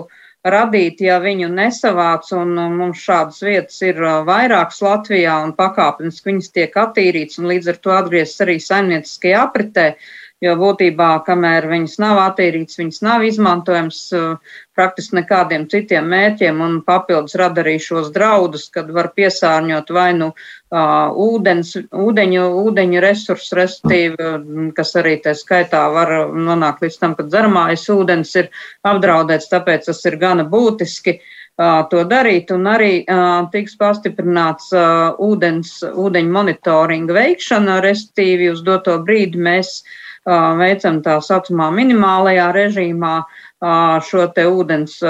radīt, 0.46 1.00
ja 1.02 1.18
viņu 1.22 1.48
nesavāc, 1.52 2.30
un 2.36 2.54
mums 2.76 3.02
šādas 3.02 3.42
vietas 3.42 3.80
ir 3.82 3.98
vairākas 4.28 4.80
Latvijā, 4.84 5.40
un 5.44 5.56
pakāpeniski 5.58 6.32
viņas 6.32 6.54
tiek 6.54 6.78
attīrītas, 6.84 7.40
un 7.42 7.50
līdz 7.52 7.74
ar 7.74 7.82
to 7.82 7.94
atgrieztas 7.96 8.46
arī 8.46 8.58
saimnieciskajā 8.62 9.44
apritē. 9.48 9.90
Uh, 9.94 10.28
jo 10.44 10.54
būtībā, 10.58 11.08
kamēr 11.26 11.66
viņas 11.70 11.96
nav 12.02 12.20
attīrītas, 12.22 12.78
viņas 12.78 13.00
nav 13.06 13.24
izmantojams 13.26 14.00
uh, 14.14 14.54
praktiski 14.78 15.18
nekādiem 15.18 15.66
citiem 15.70 16.06
mērķiem 16.12 16.60
un 16.62 16.78
papildus 16.86 17.34
rada 17.40 17.64
arī 17.64 17.76
šos 17.82 18.12
draudus, 18.14 18.68
kad 18.74 18.90
var 18.94 19.10
piesārņot 19.16 19.90
vai 19.94 20.12
nu 20.18 20.30
uh, 20.74 21.08
ūdens, 21.28 21.74
ūdeņu, 21.92 22.44
ūdeņu 22.64 23.02
resursus, 23.04 23.54
respektīvi, 23.56 24.70
kas 24.76 24.94
arī 25.00 25.16
tā 25.24 25.34
skaitā 25.38 25.86
var 25.94 26.12
nonākt 26.34 26.84
līdz 26.84 27.00
tam, 27.00 27.16
ka 27.18 27.26
dzeramājas 27.28 27.88
ūdens 27.94 28.34
ir 28.40 28.50
apdraudēts, 28.88 29.50
tāpēc 29.52 29.90
tas 29.90 30.04
ir 30.08 30.18
gana 30.20 30.46
būtiski. 30.48 31.18
Uh, 31.58 31.82
to 31.90 32.04
darīt, 32.06 32.52
un 32.54 32.68
arī 32.70 33.00
uh, 33.02 33.48
tiks 33.50 33.72
pastiprināts 33.80 34.68
uh, 34.70 35.16
ūdens, 35.18 35.80
ūdeņu 35.82 36.30
monitoringa 36.30 37.16
veikšana, 37.16 37.80
respektīvi 37.82 38.52
uz 38.52 38.62
doto 38.62 38.94
brīdi 39.02 39.42
mēs 39.42 39.80
uh, 39.82 40.54
veicam 40.60 41.00
tā 41.02 41.16
saucamā 41.18 41.72
minimālajā 41.74 42.52
režīmā 42.54 43.16
šo 43.58 44.26
te 44.34 44.44
ūdens 44.46 45.00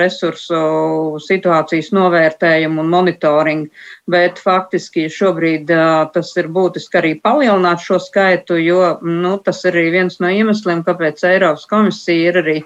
resursu 0.00 1.18
situācijas 1.20 1.90
novērtējumu 1.92 2.80
un 2.80 2.88
monitoringu, 2.88 3.68
bet 4.08 4.40
faktiski 4.40 5.10
šobrīd 5.12 5.68
tas 6.14 6.32
ir 6.40 6.48
būtiski 6.48 7.00
arī 7.02 7.12
palielināt 7.20 7.84
šo 7.84 7.98
skaitu, 8.00 8.56
jo 8.56 8.96
nu, 9.04 9.36
tas 9.44 9.60
ir 9.68 9.76
arī 9.76 9.90
viens 9.98 10.16
no 10.24 10.32
iemesliem, 10.32 10.80
kāpēc 10.86 11.20
Eiropas 11.28 11.68
komisija 11.68 12.32
ir 12.32 12.40
arī 12.40 12.56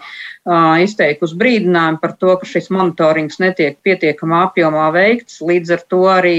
izteikusi 0.83 1.37
brīdinājumu 1.39 2.01
par 2.03 2.17
to, 2.19 2.33
ka 2.41 2.47
šis 2.49 2.67
monitorings 2.75 3.39
netiek 3.39 3.77
pietiekamā 3.87 4.49
apjomā 4.49 4.89
veikts. 4.95 5.39
Līdz 5.39 5.77
ar 5.77 5.85
to 5.87 6.03
arī 6.11 6.37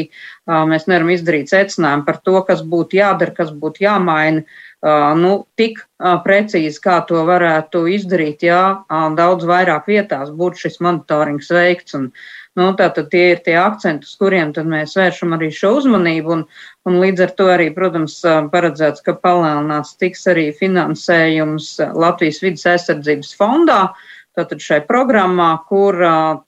mēs 0.50 0.90
nevaram 0.90 1.14
izdarīt 1.14 1.54
secinājumu 1.54 2.04
par 2.06 2.20
to, 2.20 2.36
kas 2.44 2.66
būtu 2.68 3.00
jādara, 3.00 3.32
kas 3.32 3.54
būtu 3.56 3.86
jāmaina 3.86 4.44
nu, 5.16 5.46
tik 5.56 5.80
precīzi, 6.26 6.82
kā 6.84 7.00
to 7.08 7.24
varētu 7.24 7.86
izdarīt, 7.96 8.44
ja 8.44 8.84
daudz 9.16 9.48
vairāk 9.48 9.88
vietās 9.88 10.34
būtu 10.36 10.66
šis 10.66 10.82
monitorings 10.84 11.48
veikts. 11.56 11.96
Un, 11.96 12.12
nu, 12.60 12.70
tātad 12.78 13.10
tie 13.12 13.24
ir 13.34 13.44
tie 13.46 13.56
akcenti, 13.60 14.08
uz 14.08 14.16
kuriem 14.20 14.54
mēs 14.70 14.96
vēršam 15.00 15.36
arī 15.38 15.50
šo 15.54 15.76
uzmanību. 15.80 16.38
Un, 16.38 16.44
un 16.90 16.98
līdz 17.02 17.28
ar 17.28 17.36
to 17.38 17.50
arī, 17.54 17.70
protams, 17.76 18.20
paredzēts, 18.54 19.04
ka 19.06 19.16
palielināts 19.18 19.96
tiks 20.02 20.28
arī 20.32 20.50
finansējums 20.58 21.76
Latvijas 21.94 22.42
vidas 22.46 22.68
aizsardzības 22.76 23.34
fondā. 23.40 23.80
Tātad 24.34 24.64
šai 24.66 24.80
programmā, 24.90 25.52
kur 25.70 26.00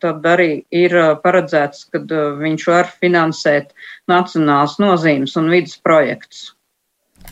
tad 0.01 0.25
arī 0.25 0.65
ir 0.73 0.95
paredzēts, 1.21 1.85
ka 1.93 2.01
viņš 2.41 2.67
var 2.71 2.89
finansēt 2.89 3.75
nacionāls 4.09 4.79
nozīmes 4.81 5.37
un 5.37 5.51
vidas 5.53 5.77
projekts. 5.85 6.47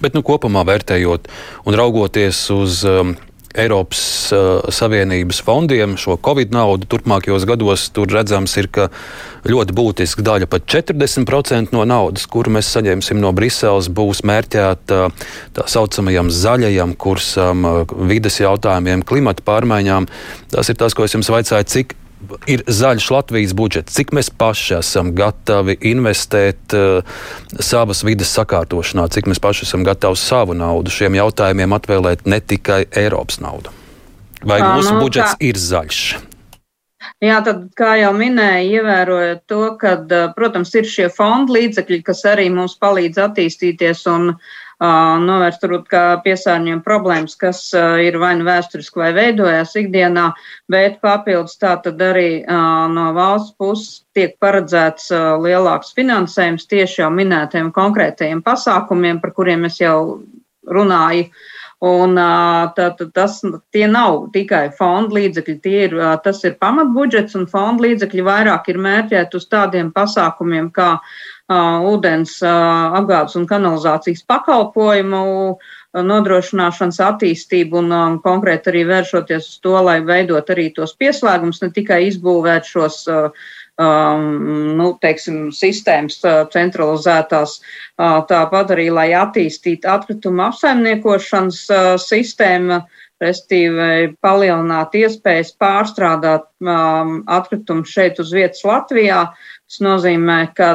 Bet 0.02 0.14
nu, 0.18 0.22
kopumā 0.26 0.62
vērtējot 0.66 1.30
un 1.70 1.78
raugoties 1.78 2.46
uz 2.54 2.82
um, 2.86 3.16
Eiropas 3.54 4.02
uh, 4.34 4.66
Savienības 4.74 5.42
fondiem 5.46 5.94
šo 6.00 6.18
Covid 6.26 6.54
naudu 6.56 6.88
turpmākajos 6.90 7.46
gados, 7.50 7.86
tur 7.94 8.10
redzams, 8.10 8.56
ir, 8.58 8.70
ka 8.74 8.88
ļoti 9.50 9.76
būtiska 9.78 10.26
daļa, 10.26 10.50
pat 10.50 10.66
40% 10.74 11.76
no 11.76 11.86
naudas, 11.86 12.26
kuru 12.26 12.56
mēs 12.56 12.72
saņemsim 12.74 13.22
no 13.22 13.34
Briseles, 13.36 13.92
būs 13.94 14.24
mērķēta 14.26 15.02
tā 15.54 15.68
saucamajam 15.70 16.34
zaļajam 16.34 16.96
kursam, 16.98 17.68
uh, 17.70 17.98
vides 18.10 18.42
jautājumiem, 18.42 19.06
klimata 19.06 19.46
pārmaiņām. 19.46 20.10
Tas 20.54 20.74
ir 20.74 20.80
tas, 20.82 20.98
ko 20.98 21.06
es 21.06 21.14
jums 21.14 21.30
vaicāju, 21.34 21.70
cik 21.76 21.98
ir 22.50 22.64
zaļš 22.68 23.08
Latvijas 23.14 23.54
budžets, 23.58 23.94
cik 23.96 24.14
mēs 24.16 24.30
paši 24.30 24.78
esam 24.80 25.14
gatavi 25.18 25.78
investēt 25.92 26.76
uh, 26.78 27.22
savas 27.60 28.04
vidas 28.08 28.34
sakārtošanā, 28.38 29.08
cik 29.14 29.30
mēs 29.32 29.42
paši 29.44 29.68
esam 29.68 29.86
gatavi 29.88 30.20
savu 30.20 30.58
naudu 30.58 30.94
šiem 30.94 31.18
jautājumiem 31.20 31.78
atvēlēt 31.80 32.28
ne 32.30 32.42
tikai 32.42 32.84
Eiropas 32.90 33.42
naudu. 33.44 33.74
Vai 34.44 34.60
tā, 34.60 34.74
mūsu 34.76 34.98
nu, 34.98 35.04
budžets 35.06 35.38
tā. 35.38 35.42
ir 35.48 35.60
zaļš? 35.60 36.04
Jā, 37.24 37.38
tad, 37.44 37.66
kā 37.76 37.94
jau 38.00 38.12
minēju, 38.16 38.80
ievērojot 38.80 39.46
to, 39.48 39.62
ka, 39.80 39.96
eh, 40.08 40.26
protams, 40.36 40.72
ir 40.76 40.88
šie 40.88 41.08
fondu 41.12 41.56
līdzekļi, 41.56 42.02
kas 42.04 42.24
arī 42.28 42.50
mums 42.52 42.76
palīdz 42.80 43.20
attīstīties 43.26 44.04
un 44.12 44.34
uh, 44.34 44.52
novērst 44.84 45.62
turbūt 45.64 45.88
kā 45.92 46.04
piesārņojuma 46.26 46.84
problēmas, 46.86 47.36
kas 47.40 47.62
ir 48.04 48.18
vai 48.22 48.34
nu 48.40 48.48
vēsturiski 48.48 49.00
vai 49.00 49.12
veidojās 49.16 49.76
ikdienā, 49.80 50.32
bet 50.72 51.00
papildus 51.04 51.58
tā 51.62 51.76
tad 51.84 52.02
arī 52.02 52.44
no 52.92 53.08
valsts 53.16 53.56
puses 53.58 54.04
tiek 54.18 54.36
paredzēts 54.44 55.12
lielāks 55.44 55.96
finansējums 55.96 56.68
tieši 56.68 57.02
jau 57.04 57.10
minētajiem 57.14 57.72
konkrētajiem 57.76 58.44
pasākumiem, 58.44 59.22
par 59.24 59.34
kuriem 59.38 59.66
es 59.70 59.80
jau 59.82 60.22
runāju. 60.68 61.30
Un 61.84 62.16
tā, 62.16 62.86
tā, 62.96 63.06
tas 63.12 63.42
tie 63.76 63.90
nav 63.92 64.30
tikai 64.32 64.70
fonda 64.78 65.18
līdzekļi, 65.18 65.56
ir, 65.68 65.96
tas 66.24 66.38
ir 66.48 66.54
pamatbudžets, 66.56 67.36
un 67.36 67.44
fonda 67.52 67.84
līdzekļi 67.84 68.24
vairāk 68.24 68.70
ir 68.72 68.80
mērķēti 68.86 69.36
uz 69.36 69.50
tādiem 69.52 69.90
pasākumiem 69.92 70.70
kā 70.72 70.94
uh, 70.96 71.18
ūdens 71.52 72.38
apgādes 72.44 73.36
un 73.36 73.48
kanalizācijas 73.48 74.24
pakalpojumu 74.28 75.58
nodrošināšanas 75.94 77.00
attīstību 77.06 77.78
un 77.84 77.92
um, 77.94 78.16
konkrēti 78.24 78.72
arī 78.72 78.84
vēršoties 78.90 79.50
uz 79.50 79.60
to, 79.62 79.76
lai 79.86 80.00
veidot 80.02 80.50
arī 80.50 80.72
tos 80.74 80.96
pieslēgumus, 80.98 81.62
ne 81.62 81.70
tikai 81.76 82.00
izbūvēt 82.08 82.66
šos, 82.66 83.04
um, 83.14 84.26
nu, 84.80 84.90
teiksim, 85.04 85.52
sistēmas 85.54 86.18
centralizētās, 86.56 87.60
uh, 87.62 88.24
tāpat 88.30 88.74
arī, 88.74 88.90
lai 88.90 89.12
attīstītu 89.14 89.90
atkrituma 89.90 90.50
apsaimniekošanas 90.50 91.64
uh, 91.70 91.94
sistēmu, 92.02 92.82
restīvi 93.24 94.16
palielināt 94.20 94.98
iespējas 95.00 95.54
pārstrādāt 95.62 96.50
um, 96.66 97.20
atkritumus 97.32 97.94
šeit 97.94 98.18
uz 98.20 98.34
vietas 98.36 98.66
Latvijā, 98.68 99.28
uh, 99.30 99.53
Tas 99.74 99.82
nozīmē, 99.82 100.54
ka 100.54 100.68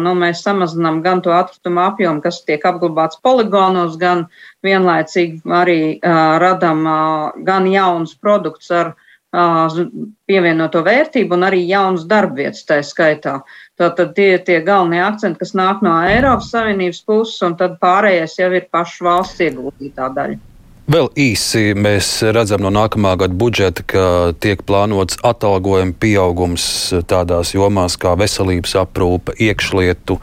nu, 0.00 0.14
mēs 0.16 0.40
samazinām 0.40 1.02
gan 1.04 1.18
to 1.20 1.32
atkritumu 1.36 1.82
apjomu, 1.82 2.22
kas 2.24 2.38
tiek 2.48 2.62
apglabāts 2.64 3.18
poligonos, 3.20 3.98
gan 4.00 4.22
vienlaicīgi 4.64 5.42
arī 5.58 5.80
uh, 5.98 6.38
radam 6.40 6.80
uh, 6.88 7.36
gan 7.44 7.68
jaunus 7.68 8.16
produktus 8.16 8.72
ar 8.72 8.94
pievienoto 9.36 10.80
vērtību 10.86 11.36
un 11.36 11.44
arī 11.50 11.58
jaunas 11.68 12.06
darbvietas 12.08 12.64
tā 12.64 12.80
skaitā. 12.80 13.42
Tātad 13.76 14.14
tie 14.16 14.30
ir 14.38 14.44
tie 14.46 14.62
galvenie 14.64 15.02
akcenti, 15.04 15.42
kas 15.42 15.52
nāk 15.52 15.84
no 15.84 15.92
Eiropas 16.08 16.48
Savienības 16.54 17.04
puses, 17.04 17.42
un 17.44 17.60
tad 17.60 17.76
pārējais 17.82 18.40
jau 18.40 18.48
ir 18.56 18.70
pašu 18.72 19.04
valsts 19.04 19.44
ieguldītā 19.50 20.08
daļa. 20.16 20.55
Vēl 20.86 21.08
īsi 21.18 21.72
mēs 21.74 22.08
redzam 22.30 22.62
no 22.62 22.70
nākamā 22.70 23.16
gada 23.18 23.34
budžeta, 23.34 23.82
ka 23.90 24.02
tiek 24.38 24.60
plānots 24.62 25.18
atalgojuma 25.26 25.96
pieaugums 25.98 26.66
tādās 27.10 27.50
jomās 27.56 27.96
kā 27.98 28.12
veselības 28.14 28.76
aprūpe, 28.84 29.34
iekšlietu 29.34 30.20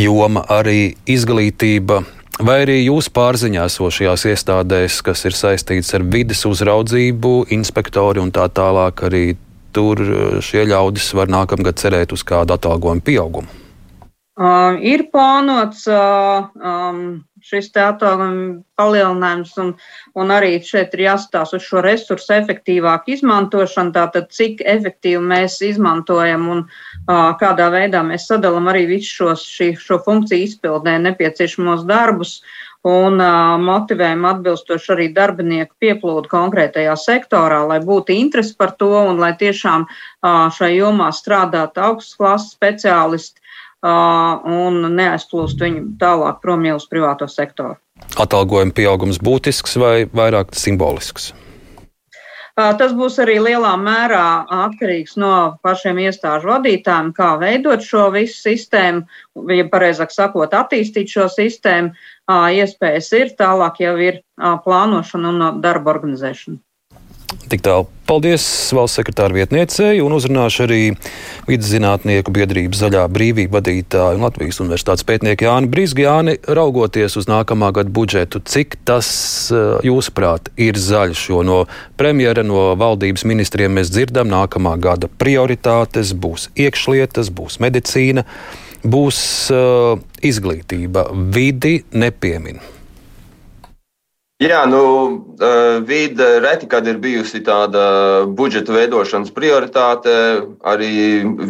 joma, 0.00 0.46
arī 0.48 0.94
izglītība. 1.04 2.00
Vai 2.40 2.62
arī 2.62 2.78
jūs 2.86 3.10
pārziņā 3.12 3.68
esošajās 3.68 4.24
iestādēs, 4.32 5.02
kas 5.04 5.26
ir 5.28 5.36
saistīts 5.36 5.92
ar 5.92 6.08
vides 6.08 6.46
uzraudzību, 6.48 7.34
inspektori 7.52 8.24
un 8.24 8.32
tā 8.32 8.48
tālāk, 8.48 9.04
arī 9.04 9.24
tur 9.76 10.00
šie 10.40 10.64
ļaudis 10.72 11.12
var 11.12 11.28
nākamgad 11.28 11.76
cerēt 11.76 12.16
uz 12.16 12.24
kādu 12.24 12.56
atalgojumu 12.56 13.04
pieaugumu? 13.04 13.60
Uh, 14.40 14.78
ir 14.80 15.02
plānots 15.12 15.82
um, 15.92 17.00
šis 17.44 17.66
atalgojuma 17.76 18.62
palielinājums, 18.80 19.50
un, 19.60 19.74
un 20.16 20.32
arī 20.32 20.54
šeit 20.64 20.94
ir 20.96 21.02
jāstāsta 21.10 21.58
uz 21.58 21.66
šo 21.66 21.82
resursu 21.84 22.32
efektīvāku 22.38 23.12
izmantošanu, 23.18 23.92
tātad 23.92 24.30
cik 24.32 24.62
efektīvi 24.64 25.20
mēs 25.20 25.58
izmantojam 25.66 26.48
un 26.54 26.62
uh, 26.64 27.36
kādā 27.40 27.68
veidā 27.74 28.00
mēs 28.06 28.30
sadalām 28.30 28.72
arī 28.72 28.86
visu 28.94 29.18
šos, 29.18 29.44
šī, 29.58 29.74
šo 29.76 30.00
funkciju 30.06 30.48
izpildē 30.48 30.96
nepieciešamos 31.04 31.84
darbus 31.90 32.38
un 32.88 33.20
uh, 33.20 33.58
motivējam 33.60 34.24
atbilstoši 34.24 34.94
arī 34.94 35.10
darbinieku 35.16 35.76
pieplūdu 35.84 36.32
konkrētajā 36.32 36.96
sektorā, 36.96 37.60
lai 37.68 37.82
būtu 37.84 38.16
interesi 38.16 38.56
par 38.56 38.72
to 38.80 38.88
un 39.02 39.20
lai 39.20 39.34
tiešām 39.36 39.84
uh, 39.84 40.48
šai 40.56 40.72
jomā 40.78 41.10
strādātu 41.12 41.84
augstas 41.90 42.16
klases 42.16 42.56
speciālisti 42.56 43.39
un 43.82 44.80
neaizplūst 44.96 45.60
viņu 45.60 45.84
tālāk 46.00 46.40
prom 46.42 46.64
jau 46.68 46.76
uz 46.76 46.88
privāto 46.90 47.28
sektoru. 47.30 47.78
Atalgojuma 48.20 48.74
pieaugums 48.76 49.20
būtisks 49.22 49.78
vai 49.80 49.94
vairāk 50.04 50.52
simbolisks? 50.56 51.32
Tas 52.60 52.92
būs 52.92 53.16
arī 53.22 53.38
lielā 53.40 53.72
mērā 53.80 54.44
atkarīgs 54.52 55.14
no 55.20 55.56
pašiem 55.64 56.00
iestāžu 56.02 56.50
vadītājiem, 56.50 57.12
kā 57.16 57.30
veidot 57.40 57.80
šo 57.80 58.10
visu 58.12 58.36
sistēmu, 58.36 59.06
ja 59.54 59.64
pareizāk 59.70 60.12
sakot, 60.12 60.52
attīstīt 60.52 61.08
šo 61.08 61.28
sistēmu. 61.32 61.94
Iespējas 62.28 63.12
ir, 63.16 63.32
tālāk 63.38 63.80
jau 63.80 63.94
ir 63.96 64.20
plānošana 64.36 65.32
un 65.32 65.62
darba 65.64 65.94
organizēšana. 65.94 66.60
Tik 67.50 67.64
tālu. 67.66 67.88
Paldies 68.06 68.44
valsts 68.74 69.00
sekretāra 69.00 69.34
vietniecei 69.34 69.98
un 70.02 70.12
uzrunāšu 70.14 70.62
arī 70.68 70.78
vidzinātnieku 71.48 72.30
biedrības 72.34 72.84
zaļā 72.84 73.02
brīvība 73.10 73.58
vadītāju 73.58 74.20
un 74.20 74.26
Latvijas 74.26 74.60
universitātes 74.62 75.06
pētnieku 75.06 75.48
Jāni 75.48 75.70
Brīsku. 75.70 76.04
Jāni, 76.04 76.36
raugoties 76.46 77.18
uz 77.18 77.26
nākamā 77.30 77.72
gada 77.74 77.90
budžetu, 77.90 78.38
cik 78.46 78.78
tas, 78.86 79.10
eh, 79.50 79.82
jūsuprāt, 79.86 80.52
ir 80.56 80.78
zaļš? 80.78 81.26
Jo 81.32 81.42
no 81.42 81.60
premjera, 81.98 82.46
no 82.46 82.70
valdības 82.78 83.26
ministriem 83.26 83.74
mēs 83.74 83.90
dzirdam, 83.90 84.30
nākamā 84.30 84.78
gada 84.78 85.10
prioritātes 85.10 86.14
būs 86.14 86.50
iekšlietas, 86.54 87.34
būs 87.34 87.58
medicīna, 87.58 88.26
būs 88.86 89.50
uh, 89.50 89.98
izglītība. 90.22 91.10
Vidi 91.34 91.82
nepiemin. 91.92 92.62
Jā, 94.40 94.62
nu, 94.64 94.82
vide 95.84 96.26
reti, 96.40 96.64
kad 96.64 96.86
ir 96.88 96.96
bijusi 96.96 97.42
tāda 97.44 97.82
budžeta 98.24 98.72
veidošanas 98.72 99.34
prioritāte. 99.36 100.14
Arī 100.64 100.92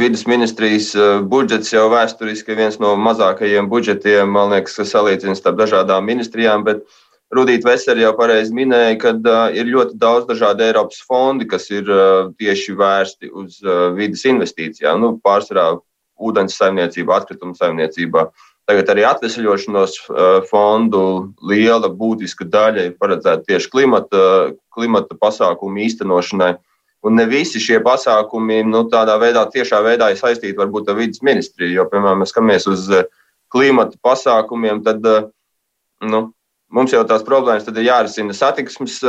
vidas 0.01 0.24
ministrijas 0.26 0.88
budžets 1.30 1.70
jau 1.70 1.84
vēsturiski 1.93 2.51
ir 2.51 2.59
viens 2.64 2.80
no 2.82 2.97
mazākajiem 2.99 3.68
budžetiem, 3.70 4.34
man 4.34 4.51
liekas, 4.51 4.74
kas 4.80 4.91
salīdzina 4.97 5.36
starp 5.38 5.61
dažādām 5.62 6.11
ministrijām. 6.11 6.66
Bet 6.66 6.82
Rudīta 7.30 7.70
Vesera 7.70 8.03
jau 8.03 8.11
pareizi 8.18 8.51
minēja, 8.59 8.99
ka 8.99 9.14
ir 9.55 9.70
ļoti 9.70 9.95
daudz 9.95 10.26
dažādu 10.26 10.66
Eiropas 10.66 10.99
fondi, 11.07 11.47
kas 11.47 11.70
ir 11.70 11.86
tieši 12.43 12.74
vērsti 12.74 13.30
uz 13.30 13.62
vidas 13.95 14.26
investīcijām. 14.26 14.99
Nu, 14.99 15.14
pārsvarā 15.22 15.76
ūdens 16.18 16.59
saimniecībā, 16.59 17.22
atkritumu 17.22 17.55
saimniecībā. 17.55 18.32
Tagad 18.70 18.90
arī 18.92 19.02
atvesļošanos 19.02 19.94
fondu 20.46 21.00
liela 21.42 21.88
būtiska 21.90 22.44
daļa 22.46 22.84
ir 22.86 22.92
paredzēta 23.02 23.42
tieši 23.48 23.70
klimata, 23.72 24.20
klimata 24.70 25.16
pasākumu 25.18 25.80
īstenošanai. 25.88 26.52
Un 27.02 27.16
ne 27.18 27.24
visi 27.26 27.58
šie 27.58 27.80
pasākumi 27.82 28.60
nu, 28.68 28.84
tādā 28.92 29.16
veidā, 29.18 29.42
tiešā 29.50 29.80
veidā 29.82 30.12
ir 30.12 30.20
saistīti 30.20 30.54
varbūt 30.60 30.92
ar 30.92 31.00
vidas 31.00 31.22
ministriju. 31.26 31.80
Jo, 31.80 31.86
piemēram, 31.90 32.20
mēs 32.22 32.30
skatāmies 32.30 32.68
uz 32.70 32.84
klimata 33.50 33.98
pasākumiem, 34.06 34.84
tad 34.86 35.02
nu, 36.06 36.20
mums 36.70 36.94
jau 36.94 37.02
tās 37.08 37.26
problēmas 37.26 37.66
ir 37.66 37.80
jārisina 37.88 38.36
satiksmes 38.36 39.00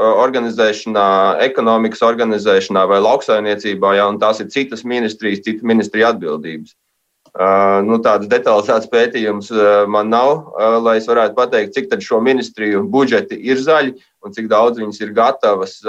organizēšanā, 0.00 1.08
ekonomikas 1.44 2.00
organizēšanā 2.08 2.86
vai 2.88 3.02
lauksaimniecībā, 3.04 3.92
ja, 3.98 4.08
un 4.08 4.16
tās 4.22 4.40
ir 4.40 4.48
citas 4.54 4.86
ministrijas, 4.88 5.44
citu 5.44 5.68
ministriju 5.68 6.08
atbildības. 6.08 6.72
Nu, 7.34 7.96
tādas 7.98 8.28
detalizētas 8.30 8.86
pētījumus 8.92 9.48
uh, 9.50 9.62
man 9.90 10.06
nav, 10.06 10.52
lai 10.84 11.00
es 11.00 11.08
varētu 11.10 11.34
pateikt, 11.34 11.72
cik 11.74 11.88
tad 11.90 12.04
šo 12.06 12.20
ministriju 12.22 12.84
budžeti 12.86 13.34
ir 13.42 13.58
zaļi 13.58 13.90
un 14.22 14.34
cik 14.36 14.46
daudz 14.52 14.78
viņas 14.78 15.00
ir 15.02 15.10
gatavas 15.16 15.80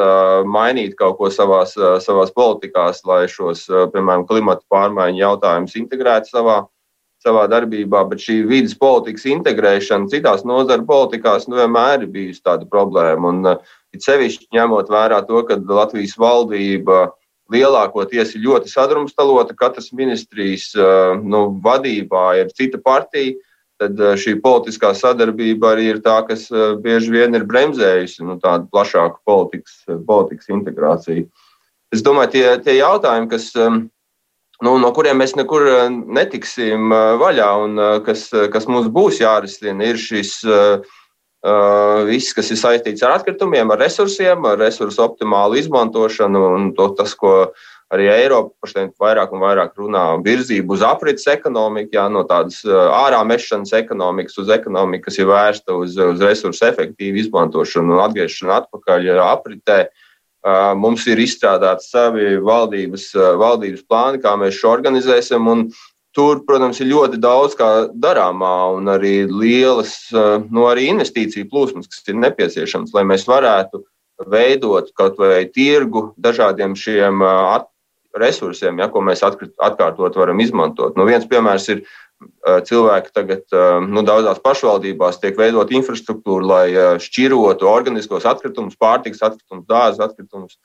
mainīt 0.50 0.96
kaut 0.98 1.20
ko 1.20 1.30
savās, 1.30 1.76
savās 2.02 2.34
politikās, 2.34 3.04
lai 3.06 3.28
šos, 3.30 3.68
piemēram, 3.93 4.26
klimata 4.28 4.66
pārmaiņu 4.74 5.22
jautājumus 5.22 5.78
integrētu 5.78 6.34
savā, 6.34 6.58
savā 7.24 7.46
darbībā. 7.54 8.02
Bet 8.10 8.26
šī 8.26 8.41
vidas 8.50 8.74
politikas 8.82 9.28
integrēšana 9.30 10.10
citās 10.12 10.43
nozaru 10.50 10.84
politikās 10.89 11.46
nu, 11.46 11.62
vienmēr 11.62 12.08
ir 12.08 12.12
bijusi 12.12 12.41
tāda 12.43 12.66
problēma. 12.74 13.32
Un, 13.32 13.54
it 13.96 14.04
sevišķi 14.04 14.50
ņemot 14.58 14.89
vērā 14.91 15.22
to, 15.30 15.46
ka 15.48 15.62
Latvijas 15.62 16.18
valdība 16.20 17.04
uh, 17.06 17.16
lielākoties 17.54 18.36
ir 18.36 18.46
ļoti 18.46 18.72
sadrumstalota. 18.72 19.56
Katras 19.58 19.91
ministrijas 19.96 20.72
nu, 21.24 21.48
vadībā 21.64 22.32
ir 22.41 22.54
cita 22.56 22.82
partija. 22.82 23.36
Tad 23.76 24.00
šī 24.22 24.38
politiskā 24.39 24.93
sadarbība 24.96 25.74
arī 25.74 25.89
ir 25.91 25.98
tā, 26.04 26.22
kas 26.28 26.48
bieži 26.80 27.12
vien 27.12 27.36
ir 27.36 27.43
bremzējusi 27.43 28.24
nu, 28.24 28.38
tādu 28.39 28.70
plašāku 28.72 29.20
politikas, 29.28 29.82
politikas 30.08 30.48
integrāciju. 30.48 31.26
Es 31.91 32.04
domāju, 32.06 32.32
tie, 32.38 32.46
tie 32.64 32.78
jautājumi, 32.78 33.28
kas, 33.34 33.50
nu, 33.58 34.78
no 34.80 34.91
kuriem 34.96 35.20
mēs 35.20 35.36
nekur 35.36 35.68
netiksim 35.91 36.88
vaļā 37.20 37.50
un 37.66 37.84
kas, 38.08 38.30
kas 38.54 38.70
mums 38.72 38.88
būs 38.96 39.20
jārisina, 39.20 39.91
ir 39.91 40.00
šis 40.00 40.38
uh, 40.48 40.88
viss, 42.10 42.34
kas 42.34 42.50
ir 42.50 42.58
saistīts 42.58 43.04
ar 43.06 43.20
atkritumiem, 43.20 43.70
ar 43.72 43.82
resursiem, 43.84 44.46
ar 44.50 44.58
resursu 44.58 45.04
optimālu 45.04 45.60
izmantošanu 45.60 46.41
un 46.56 46.70
to, 46.78 46.89
tas, 46.98 47.14
ko 47.14 47.52
arī 47.93 48.08
Eiropa 48.10 48.66
pašlaik 48.66 48.96
vairāk 49.00 49.34
un 49.36 49.43
vairāk 49.43 49.76
runā, 49.78 50.06
virzību 50.26 50.74
uz 50.74 50.82
aprits 50.86 51.28
ekonomiku, 51.30 51.93
jā, 52.00 52.08
no 52.10 52.26
tādas 52.26 52.64
ārā 52.66 53.22
mešanas 53.28 53.76
ekonomikas 53.78 54.39
uz 54.41 54.50
ekonomiku, 54.50 55.06
kas 55.06 55.20
ir 55.22 55.30
vērsta 55.30 55.78
uz, 55.78 55.98
uz 55.98 56.24
resursu 56.26 56.66
efektīvu 56.66 57.22
izmantošanu 57.22 57.93
un 57.93 58.04
atgriešanu 58.08 58.56
atpakaļ 58.58 59.12
apritē. 59.28 59.86
Mums 60.78 61.06
ir 61.10 61.22
izstrādāti 61.22 61.88
savi 61.88 62.36
valdības, 62.38 63.12
valdības 63.38 63.86
plāni, 63.89 64.22
kā 64.22 64.36
mēs 64.38 64.58
šo 64.60 64.76
organizēsim. 64.76 65.48
Un, 65.50 65.64
Tur, 66.16 66.45
protams, 66.47 66.80
ir 66.80 66.88
ļoti 66.93 67.20
daudz 67.20 67.57
kā 67.59 67.70
darāmā 67.91 68.53
un 68.78 68.88
arī 68.88 69.26
lielas 69.28 69.97
nu, 70.13 70.63
arī 70.70 70.88
investīciju 70.93 71.49
plūsmas, 71.51 71.89
kas 71.91 72.05
ir 72.07 72.16
nepieciešamas, 72.22 72.93
lai 72.95 73.03
mēs 73.07 73.28
varētu 73.28 73.84
veidot 74.32 74.93
kaut 74.95 75.20
vai 75.20 75.43
tirgu 75.51 76.13
dažādiem 76.16 76.78
šiem 76.80 77.20
resursiem, 78.16 78.80
ja, 78.80 78.88
ko 78.88 79.01
mēs 79.03 79.26
atkārtot 79.28 80.16
varam 80.16 80.39
izmantot. 80.39 80.95
Nu, 80.95 81.03
viens 81.03 81.28
piemērs 81.28 81.68
ir 81.74 81.84
cilvēki 82.70 83.11
tagad 83.11 83.57
nu, 83.84 84.05
daudzās 84.07 84.39
pašvaldībās 84.43 85.20
tiek 85.20 85.36
veidot 85.36 85.74
infrastruktūru, 85.76 86.47
lai 86.47 86.99
šķirotu 87.03 87.68
organiskos 87.68 88.24
atkritumus, 88.30 88.80
pārtikas 88.80 89.20
atkritumus, 89.28 89.68
dārza 89.68 90.07
atkritumus 90.07 90.55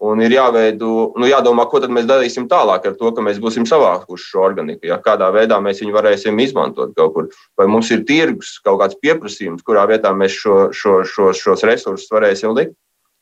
Un 0.00 0.22
ir 0.24 0.32
jāveido, 0.32 1.10
nu, 1.20 1.26
jādomā, 1.28 1.66
ko 1.68 1.82
mēs 1.92 2.06
darīsim 2.08 2.46
tālāk 2.48 2.86
ar 2.88 2.94
to, 2.96 3.10
ka 3.12 3.20
mēs 3.24 3.36
būsim 3.42 3.66
savākuši 3.68 4.30
šo 4.30 4.44
organiku. 4.46 4.88
Ja? 4.88 4.96
Kādā 5.04 5.28
veidā 5.34 5.58
mēs 5.60 5.82
viņu 5.82 5.92
varēsim 5.92 6.40
izmantot 6.40 6.94
kaut 6.96 7.12
kur. 7.12 7.28
Vai 7.60 7.66
mums 7.68 7.90
ir 7.92 8.06
tirgus, 8.08 8.54
kaut 8.64 8.80
kāds 8.80 8.96
pieprasījums, 9.02 9.64
kurā 9.66 9.84
vietā 9.90 10.14
mēs 10.16 10.38
šo, 10.40 10.56
šo, 10.72 11.02
šo, 11.04 11.34
šos 11.36 11.66
resursus 11.68 12.08
varēsim 12.14 12.56
likt. 12.56 12.72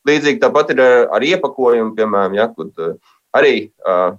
Līdzīgi 0.07 0.39
tāpat 0.39 0.71
ir 0.71 0.79
ar, 0.85 0.95
ar 1.17 1.27
iepakojumu, 1.27 1.91
piemēram, 1.97 2.39
ja, 2.39 2.47
kur 2.55 2.71
arī 3.35 3.55
uh, 3.83 4.15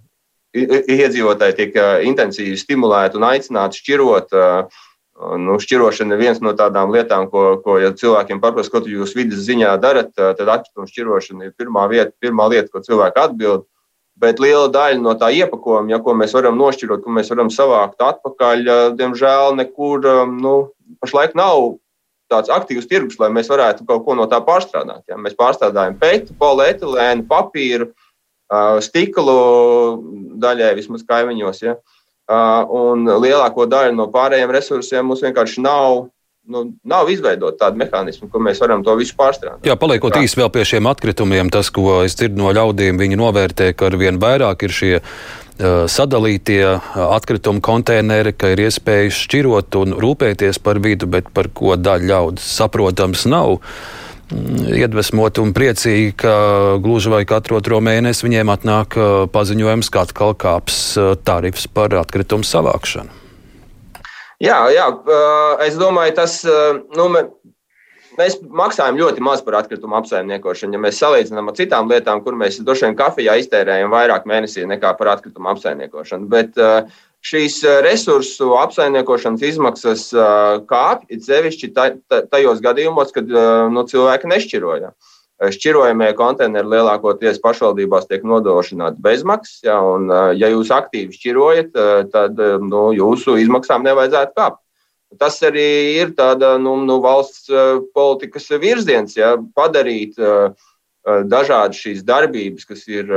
iedzīvotāji 0.52 1.56
tiek 1.56 1.80
intensīvi 2.10 2.60
stimulēti 2.60 3.16
un 3.16 3.24
aicināti 3.30 3.80
šķirot 3.80 4.36
uh, 4.36 4.82
Nu, 5.20 5.58
šķirošana 5.60 6.16
ir 6.16 6.22
viena 6.22 6.46
no 6.46 6.52
tādām 6.56 6.92
lietām, 6.94 7.26
ko, 7.32 7.58
ko 7.64 7.76
ja 7.82 7.90
cilvēkiem 7.96 8.40
paprasa, 8.40 8.72
ko 8.72 8.80
jūs 8.88 9.12
vidas 9.16 9.42
ziņā 9.44 9.74
darat, 9.82 10.14
tad 10.16 10.46
atkrituma 10.46 10.88
šķirošana 10.88 11.50
ir 11.50 11.52
pirmā, 11.58 11.84
vieta, 11.92 12.14
pirmā 12.22 12.46
lieta, 12.52 12.70
ko 12.72 12.80
cilvēki 12.86 13.20
atbild. 13.20 13.66
Bet 14.20 14.40
liela 14.40 14.68
daļa 14.72 15.00
no 15.00 15.14
tā 15.20 15.30
iepakojuma, 15.32 15.92
ja, 15.92 16.00
ko 16.04 16.14
mēs 16.16 16.32
varam 16.36 16.58
nošķirot, 16.60 17.04
ko 17.04 17.12
mēs 17.16 17.30
varam 17.32 17.52
savākt 17.52 18.02
atpakaļ, 18.04 18.66
diemžēl 18.96 19.54
nekur 19.60 20.08
nu, 20.32 20.54
pašlaik 21.04 21.36
nav 21.38 21.78
tāds 22.30 22.52
aktīvs 22.52 22.88
tirgus, 22.90 23.18
lai 23.20 23.30
mēs 23.34 23.50
varētu 23.50 23.86
kaut 23.88 24.04
ko 24.06 24.16
no 24.18 24.26
tā 24.30 24.40
pārstrādāt. 24.44 25.02
Ja. 25.10 25.18
Mēs 25.20 25.36
pārstrādājam 25.38 25.96
pētu, 26.00 26.36
polietilēnu, 26.40 27.26
papīru, 27.30 27.90
stiklu 28.84 29.38
daļai 30.42 30.74
vismaz 30.78 31.04
kaimiņos. 31.08 31.64
Ja. 31.64 31.76
Un 32.30 33.08
lielāko 33.10 33.66
daļu 33.66 33.96
no 33.98 34.06
pārējiem 34.12 34.54
resursiem 34.54 35.08
mums 35.10 35.22
vienkārši 35.24 35.62
nav 35.64 36.04
nu, 36.50 36.64
nav 36.86 37.10
izveidota 37.10 37.66
tāda 37.66 37.78
mehānisma, 37.80 38.28
kur 38.30 38.42
mēs 38.44 38.60
varam 38.62 38.82
to 38.86 38.94
visu 38.98 39.14
pārstrādāt. 39.18 39.66
Jā, 39.66 39.76
paliekot 39.78 40.16
īsi 40.20 40.40
vēl 40.40 40.50
pie 40.54 40.64
šiem 40.66 40.88
atkritumiem, 40.90 41.50
tas, 41.52 41.70
ko 41.74 42.00
es 42.06 42.16
dzirdu 42.18 42.40
no 42.42 42.54
ļaudīm, 42.56 42.98
viņi 43.00 43.18
novērtē, 43.20 43.70
ka 43.76 43.90
ar 43.90 43.98
vien 44.00 44.18
vairāk 44.22 44.66
ir 44.66 44.74
šie 44.74 44.92
uh, 45.00 45.86
sadalītie 45.90 46.62
atkritumu 47.06 47.62
konteineri, 47.64 48.34
ka 48.34 48.54
ir 48.54 48.64
iespējas 48.66 49.24
šķirot 49.26 49.80
un 49.82 49.98
rūpēties 50.02 50.62
par 50.64 50.82
vidu, 50.82 51.10
bet 51.10 51.30
par 51.34 51.52
ko 51.54 51.78
daļa 51.78 52.10
ļaudis 52.14 52.54
saprotams 52.60 53.26
nav. 53.30 53.58
Mm, 53.60 54.09
iedvesmoti 54.30 55.42
un 55.42 55.54
priecīgi, 55.56 56.12
ka 56.22 56.34
gluži 56.82 57.12
vai 57.12 57.22
katru 57.28 57.58
otro 57.58 57.80
mēnesi 57.84 58.26
viņiem 58.26 58.52
atnāk 58.54 58.96
paziņojums, 59.34 59.90
ka 59.90 60.04
atkal 60.06 60.36
kāps 60.38 60.82
tarifs 61.26 61.66
par 61.70 61.94
atkritumu 62.00 62.46
savākšanu. 62.46 63.18
Jā, 64.40 64.62
jā, 64.72 64.86
es 65.66 65.76
domāju, 65.80 66.16
tas. 66.16 66.40
Nu, 66.96 67.10
Mēs 68.18 68.34
maksājam 68.42 68.98
ļoti 68.98 69.22
maz 69.24 69.40
par 69.46 69.54
atkritumu 69.60 69.96
apsaimniekošanu. 70.00 70.74
Ja 70.76 70.80
mēs 70.82 70.98
salīdzinām 71.00 71.46
ar 71.48 71.54
citām 71.56 71.88
lietām, 71.88 72.18
kur 72.24 72.34
mēs 72.36 72.58
droši 72.66 72.88
vien 72.88 72.96
kafijā 72.98 73.36
iztērējam 73.40 73.92
vairāk 73.94 74.26
mēnesī 74.28 74.66
nekā 74.68 74.90
par 74.98 75.12
atkritumu 75.14 75.48
apsaimniekošanu. 75.54 76.26
Bet 76.28 76.58
šīs 77.24 77.60
resursu 77.84 78.54
apsaimniekošanas 78.60 79.44
izmaksas 79.44 80.08
kāpj, 80.70 81.06
it 81.12 81.26
sevišķi 81.26 81.72
tajos 82.32 82.62
gadījumos, 82.64 83.12
kad 83.16 83.28
nu, 83.28 83.84
cilvēki 83.88 84.30
nešķiroja. 84.30 84.94
Šķirojamie 85.40 86.10
konteineri 86.18 86.68
lielākoties 86.68 87.38
pašvaldībās 87.40 88.10
tiek 88.10 88.24
nodrošināti 88.28 89.00
bezmaksas. 89.00 89.62
Ja, 89.64 89.78
un, 89.80 90.10
ja 90.36 90.50
jūs 90.52 90.72
aktīvi 90.76 91.16
šķirojat, 91.16 91.78
tad 92.12 92.42
nu, 92.66 92.90
jūsu 92.96 93.38
izmaksām 93.40 93.86
nevajadzētu 93.88 94.36
kāpt. 94.36 94.60
Tas 95.18 95.40
arī 95.42 95.96
ir 95.98 96.12
tāda 96.14 96.52
nu, 96.60 96.76
nu, 96.86 97.00
valsts 97.02 97.48
politikas 97.96 98.46
virziens, 98.62 99.16
ja, 99.16 99.32
padarīt 99.56 100.20
dažādas 101.06 101.80
šīs 101.80 102.02
darbības, 102.06 102.66
kas 102.68 102.84
ir 102.90 103.08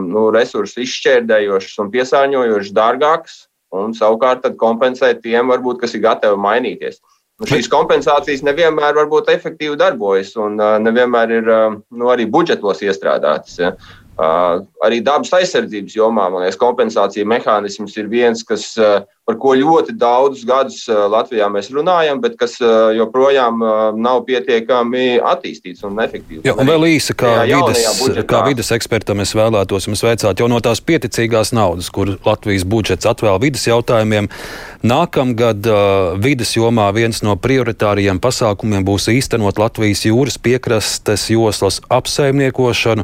nu, 0.00 0.28
resursu 0.34 0.80
izšķērdējošas 0.84 1.82
un 1.82 1.90
piesārņojošas, 1.92 2.72
dārgākas, 2.76 3.36
un 3.76 3.92
savukārt 3.96 4.46
kompensēt 4.60 5.20
tiem, 5.24 5.52
varbūt, 5.52 5.82
kas 5.82 5.94
ir 5.96 6.04
gatavi 6.06 6.40
mainīties. 6.40 7.02
Nu, 7.36 7.48
šīs 7.50 7.68
kompensācijas 7.68 8.40
nevienmēr 8.46 8.96
varbūt 8.96 9.28
efektīvi 9.28 9.76
darbojas 9.76 10.32
un 10.40 10.56
nevienmēr 10.56 11.34
ir 11.36 11.50
nu, 11.52 12.08
arī 12.08 12.24
budžetos 12.32 12.80
iestrādātas. 12.86 13.58
Ja. 13.60 13.74
Arī 14.86 15.02
dabas 15.04 15.34
aizsardzības 15.36 15.98
jomā, 15.98 16.30
man 16.32 16.46
liekas, 16.46 16.56
kompensācija 16.56 17.28
mehānisms 17.28 17.98
ir 18.00 18.08
viens, 18.08 18.40
kas, 18.48 18.70
par 19.26 19.38
ko 19.42 19.56
ļoti 19.58 19.96
daudzus 19.98 20.44
gadus 20.46 20.84
Latvijā 20.86 21.48
mēs 21.50 21.72
runājam, 21.74 22.20
bet 22.22 22.36
kas 22.38 22.54
joprojām 22.94 23.58
nav 23.98 24.22
pietiekami 24.28 25.16
attīstīts 25.18 25.82
un 25.88 25.98
efektīvs. 26.04 26.44
Jā, 26.46 26.54
un 26.54 26.68
vēl 26.70 26.86
īsi, 26.92 27.16
kā, 27.18 27.40
vides, 27.50 28.22
kā 28.30 28.44
vides 28.46 28.70
ekspertam 28.76 29.24
es 29.24 29.34
vēlētos 29.34 29.88
jums 29.88 30.04
veicāt, 30.06 30.38
jau 30.38 30.46
no 30.50 30.60
tās 30.62 30.78
pieticīgās 30.78 31.50
naudas, 31.58 31.90
kur 31.90 32.14
Latvijas 32.26 32.66
budžets 32.70 33.08
atvēl 33.10 33.40
vidas 33.42 33.66
jautājumiem, 33.66 34.30
nākamgad 34.86 35.66
vidas 36.22 36.54
jomā 36.54 36.86
viens 36.94 37.18
no 37.26 37.34
prioritārajiem 37.34 38.22
pasākumiem 38.22 38.86
būs 38.86 39.10
īstenot 39.10 39.58
Latvijas 39.58 40.06
jūras 40.06 40.38
piekrastes 40.38 41.26
joslas 41.34 41.82
apsaimniekošanu, 41.90 43.02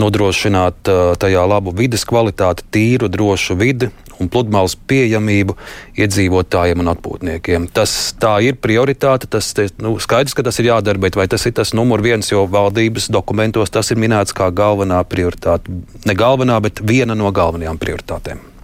nodrošināt 0.00 0.96
tajā 1.20 1.44
labu 1.44 1.76
vidas 1.76 2.08
kvalitāti, 2.08 2.64
tīru, 2.72 3.12
drošu 3.12 3.60
vidi 3.60 3.92
un 4.18 4.30
pludmales 4.32 4.74
pieejamību 4.88 5.57
iedzīvotājiem 5.98 6.82
un 6.84 6.92
atpūtniekiem. 6.94 7.68
Tas 7.74 7.94
tā 8.20 8.38
ir 8.46 8.58
prioritāte. 8.60 9.30
Tas 9.30 9.52
nu, 9.82 9.96
skaidrs, 10.02 10.36
ka 10.36 10.44
tas 10.46 10.58
ir 10.62 10.70
jādara, 10.70 11.00
bet 11.02 11.18
vai 11.18 11.28
tas 11.30 11.46
ir 11.48 11.56
tas 11.56 11.74
numur 11.76 12.02
viens, 12.04 12.32
jo 12.32 12.44
valdības 12.50 13.10
dokumentos 13.14 13.74
tas 13.74 13.90
ir 13.92 14.00
minēts 14.00 14.36
kā 14.36 14.50
galvenā 14.54 15.00
prioritāte. 15.08 15.72
Ne 16.06 16.18
galvenā, 16.18 16.60
bet 16.64 16.82
viena 16.84 17.18
no 17.18 17.32
galvenajām 17.34 17.80
prioritātēm. 17.80 18.57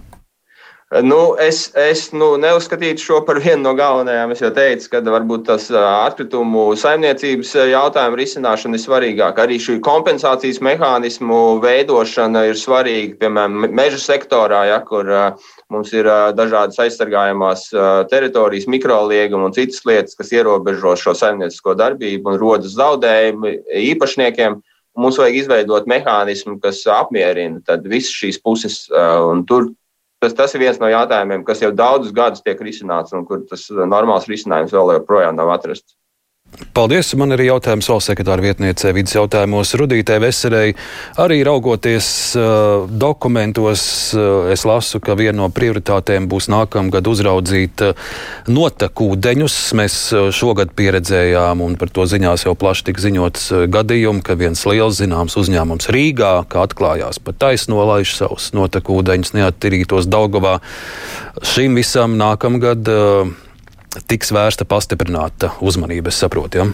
Nu, 0.93 1.33
es 1.41 1.71
es 1.73 2.11
nu, 2.13 2.35
neuzskatītu 2.37 3.01
šo 3.01 3.15
par 3.25 3.39
vienu 3.41 3.63
no 3.63 3.71
galvenajām. 3.73 4.29
Es 4.35 4.41
jau 4.43 4.51
teicu, 4.53 4.85
ka 4.91 4.99
varbūt 5.01 5.47
tas 5.47 5.63
atkritumu 5.73 6.67
saimniecības 6.77 7.55
jautājumu 7.71 8.19
risināšana 8.19 8.77
ir 8.77 8.83
svarīgāka. 8.83 9.47
Arī 9.47 9.57
šī 9.57 9.79
kompensācijas 9.81 10.59
mehānismu 10.61 11.39
veidošana 11.63 12.43
ir 12.51 12.59
svarīga. 12.61 13.17
Piemēram, 13.23 13.65
meža 13.73 13.97
sektorā, 14.03 14.59
ja, 14.69 14.75
kur 14.85 15.09
mums 15.73 15.89
ir 15.97 16.05
dažādas 16.37 16.77
aizsargājamās 16.85 17.65
teritorijas, 18.11 18.67
mikroliegumi 18.69 19.49
un 19.49 19.55
citas 19.57 19.81
lietas, 19.89 20.13
kas 20.19 20.29
ierobežo 20.37 20.93
šo 21.01 21.15
saimniecisko 21.17 21.73
darbību 21.79 22.29
un 22.29 22.37
rodas 22.43 22.75
zaudējumi 22.77 23.55
īpašniekiem. 23.87 24.59
Mums 25.01 25.17
vajag 25.17 25.41
izveidot 25.41 25.89
mehānismu, 25.89 26.59
kas 26.61 26.83
apmierina 26.93 27.81
visas 27.89 28.13
šīs 28.13 28.37
puses. 28.45 28.77
Tur 29.49 29.73
Tas, 30.25 30.33
tas 30.33 30.55
ir 30.57 30.63
viens 30.63 30.79
no 30.81 30.87
jautājumiem, 30.89 31.43
kas 31.45 31.59
jau 31.61 31.69
daudzus 31.69 32.13
gadus 32.15 32.41
tiek 32.41 32.57
risināts 32.65 33.13
un 33.13 33.27
kur 33.29 33.43
tas 33.45 33.67
normāls 33.69 34.25
risinājums 34.25 34.73
vēl 34.73 34.95
joprojām 34.95 35.37
nav 35.37 35.51
atrasts. 35.53 35.93
Paldies! 36.75 37.09
Man 37.19 37.31
ir 37.35 37.41
jautājums 37.45 37.87
valsts 37.87 38.09
sekretāra 38.11 38.43
vietniecei 38.43 38.93
vidas 38.95 39.15
jautājumos 39.15 39.73
Rudītē 39.79 40.17
Veserei. 40.23 40.73
Arī 41.19 41.41
raugoties 41.47 42.07
uh, 42.39 42.85
dokumentos, 42.87 43.83
uh, 44.15 44.47
es 44.51 44.63
lasu, 44.67 45.01
ka 45.03 45.17
viena 45.19 45.41
no 45.41 45.49
prioritātēm 45.51 46.29
būs 46.31 46.47
nākamgad 46.51 47.07
uzraudzīt 47.11 47.83
uh, 47.83 48.09
notekūdeņus. 48.47 49.57
Mēs 49.79 49.97
uh, 50.15 50.27
šogad 50.35 50.71
pieredzējām, 50.79 51.63
un 51.65 51.75
par 51.79 51.91
to 51.95 52.07
ziņās 52.11 52.47
jau 52.47 52.55
plaši 52.59 52.89
tika 52.91 53.03
ziņots 53.07 53.47
uh, 53.51 53.63
gadījumu, 53.71 54.23
ka 54.23 54.39
viens 54.39 54.63
liels 54.67 54.99
zināms 55.01 55.35
uzņēmums 55.39 55.91
Rīgā, 55.95 56.33
kā 56.51 56.67
atklājās, 56.67 57.19
pat 57.23 57.41
taisno 57.47 57.83
laiž 57.87 58.15
savus 58.19 58.53
notekūdeņus 58.55 59.35
neattīrītos 59.39 60.07
Daugavā. 60.11 60.61
Šim 61.43 61.75
visam 61.79 62.15
nākamgad. 62.19 62.95
Uh, 62.95 63.41
tiks 64.09 64.33
vērsta 64.35 64.67
pastiprināta 64.67 65.53
uzmanība, 65.63 66.11
es 66.11 66.19
saprotu. 66.23 66.61
Ja? 66.61 66.67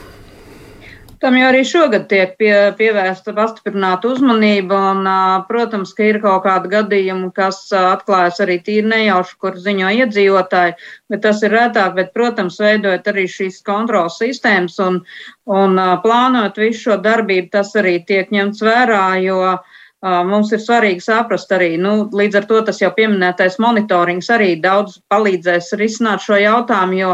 Tam 1.21 1.35
jau 1.37 1.51
arī 1.51 1.59
šogad 1.69 2.07
tiek 2.09 2.31
pie, 2.39 2.53
pievērsta 2.79 3.35
pastiprināta 3.37 4.09
uzmanība, 4.09 4.77
un, 4.89 5.09
protams, 5.45 5.91
ka 5.93 6.07
ir 6.07 6.17
kaut 6.23 6.47
kādi 6.47 6.71
gadījumi, 6.71 7.29
kas 7.35 7.59
atklājas 7.77 8.41
arī 8.41 8.55
tīri 8.65 8.89
nejauši, 8.89 9.35
kur 9.43 9.59
ziņo 9.61 9.91
iedzīvotāji, 9.99 10.73
bet 11.13 11.21
tas 11.27 11.43
ir 11.45 11.53
retāk, 11.53 11.93
bet, 11.99 12.09
protams, 12.17 12.57
veidojot 12.63 13.11
arī 13.13 13.27
šīs 13.29 13.61
kontrolas 13.67 14.17
sistēmas 14.17 14.79
un, 14.81 14.97
un 15.45 15.83
plānot 16.01 16.57
visu 16.57 16.87
šo 16.87 16.97
darbību, 17.05 17.51
tas 17.53 17.75
arī 17.77 17.99
tiek 18.09 18.33
ņemts 18.33 18.65
vērā, 18.65 19.05
jo 19.21 19.37
uh, 19.51 19.70
Mums 20.01 20.49
ir 20.49 20.61
svarīgi 20.63 21.03
saprast 21.05 21.51
arī, 21.53 21.75
nu, 21.77 22.07
līdz 22.09 22.39
ar 22.39 22.45
to 22.49 22.61
tas 22.65 22.79
jau 22.81 22.89
pieminētais 22.95 23.59
monitorings 23.61 24.31
arī 24.33 24.55
daudz 24.61 24.95
palīdzēs 25.13 25.75
risināt 25.77 26.23
šo 26.25 26.39
jautājumu, 26.41 26.97
jo 26.97 27.11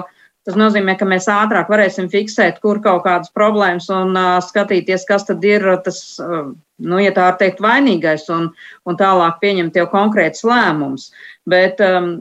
tas 0.48 0.56
nozīmē, 0.56 0.96
ka 0.96 1.04
mēs 1.04 1.28
ātrāk 1.28 1.68
varēsim 1.68 2.08
fiksēt, 2.08 2.62
kur 2.64 2.80
kaut 2.80 3.04
kādas 3.04 3.34
problēmas 3.36 3.90
un 3.92 4.16
uh, 4.16 4.38
skatīties, 4.40 5.04
kas 5.10 5.28
tad 5.28 5.44
ir 5.44 5.66
tas, 5.84 6.00
uh, 6.24 6.54
nu, 6.80 7.02
ja 7.04 7.12
tā 7.12 7.26
var 7.28 7.36
teikt, 7.42 7.60
vainīgais 7.60 8.24
un, 8.32 8.48
un 8.88 9.00
tālāk 9.02 9.42
pieņemt 9.44 9.76
jau 9.76 9.90
konkrēts 9.92 10.48
lēmums. 10.48 11.10
Bet 11.48 11.84
um, 11.84 12.14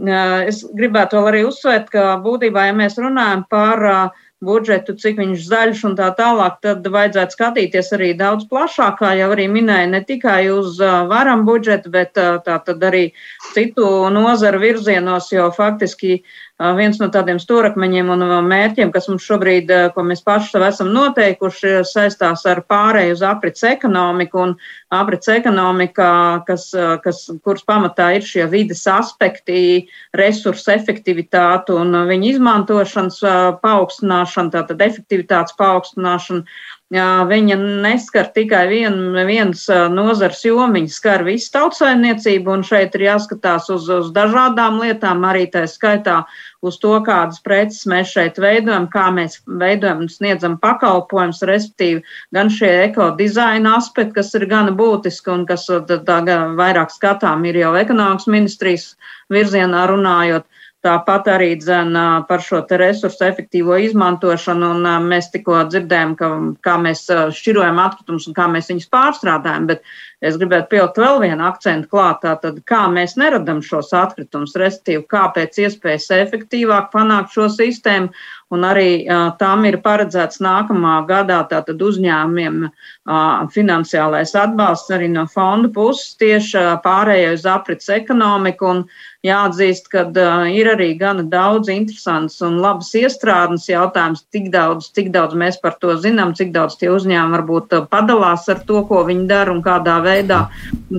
es 0.50 0.64
gribētu 0.74 1.20
vēl 1.20 1.30
arī 1.30 1.44
uzsvērt, 1.46 1.92
ka 1.94 2.16
būtībā, 2.26 2.66
ja 2.66 2.74
mēs 2.74 2.98
runājam 2.98 3.46
par 3.54 3.86
uh, 3.86 4.25
budžetu, 4.44 4.92
cik 5.00 5.16
viņš 5.16 5.44
zaļš 5.48 5.82
un 5.88 5.94
tā 5.96 6.10
tālāk, 6.16 6.58
tad 6.60 6.84
vajadzētu 6.84 7.32
skatīties 7.32 7.92
arī 7.96 8.10
daudz 8.18 8.44
plašāk, 8.50 8.98
kā 9.00 9.14
jau 9.16 9.30
arī 9.32 9.46
minēja, 9.48 9.88
ne 9.88 10.02
tikai 10.04 10.50
uz 10.52 10.76
varam 11.08 11.46
budžetu, 11.48 11.90
bet 11.94 12.12
tā 12.16 12.58
tad 12.66 12.84
arī 12.84 13.06
citu 13.54 14.10
nozaru 14.12 14.60
virzienos, 14.60 15.30
jo 15.32 15.48
faktiski 15.56 16.20
viens 16.56 16.96
no 17.00 17.08
tādiem 17.12 17.36
stūrakmeņiem 17.40 18.10
un 18.14 18.24
mērķiem, 18.48 18.90
kas 18.92 19.10
mums 19.10 19.26
šobrīd, 19.28 19.70
ko 19.92 20.04
mēs 20.06 20.22
paši 20.24 20.54
sev 20.54 20.64
esam 20.64 20.88
noteikuši, 20.94 21.82
saistās 21.84 22.46
ar 22.48 22.62
pārēju 22.64 23.16
uz 23.18 23.24
aprits 23.26 23.66
ekonomiku 23.68 24.40
un 24.40 24.54
aprits 24.96 25.28
ekonomika, 25.28 26.08
kas, 26.48 26.70
kas, 27.04 27.26
kuras 27.44 27.66
pamatā 27.68 28.14
ir 28.16 28.24
šie 28.24 28.46
vides 28.48 28.86
aspekti, 28.88 29.86
resursu 30.16 30.72
efektivitāte 30.72 31.76
un 31.76 31.92
viņu 32.08 32.32
izmantošanas 32.36 33.20
paaugstināšana, 33.60 34.54
tātad 34.56 34.80
efektivitātes 34.88 35.56
paaugstināšana. 35.60 36.46
Viņa 36.94 37.56
neskar 37.82 38.28
tikai 38.30 38.68
vien, 38.70 38.94
viens 39.26 39.64
nozars 39.90 40.44
jomiņu, 40.46 40.86
skar 40.94 41.24
visu 41.26 41.50
tautsaimniecību, 41.56 42.52
un 42.52 42.62
šeit 42.62 42.94
ir 42.94 43.08
jāskatās 43.08 43.66
uz, 43.74 43.88
uz 43.90 44.12
dažādām 44.14 44.78
lietām, 44.78 45.24
arī 45.26 45.48
tā 45.50 45.64
skaitā 45.66 46.20
uz 46.62 46.78
to, 46.78 46.92
kādas 47.02 47.42
preces 47.42 47.88
mēs 47.90 48.12
šeit 48.14 48.38
veidojam, 48.38 48.86
kā 48.92 49.08
mēs 49.10 49.40
veidojam 49.46 50.04
un 50.04 50.12
sniedzam 50.12 50.54
pakalpojumus, 50.62 51.42
respektīvi 51.50 52.04
gan 52.30 52.54
šie 52.54 52.70
ekodizaina 52.84 53.74
aspekti, 53.80 54.20
kas 54.20 54.30
ir 54.38 54.46
gana 54.46 54.70
būtiski 54.70 55.34
un 55.34 55.42
kas 55.50 55.66
tā, 55.66 55.98
tā, 56.06 56.38
vairāk 56.54 56.94
skatām 56.94 57.42
ir 57.50 57.58
jau 57.64 57.74
ekonomikas 57.82 58.30
ministrijas 58.30 58.92
virzienā 59.34 59.88
runājot. 59.90 60.46
Tāpat 60.86 61.28
arī 61.32 61.48
dzen 61.58 61.96
par 62.28 62.42
šo 62.46 62.60
resursu 62.78 63.24
efektīvo 63.26 63.74
izmantošanu, 63.88 64.68
un 64.76 65.08
mēs 65.10 65.32
tikko 65.32 65.64
dzirdējām, 65.72 66.12
ka, 66.20 66.28
kā 66.62 66.76
mēs 66.82 67.06
šķirojam 67.10 67.80
atkritumus 67.82 68.28
un 68.30 68.36
kā 68.36 68.46
mēs 68.52 68.70
viņus 68.70 68.86
pārstrādājam, 68.92 69.66
bet 69.72 69.82
es 70.24 70.38
gribētu 70.40 70.70
pielikt 70.72 71.00
vēl 71.00 71.20
vienu 71.24 71.44
akcentu 71.48 71.90
klāt, 71.92 72.22
tātad 72.24 72.62
kā 72.68 72.86
mēs 72.92 73.16
neradam 73.20 73.60
šos 73.64 73.92
atkritumus, 73.96 74.56
respektīvi, 74.56 75.04
kā 75.12 75.26
pēc 75.36 75.60
iespējas 75.66 76.08
efektīvāk 76.22 76.88
panākt 76.94 77.36
šo 77.36 77.50
sistēmu, 77.52 78.12
un 78.54 78.62
arī 78.62 78.90
uh, 79.04 79.32
tam 79.40 79.64
ir 79.66 79.80
paredzēts 79.82 80.38
nākamā 80.44 81.00
gadā 81.08 81.40
tātad 81.50 81.80
uzņēmumiem 81.82 82.68
uh, 82.68 83.42
finansiālais 83.52 84.36
atbalsts 84.38 84.92
arī 84.94 85.10
no 85.10 85.26
fonda 85.32 85.70
puses 85.74 86.14
tieši 86.20 86.54
uh, 86.60 86.70
pārējai 86.84 87.34
uz 87.34 87.46
aprits 87.50 87.90
ekonomiku, 87.90 88.70
un 88.70 88.84
jāatzīst, 89.26 89.90
ka 89.90 90.06
uh, 90.06 90.46
ir 90.46 90.70
arī 90.76 90.92
gana 91.00 91.26
daudz 91.26 91.72
interesants 91.72 92.38
un 92.46 92.60
labas 92.62 92.92
iestrādes 92.94 93.66
jautājums, 93.66 94.22
cik 94.30 94.52
daudz, 94.54 94.92
cik 94.94 95.10
daudz 95.16 95.34
mēs 95.34 95.58
par 95.62 95.74
to 95.82 95.96
zinām, 95.98 96.36
cik 96.38 96.54
daudz 96.54 96.78
tie 96.78 96.92
uzņēmumi 96.94 97.34
varbūt 97.40 97.74
padalās 97.90 98.46
ar 98.52 98.62
to, 98.68 98.84
ko 98.86 99.02
viņi 99.10 99.26
dara 99.30 99.50
un 99.50 99.64
kādā 99.66 99.98
veidā, 100.05 100.05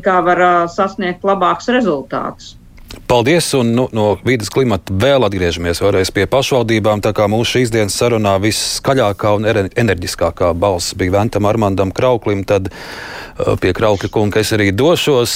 kā 0.03 0.21
var 0.25 0.45
uh, 0.45 0.61
sasniegt 0.71 1.25
labākus 1.27 1.71
rezultātus. 1.73 2.55
Paldies, 3.07 3.53
un 3.53 3.73
nu, 3.75 3.85
no 3.91 4.05
vidas 4.23 4.49
klimata 4.51 4.95
vēl 4.95 5.25
atgriežamies 5.27 5.81
vēlreiz 5.83 6.11
pie 6.15 6.25
pašvaldībām. 6.31 7.01
Tā 7.03 7.11
kā 7.15 7.27
mūsu 7.31 7.57
šīs 7.57 7.71
dienas 7.73 7.95
sarunā 7.99 8.37
viskaļākā 8.43 9.33
un 9.37 9.47
enerģiskākā 9.47 10.53
balss 10.57 10.95
bija 10.97 11.17
Ventam 11.17 11.47
Armandam 11.49 11.91
Krauklim, 11.95 12.45
tad 12.47 12.71
pie 13.61 13.73
Kraukļa 13.75 14.11
kunga 14.11 14.43
es 14.43 14.53
arī 14.55 14.71
došos. 14.75 15.35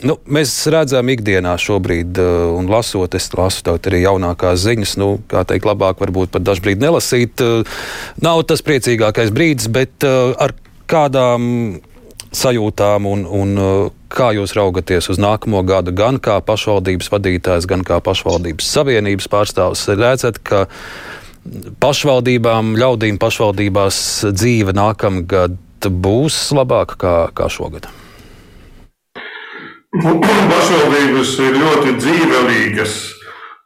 Nu, 0.00 0.16
mēs 0.32 0.54
redzam, 0.72 1.10
ikdienā 1.12 1.58
šobrīd, 1.60 2.20
un 2.56 2.70
lasot, 2.72 3.16
es 3.16 3.28
lasu 3.36 3.76
arī 3.76 4.00
jaunākās 4.06 4.62
ziņas, 4.64 4.96
nu, 5.00 5.10
kā 5.28 5.44
teikt, 5.48 5.68
labāk 5.68 6.00
varbūt 6.00 6.32
pat 6.36 6.46
dažbrīd 6.48 6.80
nelasīt. 6.80 7.44
Nav 8.24 8.44
tas 8.48 8.64
priecīgākais 8.64 9.32
brīdis, 9.36 9.68
bet 9.72 10.08
ar 10.08 10.56
kādām 10.90 11.44
sajūtām 12.36 13.06
un, 13.10 13.24
un 13.26 13.54
kā 14.10 14.30
jūs 14.36 14.54
raugaties 14.58 15.10
uz 15.12 15.20
nākamo 15.22 15.62
gadu, 15.66 15.94
gan 15.96 16.20
kā 16.22 16.38
pašvaldības 16.44 17.10
vadītājs, 17.12 17.68
gan 17.70 17.82
kā 17.86 18.00
pašvaldības 18.04 18.68
savienības 18.74 19.30
pārstāvs, 19.30 19.86
redzat, 19.98 20.38
ka 20.42 20.66
pašvaldībām, 21.82 22.74
ļaudīm 22.78 23.18
pašvaldībās 23.22 24.02
dzīve 24.36 24.74
nākamgad 24.76 25.58
būs 25.88 26.42
labāka 26.54 26.98
kā, 27.00 27.14
kā 27.34 27.48
šogad? 27.50 27.88
Pašvaldības 29.90 31.32
ir 31.42 31.56
ļoti 31.58 31.96
dzīvelīgas 31.98 32.98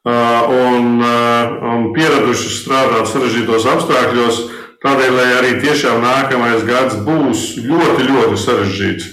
un, 0.04 1.02
un 1.04 1.88
pieradušas 1.96 2.60
strādāt 2.62 3.10
sarežģītos 3.10 3.66
apstākļos. 3.74 4.40
Tādēļ, 4.84 5.20
arī 5.38 5.52
tiešām 5.62 6.02
nākamais 6.04 6.64
gads 6.68 6.98
būs 7.06 7.44
ļoti, 7.64 8.08
ļoti 8.10 8.40
sarežģīts. 8.40 9.06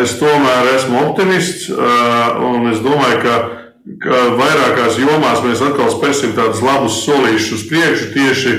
Es 0.00 0.14
tomēr 0.16 0.70
esmu 0.78 1.02
optimists 1.02 1.68
un 1.72 2.70
es 2.70 2.80
domāju, 2.80 3.18
ka, 3.20 3.34
ka 4.00 4.20
vairākās 4.38 4.96
jomās 4.96 5.42
mēs 5.44 5.60
atkal 5.60 5.92
spēsim 5.92 6.32
tādus 6.38 6.64
labus 6.64 7.02
solīšus 7.04 7.58
uz 7.58 7.66
priekšu 7.68 8.08
tieši 8.14 8.54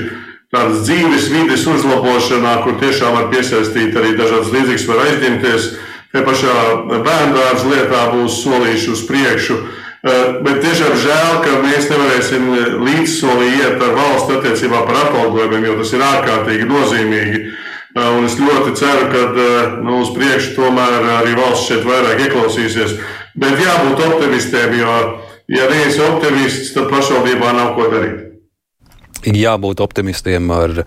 tādas 0.54 0.84
dzīves 0.86 1.30
vides 1.32 1.66
uzlabošanā, 1.66 2.60
kur 2.62 2.78
tiešām 2.78 3.16
var 3.18 3.30
piesaistīt 3.32 3.96
arī 3.98 4.14
dažādas 4.14 4.52
līdzīgas, 4.54 4.86
var 4.86 5.02
aizņemties. 5.08 5.70
Te 6.14 6.22
pašā 6.22 6.58
bērnu 6.92 7.34
dārza 7.34 7.70
lietā 7.72 8.02
būs 8.12 8.38
solīši 8.44 8.92
uz 8.94 9.02
priekšu. 9.08 9.56
Eh, 9.58 9.83
bet 10.04 10.58
tiešām 10.60 10.96
žēl, 11.00 11.36
ka 11.44 11.60
mēs 11.64 11.86
nevarēsim 11.88 12.48
līdzsolī 12.84 13.52
iet 13.60 13.80
ar 13.80 13.94
valsts 13.96 14.34
attiecībā 14.38 14.82
par 14.84 14.98
atalgojumiem, 15.06 15.70
jo 15.70 15.78
tas 15.80 15.94
ir 15.96 16.04
ārkārtīgi 16.04 16.68
nozīmīgi. 16.68 17.44
Eh, 17.94 18.08
un 18.10 18.26
es 18.26 18.34
ļoti 18.34 18.74
ceru, 18.74 19.06
ka 19.12 19.20
eh, 19.30 19.74
nu, 19.86 20.00
uz 20.02 20.10
priekšu 20.16 20.56
tomēr 20.56 21.04
arī 21.20 21.36
valsts 21.38 21.68
šeit 21.70 21.84
vairāk 21.86 22.24
ieklausīsies. 22.26 22.96
Bet 23.38 23.54
jābūt 23.62 24.02
optimistiem, 24.08 24.74
jo, 24.80 24.94
ja 25.54 25.68
neesi 25.70 26.02
optimists, 26.02 26.72
tad 26.74 26.90
pašvaldībā 26.90 27.52
nav 27.54 27.76
ko 27.78 27.86
darīt. 27.92 28.20
Jābūt 29.24 29.80
optimistiem 29.80 30.50
ar 30.52 30.82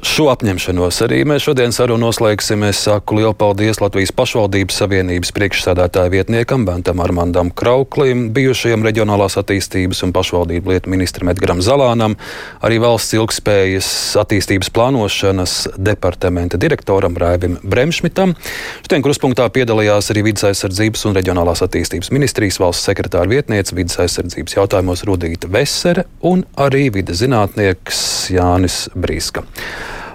Šo 0.00 0.30
apņemšanos 0.32 0.96
arī 1.04 1.18
mēs 1.28 1.44
šodien 1.44 1.74
sarunu 1.76 2.06
noslēgsim. 2.06 2.62
Es 2.64 2.78
saku 2.86 3.18
lielu 3.18 3.34
paldies 3.36 3.82
Latvijas 3.82 4.14
pašvaldības 4.16 4.78
savienības 4.80 5.32
priekšsēdētāja 5.36 6.08
vietniekam 6.14 6.64
Bentam 6.64 7.02
Armandam 7.04 7.50
Krauklim, 7.52 8.30
bijušajam 8.32 8.80
reģionālās 8.86 9.36
attīstības 9.42 10.00
un 10.06 10.14
pašvaldību 10.16 10.72
lietu 10.72 10.92
ministram 10.94 11.28
Edgaram 11.34 11.60
Zalānam, 11.60 12.16
arī 12.64 12.80
valsts 12.80 13.12
ilgspējas 13.18 13.90
attīstības 14.24 14.72
plānošanas 14.72 15.58
departamenta 15.76 16.56
direktoram 16.56 17.20
Raivim 17.20 17.60
Bremšmitam. 17.60 18.32
Šodien 18.80 19.04
kruspunktā 19.04 19.50
piedalījās 19.52 20.08
arī 20.14 20.24
vidas 20.30 20.48
aizsardzības 20.48 21.04
un 21.10 21.20
reģionālās 21.20 21.60
attīstības 21.68 22.08
ministrijas 22.16 22.62
valsts 22.64 22.88
sekretāra 22.88 23.28
vietniece 23.28 23.76
vidas 23.76 24.00
aizsardzības 24.00 24.56
jautājumos 24.62 25.04
Rudīta 25.04 25.52
Vesere 25.52 26.08
un 26.24 26.48
arī 26.56 26.86
vidas 26.96 27.20
zinātnieks 27.20 28.04
Jānis 28.32 28.86
Brīska. 28.96 29.44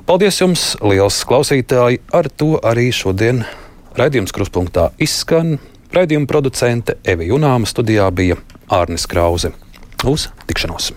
Paldies 0.06 0.38
jums, 0.38 0.64
liels 0.86 1.16
klausītāji! 1.26 1.97
Ar 2.14 2.28
to 2.30 2.60
arī 2.62 2.91
šodien 2.93 3.39
raidījums 3.97 4.36
kruspunktā 4.38 4.91
izskan. 5.01 5.56
Raidījuma 5.97 6.30
producente 6.30 6.99
Evi 7.01 7.32
Junāma 7.32 7.66
studijā 7.66 8.06
bija 8.14 8.38
Ārnis 8.70 9.10
Krause. 9.10 9.56
Uz 10.06 10.28
tikšanos! 10.45 10.93